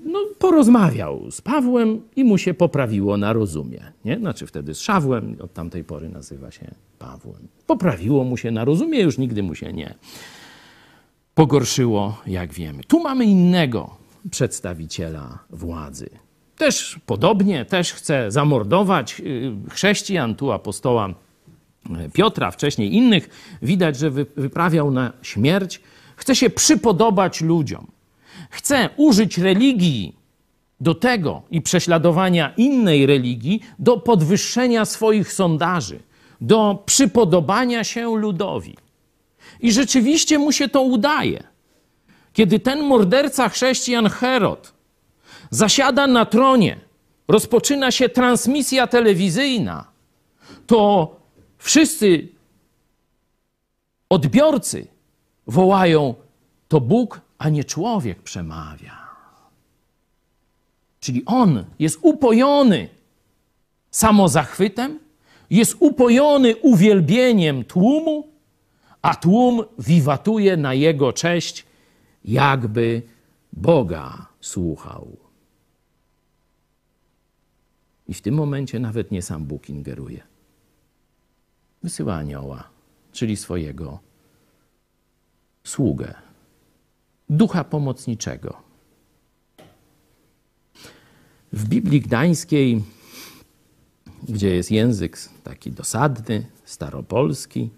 no, 0.05 0.19
porozmawiał 0.39 1.31
z 1.31 1.41
Pawłem 1.41 2.01
i 2.15 2.23
mu 2.23 2.37
się 2.37 2.53
poprawiło 2.53 3.17
na 3.17 3.33
rozumie. 3.33 3.91
Nie? 4.05 4.17
Znaczy 4.17 4.47
wtedy 4.47 4.75
z 4.75 4.79
Szawłem, 4.79 5.35
od 5.41 5.53
tamtej 5.53 5.83
pory 5.83 6.09
nazywa 6.09 6.51
się 6.51 6.71
Pawłem. 6.99 7.47
Poprawiło 7.67 8.23
mu 8.23 8.37
się 8.37 8.51
na 8.51 8.65
rozumie, 8.65 9.01
już 9.01 9.17
nigdy 9.17 9.43
mu 9.43 9.55
się 9.55 9.73
nie 9.73 9.95
pogorszyło, 11.39 12.17
jak 12.27 12.53
wiemy. 12.53 12.83
Tu 12.83 12.99
mamy 12.99 13.25
innego 13.25 13.95
przedstawiciela 14.31 15.39
władzy. 15.49 16.09
Też 16.57 16.99
podobnie, 17.05 17.65
też 17.65 17.93
chce 17.93 18.31
zamordować 18.31 19.19
y, 19.19 19.51
chrześcijan, 19.69 20.35
tu 20.35 20.51
apostoła 20.51 21.13
Piotra, 22.13 22.51
wcześniej 22.51 22.95
innych, 22.95 23.29
widać, 23.61 23.97
że 23.97 24.11
wyprawiał 24.37 24.91
na 24.91 25.13
śmierć. 25.21 25.81
Chce 26.15 26.35
się 26.35 26.49
przypodobać 26.49 27.41
ludziom. 27.41 27.87
Chce 28.49 28.89
użyć 28.97 29.37
religii 29.37 30.15
do 30.79 30.95
tego 30.95 31.41
i 31.51 31.61
prześladowania 31.61 32.53
innej 32.57 33.05
religii 33.05 33.61
do 33.79 33.97
podwyższenia 33.97 34.85
swoich 34.85 35.33
sondaży, 35.33 35.99
do 36.41 36.83
przypodobania 36.85 37.83
się 37.83 38.15
ludowi. 38.17 38.77
I 39.59 39.71
rzeczywiście 39.71 40.39
mu 40.39 40.51
się 40.51 40.69
to 40.69 40.81
udaje. 40.81 41.43
Kiedy 42.33 42.59
ten 42.59 42.83
morderca 42.83 43.49
chrześcijan 43.49 44.09
Herod 44.09 44.73
zasiada 45.49 46.07
na 46.07 46.25
tronie, 46.25 46.79
rozpoczyna 47.27 47.91
się 47.91 48.09
transmisja 48.09 48.87
telewizyjna, 48.87 49.85
to 50.67 51.15
wszyscy 51.57 52.27
odbiorcy 54.09 54.87
wołają: 55.47 56.15
To 56.67 56.81
Bóg, 56.81 57.21
a 57.39 57.49
nie 57.49 57.63
człowiek 57.63 58.23
przemawia. 58.23 59.09
Czyli 60.99 61.25
on 61.25 61.65
jest 61.79 61.99
upojony 62.01 62.89
samozachwytem, 63.91 64.99
jest 65.49 65.75
upojony 65.79 66.55
uwielbieniem 66.55 67.63
tłumu, 67.63 68.27
a 69.01 69.15
tłum 69.15 69.63
wiwatuje 69.79 70.57
na 70.57 70.73
jego 70.73 71.13
cześć, 71.13 71.65
jakby 72.25 73.01
Boga 73.53 74.27
słuchał. 74.41 75.17
I 78.07 78.13
w 78.13 78.21
tym 78.21 78.35
momencie 78.35 78.79
nawet 78.79 79.11
nie 79.11 79.21
sam 79.21 79.45
Bóg 79.45 79.69
ingeruje. 79.69 80.23
Wysyła 81.83 82.15
anioła, 82.15 82.69
czyli 83.11 83.37
swojego 83.37 83.99
sługę, 85.63 86.13
ducha 87.29 87.63
pomocniczego. 87.63 88.57
W 91.53 91.67
Biblii 91.67 92.01
Gdańskiej, 92.01 92.83
gdzie 94.29 94.55
jest 94.55 94.71
język 94.71 95.17
taki 95.43 95.71
dosadny, 95.71 96.45
staropolski, 96.65 97.69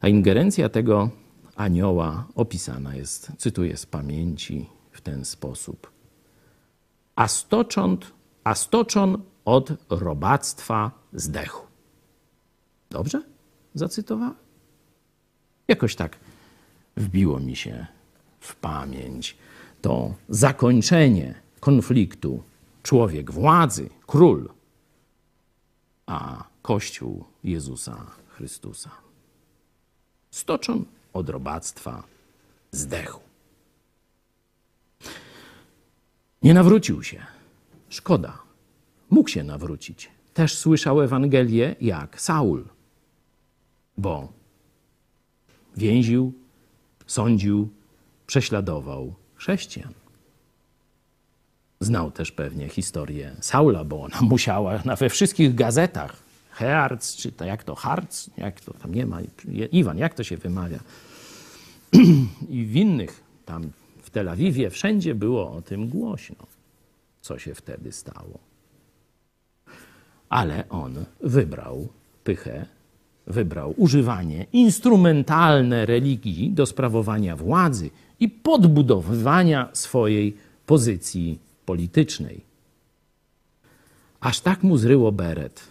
a 0.00 0.08
ingerencja 0.08 0.68
tego 0.68 1.10
anioła 1.56 2.26
opisana 2.34 2.94
jest, 2.94 3.32
cytuję 3.38 3.76
z 3.76 3.86
pamięci, 3.86 4.66
w 4.90 5.00
ten 5.00 5.24
sposób. 5.24 5.90
A 7.16 7.28
stocząd, 7.28 8.12
a 8.44 8.54
stoczon 8.54 9.22
od 9.44 9.72
robactwa 9.90 10.90
zdechł. 11.12 11.66
Dobrze 12.90 13.22
zacytowałem? 13.74 14.34
Jakoś 15.68 15.96
tak 15.96 16.16
wbiło 17.00 17.40
mi 17.40 17.56
się 17.56 17.86
w 18.40 18.56
pamięć 18.56 19.36
to 19.82 20.14
zakończenie 20.28 21.34
konfliktu 21.60 22.42
człowiek 22.82 23.30
władzy, 23.30 23.90
król, 24.06 24.48
a 26.06 26.44
Kościół 26.62 27.24
Jezusa 27.44 28.06
Chrystusa. 28.28 28.90
Stoczon 30.30 30.84
od 31.12 31.28
robactwa 31.28 32.02
zdechł. 32.72 33.20
Nie 36.42 36.54
nawrócił 36.54 37.02
się. 37.02 37.26
Szkoda. 37.88 38.38
Mógł 39.10 39.28
się 39.28 39.44
nawrócić. 39.44 40.10
Też 40.34 40.58
słyszał 40.58 41.02
Ewangelię 41.02 41.76
jak 41.80 42.20
Saul, 42.20 42.64
bo 43.98 44.32
więził, 45.76 46.32
sądził, 47.10 47.68
prześladował 48.26 49.14
chrześcijan. 49.34 49.92
Znał 51.80 52.10
też 52.10 52.32
pewnie 52.32 52.68
historię 52.68 53.36
Saula, 53.40 53.84
bo 53.84 54.02
ona 54.02 54.20
musiała 54.20 54.82
na, 54.84 54.96
we 54.96 55.08
wszystkich 55.08 55.54
gazetach, 55.54 56.16
Hearts, 56.50 57.16
czy 57.16 57.32
to 57.32 57.44
jak 57.44 57.64
to, 57.64 57.74
Harc, 57.74 58.30
jak 58.36 58.60
to 58.60 58.74
tam 58.74 58.94
nie 58.94 59.06
ma, 59.06 59.20
Iwan, 59.72 59.98
jak 59.98 60.14
to 60.14 60.24
się 60.24 60.36
wymawia, 60.36 60.78
i 62.48 62.64
w 62.64 62.76
innych, 62.76 63.22
tam 63.46 63.70
w 64.02 64.10
Tel 64.10 64.28
Awiwie, 64.28 64.70
wszędzie 64.70 65.14
było 65.14 65.52
o 65.52 65.62
tym 65.62 65.88
głośno, 65.88 66.46
co 67.20 67.38
się 67.38 67.54
wtedy 67.54 67.92
stało. 67.92 68.38
Ale 70.28 70.68
on 70.68 71.04
wybrał 71.20 71.88
pychę, 72.24 72.66
wybrał 73.26 73.74
używanie 73.76 74.46
instrumentalne 74.52 75.86
religii 75.86 76.50
do 76.50 76.66
sprawowania 76.66 77.36
władzy 77.36 77.90
i 78.20 78.28
podbudowywania 78.28 79.68
swojej 79.72 80.36
pozycji 80.66 81.38
politycznej. 81.66 82.40
Aż 84.20 84.40
tak 84.40 84.62
mu 84.62 84.76
zryło 84.76 85.12
beret, 85.12 85.62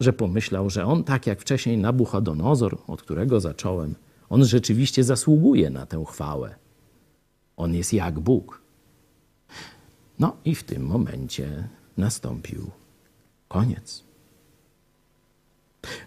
że 0.00 0.12
pomyślał, 0.12 0.70
że 0.70 0.84
on, 0.84 1.04
tak 1.04 1.26
jak 1.26 1.40
wcześniej 1.40 1.78
Nabuchodonozor, 1.78 2.78
od 2.86 3.02
którego 3.02 3.40
zacząłem, 3.40 3.94
on 4.28 4.44
rzeczywiście 4.44 5.04
zasługuje 5.04 5.70
na 5.70 5.86
tę 5.86 6.04
chwałę. 6.08 6.54
On 7.56 7.74
jest 7.74 7.92
jak 7.92 8.20
Bóg. 8.20 8.60
No 10.18 10.36
i 10.44 10.54
w 10.54 10.62
tym 10.62 10.86
momencie 10.86 11.68
nastąpił 11.96 12.70
koniec. 13.48 14.09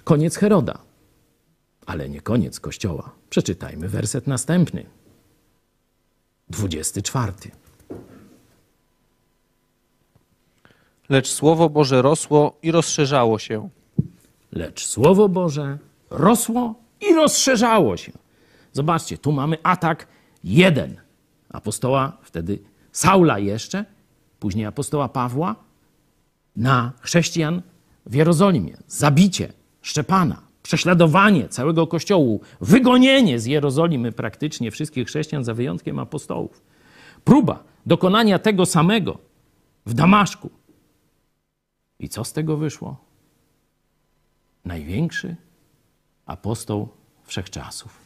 Koniec 0.04 0.36
Heroda, 0.36 0.78
ale 1.86 2.10
nie 2.10 2.22
koniec 2.22 2.60
Kościoła. 2.60 3.12
Przeczytajmy 3.30 3.90
werset 3.90 4.28
następny. 4.28 4.86
24. 6.50 7.34
Lecz 11.10 11.32
Słowo 11.32 11.70
Boże 11.70 12.02
rosło 12.02 12.58
i 12.62 12.72
rozszerzało 12.72 13.40
się. 13.40 13.70
Lecz 14.52 14.86
Słowo 14.86 15.30
Boże 15.30 15.78
rosło 16.10 16.76
i 17.02 17.14
rozszerzało 17.14 17.98
się. 17.98 18.12
Zobaczcie, 18.74 19.18
tu 19.18 19.32
mamy 19.32 19.58
atak 19.64 20.08
jeden. 20.44 21.02
Apostoła, 21.50 22.18
wtedy 22.22 22.60
Saula 22.91 23.40
jeszcze, 23.40 23.86
później 24.40 24.66
apostoła 24.66 25.10
Pawła, 25.10 25.56
na 26.56 26.91
chrześcijan 27.02 27.62
w 28.06 28.14
Jerozolimie. 28.14 28.78
Zabicie 28.88 29.54
Szczepana, 29.84 30.42
prześladowanie 30.64 31.50
całego 31.50 31.88
kościołu, 31.88 32.42
wygonienie 32.62 33.40
z 33.40 33.46
Jerozolimy 33.46 34.12
praktycznie 34.12 34.72
wszystkich 34.72 35.08
chrześcijan 35.08 35.44
za 35.44 35.54
wyjątkiem 35.54 36.00
apostołów. 36.00 36.62
Próba 37.24 37.64
dokonania 37.86 38.40
tego 38.40 38.66
samego 38.66 39.18
w 39.86 39.94
Damaszku. 39.94 40.50
I 42.00 42.10
co 42.10 42.24
z 42.24 42.34
tego 42.34 42.58
wyszło? 42.58 42.98
Największy 44.66 45.36
apostoł 46.26 46.90
wszechczasów. 47.24 48.04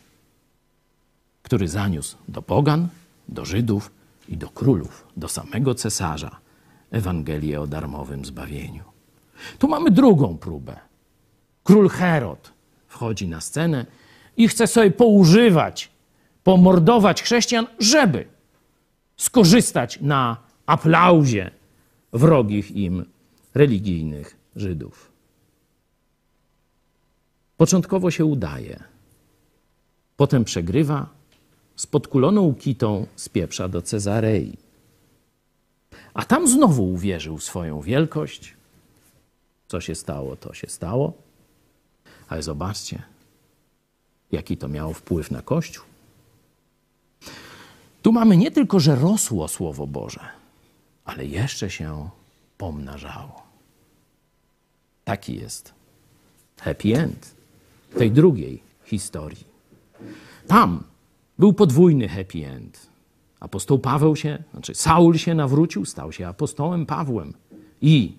który 1.44 1.68
zaniósł 1.68 2.18
do 2.28 2.42
pogan, 2.42 2.88
do 3.28 3.46
Żydów 3.46 3.92
i 4.30 4.38
do 4.38 4.50
królów, 4.50 5.08
do 5.18 5.28
samego 5.28 5.76
cesarza 5.76 6.40
Ewangelię 6.92 7.62
o 7.62 7.68
darmowym 7.68 8.26
zbawieniu. 8.26 8.84
Tu 9.60 9.68
mamy 9.68 9.92
drugą 9.92 10.38
próbę. 10.38 10.87
Król 11.68 11.90
Herod 11.90 12.52
wchodzi 12.88 13.28
na 13.28 13.42
scenę 13.42 13.86
i 14.38 14.48
chce 14.48 14.68
sobie 14.68 14.92
poużywać, 14.92 15.92
pomordować 16.44 17.24
chrześcijan, 17.24 17.68
żeby 17.80 18.26
skorzystać 19.18 20.00
na 20.02 20.38
aplauzie 20.66 21.52
wrogich 22.14 22.72
im 22.72 23.06
religijnych 23.54 24.38
Żydów. 24.56 25.12
Początkowo 27.58 28.12
się 28.12 28.26
udaje, 28.26 28.84
potem 30.18 30.44
przegrywa, 30.44 31.10
z 31.76 31.86
podkuloną 31.88 32.56
kitą 32.56 33.08
spieprza 33.16 33.68
do 33.68 33.82
Cezarei. 33.82 34.58
A 36.14 36.26
tam 36.26 36.48
znowu 36.48 36.94
uwierzył 36.94 37.40
swoją 37.40 37.82
wielkość. 37.82 38.54
Co 39.68 39.82
się 39.82 39.96
stało, 39.96 40.36
to 40.36 40.54
się 40.54 40.68
stało. 40.68 41.27
Ale 42.28 42.44
zobaczcie, 42.44 43.04
jaki 44.32 44.58
to 44.58 44.68
miało 44.68 44.94
wpływ 44.94 45.32
na 45.32 45.42
Kościół. 45.42 45.86
Tu 48.02 48.12
mamy 48.12 48.38
nie 48.38 48.52
tylko, 48.52 48.80
że 48.80 48.96
rosło 48.96 49.48
Słowo 49.48 49.88
Boże, 49.88 50.20
ale 51.06 51.26
jeszcze 51.26 51.70
się 51.70 52.10
pomnażało. 52.58 53.44
Taki 55.04 55.36
jest 55.36 55.74
happy 56.60 56.96
end 56.96 57.36
tej 57.98 58.12
drugiej 58.12 58.64
historii. 58.84 59.44
Tam 60.48 60.84
był 61.40 61.54
podwójny 61.54 62.08
happy 62.08 62.48
end. 62.48 62.88
Apostoł 63.40 63.80
Paweł 63.80 64.16
się, 64.16 64.44
znaczy 64.52 64.76
Saul 64.76 65.18
się 65.18 65.36
nawrócił, 65.36 65.86
stał 65.86 66.12
się 66.12 66.28
apostołem 66.28 66.86
Pawłem 66.86 67.34
i 67.82 68.18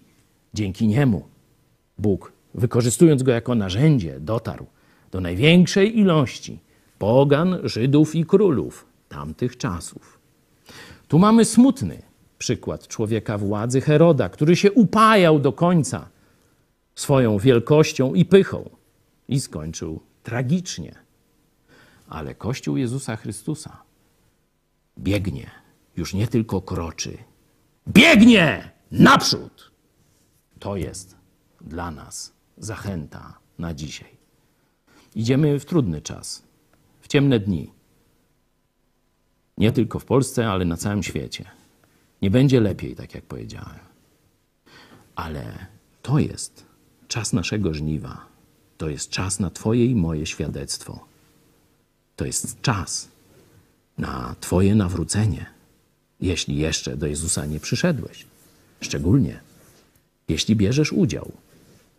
dzięki 0.55 0.87
niemu 0.87 1.29
Bóg, 1.99 2.33
wykorzystując 2.59 3.23
go 3.23 3.33
jako 3.33 3.55
narzędzie, 3.55 4.21
dotarł 4.21 4.67
do 5.11 5.21
największej 5.21 5.99
ilości 5.99 6.61
pogan, 6.99 7.59
Żydów 7.65 8.15
i 8.15 8.25
królów 8.25 8.87
tamtych 9.09 9.57
czasów. 9.57 10.19
Tu 11.09 11.19
mamy 11.19 11.45
smutny 11.45 12.03
przykład 12.39 12.89
człowieka 12.89 13.39
władzy 13.39 13.81
Heroda, 13.81 14.29
który 14.29 14.57
się 14.57 14.73
upajał 14.73 15.39
do 15.39 15.53
końca 15.53 16.09
swoją 16.95 17.39
wielkością 17.39 18.15
i 18.15 18.25
pychą 18.25 18.71
i 19.29 19.41
skończył 19.41 20.01
tragicznie. 20.23 20.95
Ale 22.09 22.35
Kościół 22.35 22.77
Jezusa 22.77 23.17
Chrystusa 23.17 23.83
biegnie, 24.99 25.51
już 25.97 26.15
nie 26.15 26.29
tylko 26.29 26.63
kroczy, 26.63 27.19
biegnie 27.89 28.71
naprzód. 28.91 29.71
To 30.59 30.77
jest 30.77 31.17
dla 31.61 31.91
nas 31.91 32.38
zachęta 32.61 33.39
na 33.59 33.75
dzisiaj. 33.75 34.19
Idziemy 35.15 35.61
w 35.61 35.65
trudny 35.65 36.01
czas, 36.01 36.43
w 37.01 37.09
ciemne 37.09 37.41
dni. 37.41 37.71
Nie 39.59 39.73
tylko 39.73 39.99
w 39.99 40.05
Polsce, 40.05 40.49
ale 40.49 40.65
na 40.65 40.77
całym 40.77 41.03
świecie. 41.03 41.45
Nie 42.23 42.31
będzie 42.31 42.61
lepiej, 42.61 42.97
tak 42.97 43.15
jak 43.15 43.25
powiedziałem. 43.25 43.79
Ale 45.15 45.67
to 46.03 46.19
jest 46.19 46.67
czas 47.09 47.33
naszego 47.33 47.75
żniwa. 47.75 48.27
To 48.79 48.89
jest 48.89 49.11
czas 49.11 49.41
na 49.41 49.51
Twoje 49.51 49.87
i 49.87 49.95
moje 49.95 50.27
świadectwo. 50.27 51.05
To 52.17 52.25
jest 52.25 52.61
czas 52.63 53.09
na 53.99 54.35
Twoje 54.41 54.75
nawrócenie, 54.75 55.47
jeśli 56.21 56.57
jeszcze 56.57 56.97
do 56.97 57.07
Jezusa 57.07 57.47
nie 57.47 57.61
przyszedłeś. 57.61 58.27
Szczególnie 58.81 59.41
jeśli 60.29 60.57
bierzesz 60.57 60.93
udział 60.93 61.33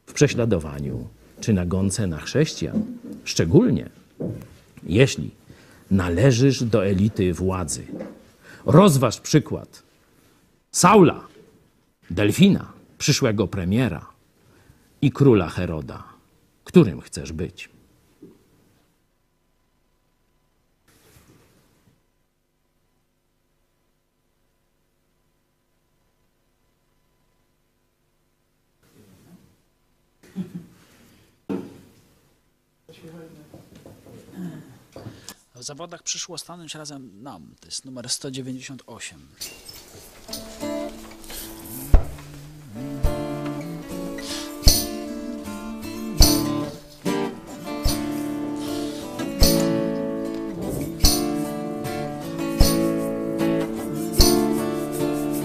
w 0.09 0.13
prześladowaniu 0.13 1.07
czy 1.41 1.53
nagonce 1.53 2.07
na 2.07 2.19
chrześcijan. 2.19 2.83
Szczególnie 3.23 3.89
jeśli 4.83 5.31
należysz 5.91 6.63
do 6.63 6.85
elity 6.85 7.33
władzy. 7.33 7.83
Rozważ 8.65 9.19
przykład 9.19 9.83
Saula, 10.71 11.21
Delfina, 12.09 12.71
przyszłego 12.97 13.47
premiera 13.47 14.05
i 15.01 15.11
króla 15.11 15.49
Heroda. 15.49 16.03
Którym 16.63 17.01
chcesz 17.01 17.31
być? 17.31 17.69
W 35.59 35.63
zawodach 35.63 36.03
przyszło 36.03 36.37
stanąć 36.37 36.75
razem 36.75 37.23
nam. 37.23 37.55
To 37.59 37.67
jest 37.67 37.85
numer 37.85 38.09
198. 38.09 39.19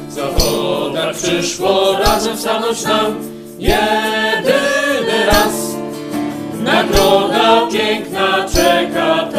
Zawoda 0.08 1.12
przyszło 1.14 1.98
razem 1.98 2.38
stanąć 2.38 2.82
nam 2.82 3.14
jedyny 3.58 5.26
raz. 5.26 5.54
Nagroda 6.64 7.66
piękna 7.72 8.48
czeka 8.48 9.33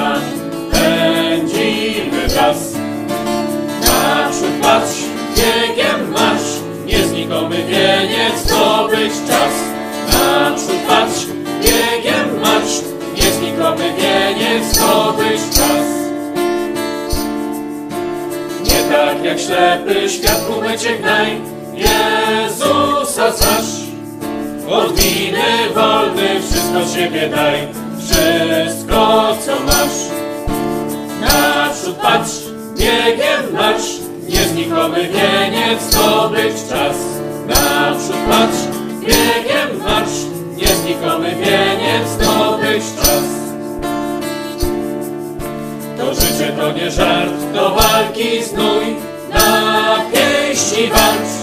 wieniec 7.75 8.39
zdobyć 8.45 9.13
czas. 9.27 9.53
Naprzód 10.11 10.75
patrz, 10.87 11.25
biegiem 11.61 12.39
marsz, 12.41 12.81
nieznikomy 13.15 13.93
wieniec 13.93 14.63
zdobyć 14.73 15.41
czas. 15.55 15.87
Nie 18.63 18.95
tak 18.95 19.23
jak 19.23 19.39
ślepy 19.39 20.09
świat 20.09 20.41
ku 20.47 20.61
mecie 20.61 20.97
gnaj, 20.97 21.41
Jezusa 21.73 23.31
znasz. 23.31 23.85
Od 24.69 24.99
winy 24.99 25.73
wolny 25.75 26.41
wszystko 26.41 26.95
siebie 26.95 27.29
daj, 27.29 27.67
wszystko 27.99 29.35
co 29.45 29.51
masz. 29.65 29.97
Naprzód 31.21 31.95
patrz, 31.95 32.31
biegiem 32.77 33.53
marsz, 33.53 33.89
nieznikomy 34.29 35.07
wieniec 35.07 35.81
zdobyć 35.81 36.69
czas. 36.69 37.14
Naprzód 37.47 38.15
patrz, 38.29 38.61
biegiem 39.01 39.83
marsz, 39.83 40.19
nieznikomy 40.57 41.35
wieniec 41.35 42.09
zdobyć 42.09 42.83
czas. 42.95 43.25
To 45.97 46.13
życie 46.13 46.53
to 46.59 46.71
nie 46.71 46.91
żart, 46.91 47.33
do 47.53 47.69
walki 47.69 48.43
znój, 48.43 48.95
na 49.33 49.97
pięści 50.11 50.87
walcz. 50.87 51.35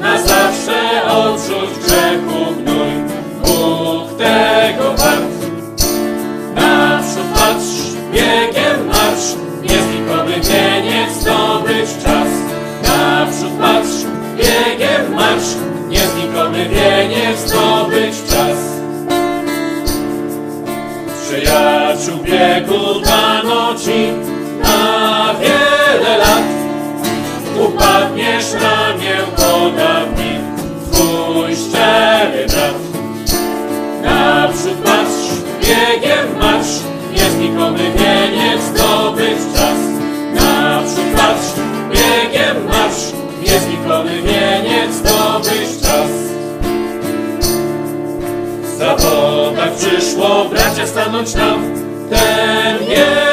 Na 0.00 0.22
zawsze 0.22 1.06
odrzuć 1.12 1.78
grzechu 1.84 2.54
gnój, 2.56 2.92
Bóg 3.42 4.18
tego 4.18 4.99
bracia 50.80 50.86
stanąć 50.86 51.32
ten 52.10 52.88
jeden 52.88 53.29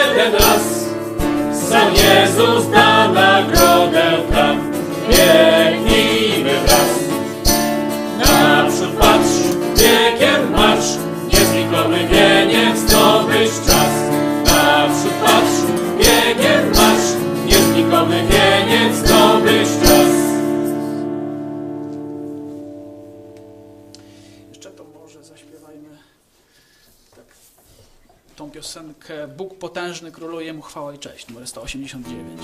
Bóg 29.38 29.58
potężny 29.58 30.12
króluje 30.12 30.54
mu 30.54 30.62
chwała 30.62 30.94
i 30.94 31.00
cześć, 31.00 31.28
numer 31.28 31.48
189. 31.48 32.42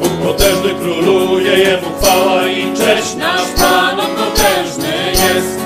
Bóg 0.00 0.12
potężny 0.24 0.74
króluje, 0.74 1.58
Jemu 1.58 1.86
chwała 1.98 2.48
i 2.48 2.76
cześć. 2.76 3.14
Nasz 3.14 3.48
Pan 3.56 4.00
on 4.00 4.16
potężny 4.16 4.92
jest. 5.10 5.58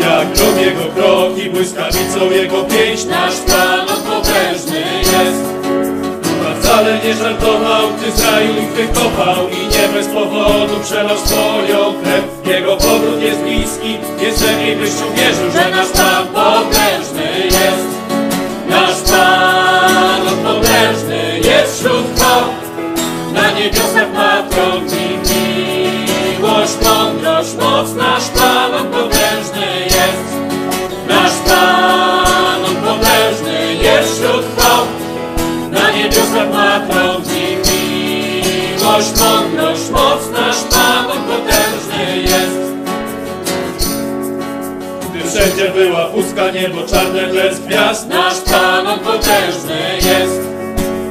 Jak 0.00 0.32
grom 0.32 0.58
Jego 0.58 0.84
kroki, 0.94 1.50
błyskawicą 1.50 2.30
Jego 2.30 2.64
pięść. 2.64 3.04
Nasz 3.04 3.36
Pan 3.36 3.88
on 3.88 4.02
potężny 4.02 4.80
jest. 4.96 5.57
Wcale 6.78 6.98
nie 7.04 7.14
żartował, 7.14 7.82
gdy 7.96 8.08
Izrael 8.08 8.50
ich 8.50 8.72
wykopał 8.72 9.48
i 9.48 9.62
nie 9.74 9.88
bez 9.88 10.06
powodu 10.06 10.80
przelał 10.84 11.18
swoją 11.18 11.94
krew. 12.02 12.24
Jego 12.46 12.76
powrót 12.76 13.22
jest 13.22 13.40
bliski, 13.40 13.98
jest 14.20 14.46
lepiej 14.46 14.76
byś 14.76 14.90
uwierzył, 14.90 15.50
że 15.50 15.70
nasz 15.70 15.88
Pan 15.88 16.26
potężny 16.26 17.44
jest. 17.44 17.88
Nasz 18.68 19.00
Pan 19.10 20.22
potężny 20.44 21.40
jest 21.44 21.78
wśród 21.78 22.17
wszędzie 45.48 45.72
była 45.72 46.04
pustka, 46.04 46.50
niebo 46.50 46.82
czarne 46.82 47.26
bez 47.26 47.60
gwiazd. 47.60 48.08
Nasz 48.08 48.40
Pan 48.40 48.86
on 48.86 48.98
potężny 48.98 49.80
jest. 49.94 50.40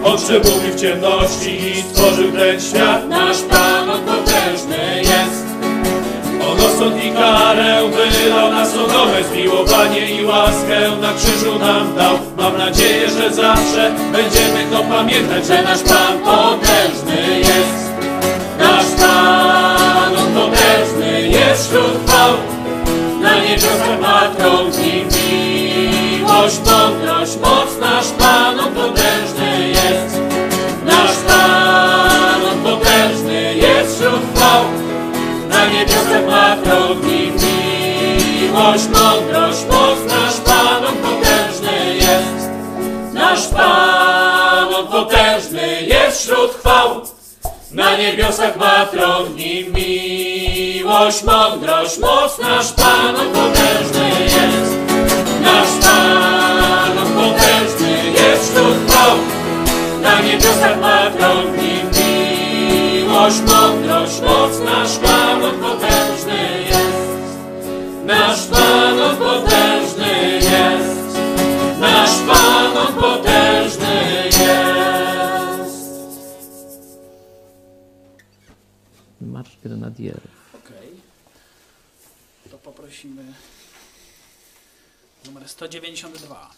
On 0.03 0.17
przemówił 0.17 0.73
w 0.73 0.81
ciemności 0.81 1.67
i 1.67 1.81
stworzył 1.81 2.31
ten 2.31 2.61
świat. 2.61 3.09
Nasz 3.09 3.37
Pan 3.41 3.89
on 3.89 3.99
potężny 3.99 4.97
jest. 4.97 5.47
On 6.41 6.57
osąd 6.57 7.03
i 7.03 7.11
karę 7.11 7.81
wylał 7.89 8.51
na 8.51 8.65
Sodomę, 8.65 9.23
zmiłowanie 9.31 10.11
i 10.11 10.25
łaskę 10.25 10.91
na 11.01 11.13
krzyżu 11.13 11.59
nam 11.59 11.95
dał. 11.95 12.19
Mam 12.37 12.57
nadzieję, 12.57 13.09
że 13.09 13.33
zawsze 13.33 13.91
będziemy 14.11 14.71
to 14.71 14.83
pamiętać, 14.83 15.45
że 15.45 15.63
nasz 15.63 15.81
Pan 15.81 16.19
potężny 16.19 17.39
jest. 17.39 17.91
Nasz 18.59 19.01
Pan 19.01 20.15
on 20.17 20.33
potężny 20.33 21.27
jest 21.27 21.69
wśród 21.69 22.09
chwał. 22.09 22.56
Na 23.57 23.63
niebiosach 23.63 23.99
ma 24.01 24.35
tron 24.37 24.71
i 24.71 25.05
miłość, 26.21 26.59
moc. 27.41 27.79
Nasz 27.79 28.07
Pan 28.07 28.57
potężny 28.57 29.69
jest. 29.69 30.19
Nasz 30.85 31.17
Pan 31.27 32.41
potężny 32.63 33.55
jest 33.55 33.95
wśród 33.95 34.21
chwał. 34.35 34.63
Na 35.49 35.65
niebiosach 35.65 36.25
ma 36.27 36.57
tron 36.63 36.97
i 37.09 37.31
miłość, 37.31 38.83
mądrość, 38.87 39.65
moc. 39.71 39.99
Nasz 40.07 40.37
Pan 40.45 40.83
potężny 41.03 41.95
jest. 41.95 42.49
Nasz 43.13 43.47
Pan 43.47 44.87
potężny 44.91 45.81
jest 45.81 46.21
wśród 46.21 46.51
chwał. 46.51 47.01
Na 47.71 47.97
niebiosach 47.97 48.57
ma 48.57 48.85
tron 48.85 49.37
i 49.37 49.65
miłość, 50.87 51.23
mądrość, 51.23 51.99
moc. 51.99 52.39
Nasz 52.39 52.73
Pan 52.73 53.15
potężny 53.15 54.09
jest. 54.23 54.75
Nasz 55.41 55.85
Pan 55.85 56.97
potężny 57.15 58.11
jest 58.13 58.51
wśród 58.51 58.91
chwał. 58.91 59.17
Na 60.01 60.21
niebiosach 60.21 60.81
ma 60.81 61.11
tron 61.11 61.45
miłość, 61.57 63.37
mądrość, 63.47 64.21
moc. 64.21 64.59
Nasz 64.59 64.97
Pan 64.97 65.41
potężny 65.41 66.63
jest. 66.63 66.97
Nasz 68.05 68.45
Pan 68.47 69.17
potężny 69.17 70.33
jest. 70.33 71.17
Nasz 71.79 72.19
Pan 72.27 72.93
potężny 72.93 74.23
jest. 74.25 74.47
Marsz 79.21 79.57
Grenadierów. 79.63 80.37
Okej. 80.53 80.91
To 82.51 82.57
poprosimy 82.57 83.23
numer 85.25 85.36
192. 85.47 86.49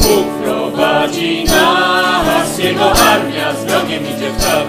Bóg 0.00 0.26
prowadzi 0.44 1.44
nas, 1.44 2.58
Jego 2.58 2.92
armia 2.92 3.54
z 3.54 3.64
wrogiem 3.64 4.04
idzie 4.04 4.30
w 4.30 4.36
praw. 4.36 4.66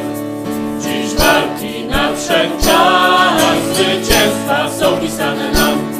Dziś 0.81 1.13
walki 1.13 1.83
nadszedł 1.85 2.63
czas, 2.63 3.63
zwycięstwa 3.73 4.69
są 4.79 4.97
pisane 4.97 5.51
nam. 5.51 5.93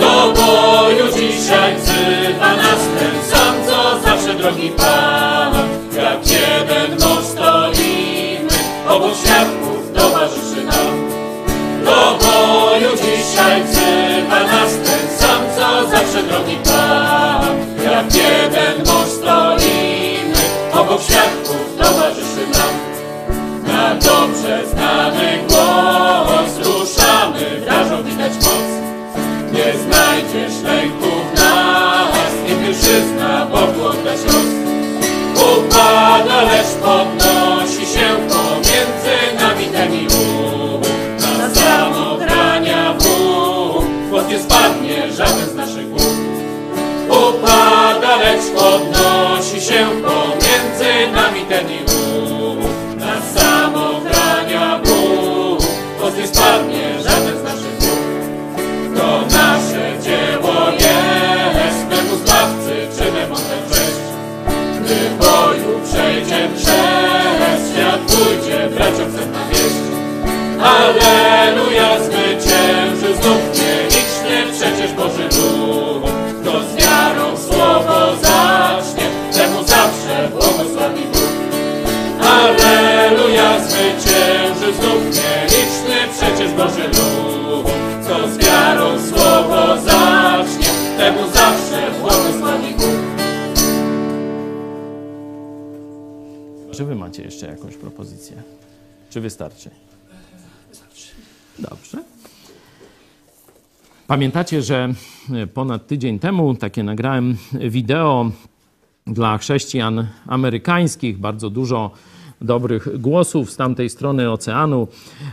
Do 0.00 0.32
boju 0.32 1.12
dzisiaj 1.12 1.76
wzywa 1.76 2.56
nas 2.56 2.80
ten 2.98 3.30
sam, 3.30 3.37
drogi 4.38 4.70
Pan. 4.70 5.52
Jak 5.96 6.30
jeden 6.30 6.90
mąż 7.00 7.24
stoimy, 7.24 8.56
obok 8.88 9.14
świadków 9.16 9.92
towarzyszy 9.94 10.64
nam. 10.64 11.08
Do 11.84 12.18
boju 12.24 12.90
dzisiaj 12.96 13.62
wzywa 13.64 14.40
nas 14.42 14.72
ten 14.84 15.18
sam, 15.18 15.42
co 15.56 15.90
zawsze 15.90 16.22
drogi 16.22 16.56
Pan. 16.64 17.56
Jak 17.84 18.14
jeden 18.14 18.76
mąż 18.86 19.08
stoimy, 19.08 20.34
obok 20.72 21.02
świadków 21.02 21.47
podnosi 36.88 37.86
się 37.86 38.08
pomiędzy 38.28 39.16
nami 39.40 39.64
ten 39.64 39.94
i. 39.94 40.06
Na 41.38 41.50
samogrania 41.54 42.94
Bóg, 42.94 43.84
głos 44.10 44.28
nie 44.28 44.38
spadnie 44.38 45.12
żaden 45.12 45.48
z 45.48 45.54
naszych 45.54 45.88
głów. 45.88 46.16
Upada, 47.08 48.16
lecz 48.16 48.44
podnosi 48.54 48.97
jakąś 97.46 97.76
propozycję? 97.76 98.42
Czy 99.10 99.20
wystarczy? 99.20 99.70
Dobrze. 101.58 101.98
Pamiętacie, 104.06 104.62
że 104.62 104.94
e, 105.34 105.46
ponad 105.46 105.86
tydzień 105.86 106.18
temu 106.18 106.54
takie 106.54 106.82
nagrałem 106.82 107.36
wideo 107.52 108.30
dla 109.06 109.38
chrześcijan 109.38 110.06
amerykańskich, 110.26 111.18
bardzo 111.18 111.50
dużo 111.50 111.90
dobrych 112.40 113.00
głosów 113.00 113.50
z 113.50 113.56
tamtej 113.56 113.90
strony 113.90 114.30
oceanu, 114.30 114.88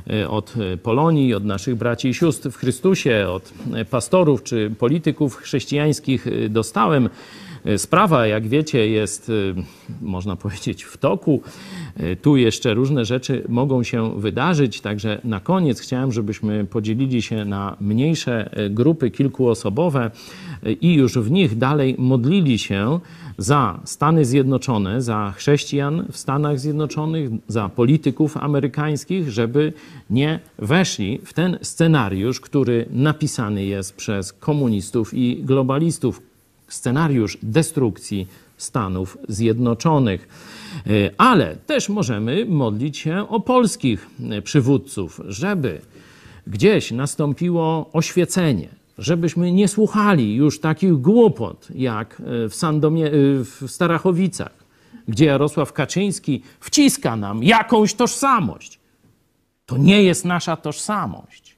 e, 0.10 0.30
od 0.30 0.54
e, 0.58 0.78
Polonii, 0.78 1.34
od 1.34 1.46
naszych 1.46 1.76
braci 1.76 2.08
i 2.08 2.14
sióstr 2.14 2.52
w 2.52 2.58
Chrystusie, 2.58 3.28
od 3.30 3.54
pastorów 3.90 4.44
czy 4.44 4.72
polityków 4.80 5.36
chrześcijańskich 5.36 6.28
dostałem. 6.50 7.10
E, 7.66 7.78
Sprawa, 7.78 8.28
jak 8.28 8.48
wiecie, 8.48 8.90
jest, 8.90 9.32
e, 9.58 9.62
można 10.02 10.36
powiedzieć, 10.36 10.84
w 10.84 10.98
toku. 10.98 11.42
E, 11.98 12.16
Tu 12.16 12.38
jeszcze 12.38 12.74
różne 12.74 13.06
rzeczy 13.06 13.44
mogą 13.50 13.84
się 13.84 14.20
wydarzyć, 14.20 14.82
także 14.82 15.22
na 15.24 15.40
koniec 15.40 15.80
chciałem, 15.80 16.12
żebyśmy 16.12 16.66
podzielili 16.66 17.22
się 17.22 17.46
na 17.46 17.78
mniejsze 17.82 18.50
grupy 18.70 19.12
kilkuosobowe 19.12 20.12
i 20.82 20.94
już 20.94 21.18
w 21.18 21.32
nich 21.32 21.58
dalej 21.58 21.96
modlili 21.98 22.60
się 22.60 23.00
za 23.38 23.80
Stany 23.84 24.26
Zjednoczone, 24.26 25.02
za 25.02 25.34
chrześcijan 25.38 26.06
w 26.12 26.18
Stanach 26.18 26.60
Zjednoczonych, 26.60 27.30
za 27.48 27.70
polityków 27.70 28.38
amerykańskich, 28.38 29.32
żeby 29.32 29.74
nie 30.10 30.40
weszli 30.60 31.20
w 31.26 31.34
ten 31.34 31.58
scenariusz, 31.62 32.40
który 32.40 32.86
napisany 32.90 33.66
jest 33.66 33.96
przez 33.96 34.34
komunistów 34.34 35.14
i 35.14 35.44
globalistów 35.44 36.22
scenariusz 36.68 37.38
destrukcji 37.44 38.28
Stanów 38.58 39.18
Zjednoczonych. 39.28 40.28
E, 40.88 40.90
Ale 41.18 41.56
też 41.56 41.90
możemy 41.90 42.46
modlić 42.46 42.98
się 42.98 43.30
o 43.30 43.40
polskich 43.40 44.08
e, 44.32 44.42
przywódców, 44.42 45.22
żeby 45.28 45.82
gdzieś 46.48 46.92
nastąpiło 46.92 47.90
oświecenie, 47.94 48.70
żebyśmy 48.98 49.52
nie 49.52 49.68
słuchali 49.68 50.36
już 50.36 50.60
takich 50.60 50.94
głupot 50.94 51.68
jak 51.76 52.22
e, 52.46 52.50
w, 52.50 52.56
Sandomie, 52.56 53.12
w 53.12 53.64
Starachowicach, 53.68 54.66
gdzie 55.08 55.26
Jarosław 55.26 55.74
Kaczyński 55.74 56.42
wciska 56.60 57.16
nam 57.16 57.44
jakąś 57.44 57.94
tożsamość. 57.94 58.80
To 59.66 59.78
nie 59.78 60.04
jest 60.04 60.26
nasza 60.26 60.56
tożsamość. 60.56 61.56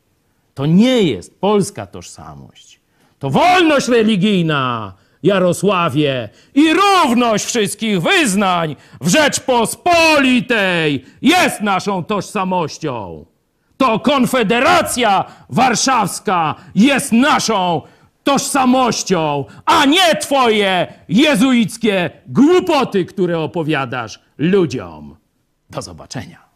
To 0.53 0.65
nie 0.65 1.03
jest 1.03 1.39
polska 1.39 1.87
tożsamość. 1.87 2.66
To 3.19 3.29
wolność 3.29 3.87
religijna, 3.87 4.93
Jarosławie, 5.23 6.29
i 6.55 6.73
równość 6.73 7.45
wszystkich 7.45 8.01
wyznań 8.01 8.75
w 9.01 9.07
Rzeczpospolitej 9.07 11.05
jest 11.21 11.61
naszą 11.61 12.03
tożsamością. 12.03 13.25
To 13.77 13.99
Konfederacja 13.99 15.25
Warszawska 15.49 16.55
jest 16.75 17.11
naszą 17.11 17.81
tożsamością, 18.23 19.45
a 19.65 19.85
nie 19.85 20.15
twoje 20.15 20.93
jezuickie 21.09 22.09
głupoty, 22.27 23.05
które 23.05 23.39
opowiadasz 23.39 24.19
ludziom. 24.37 25.15
Do 25.69 25.81
zobaczenia. 25.81 26.46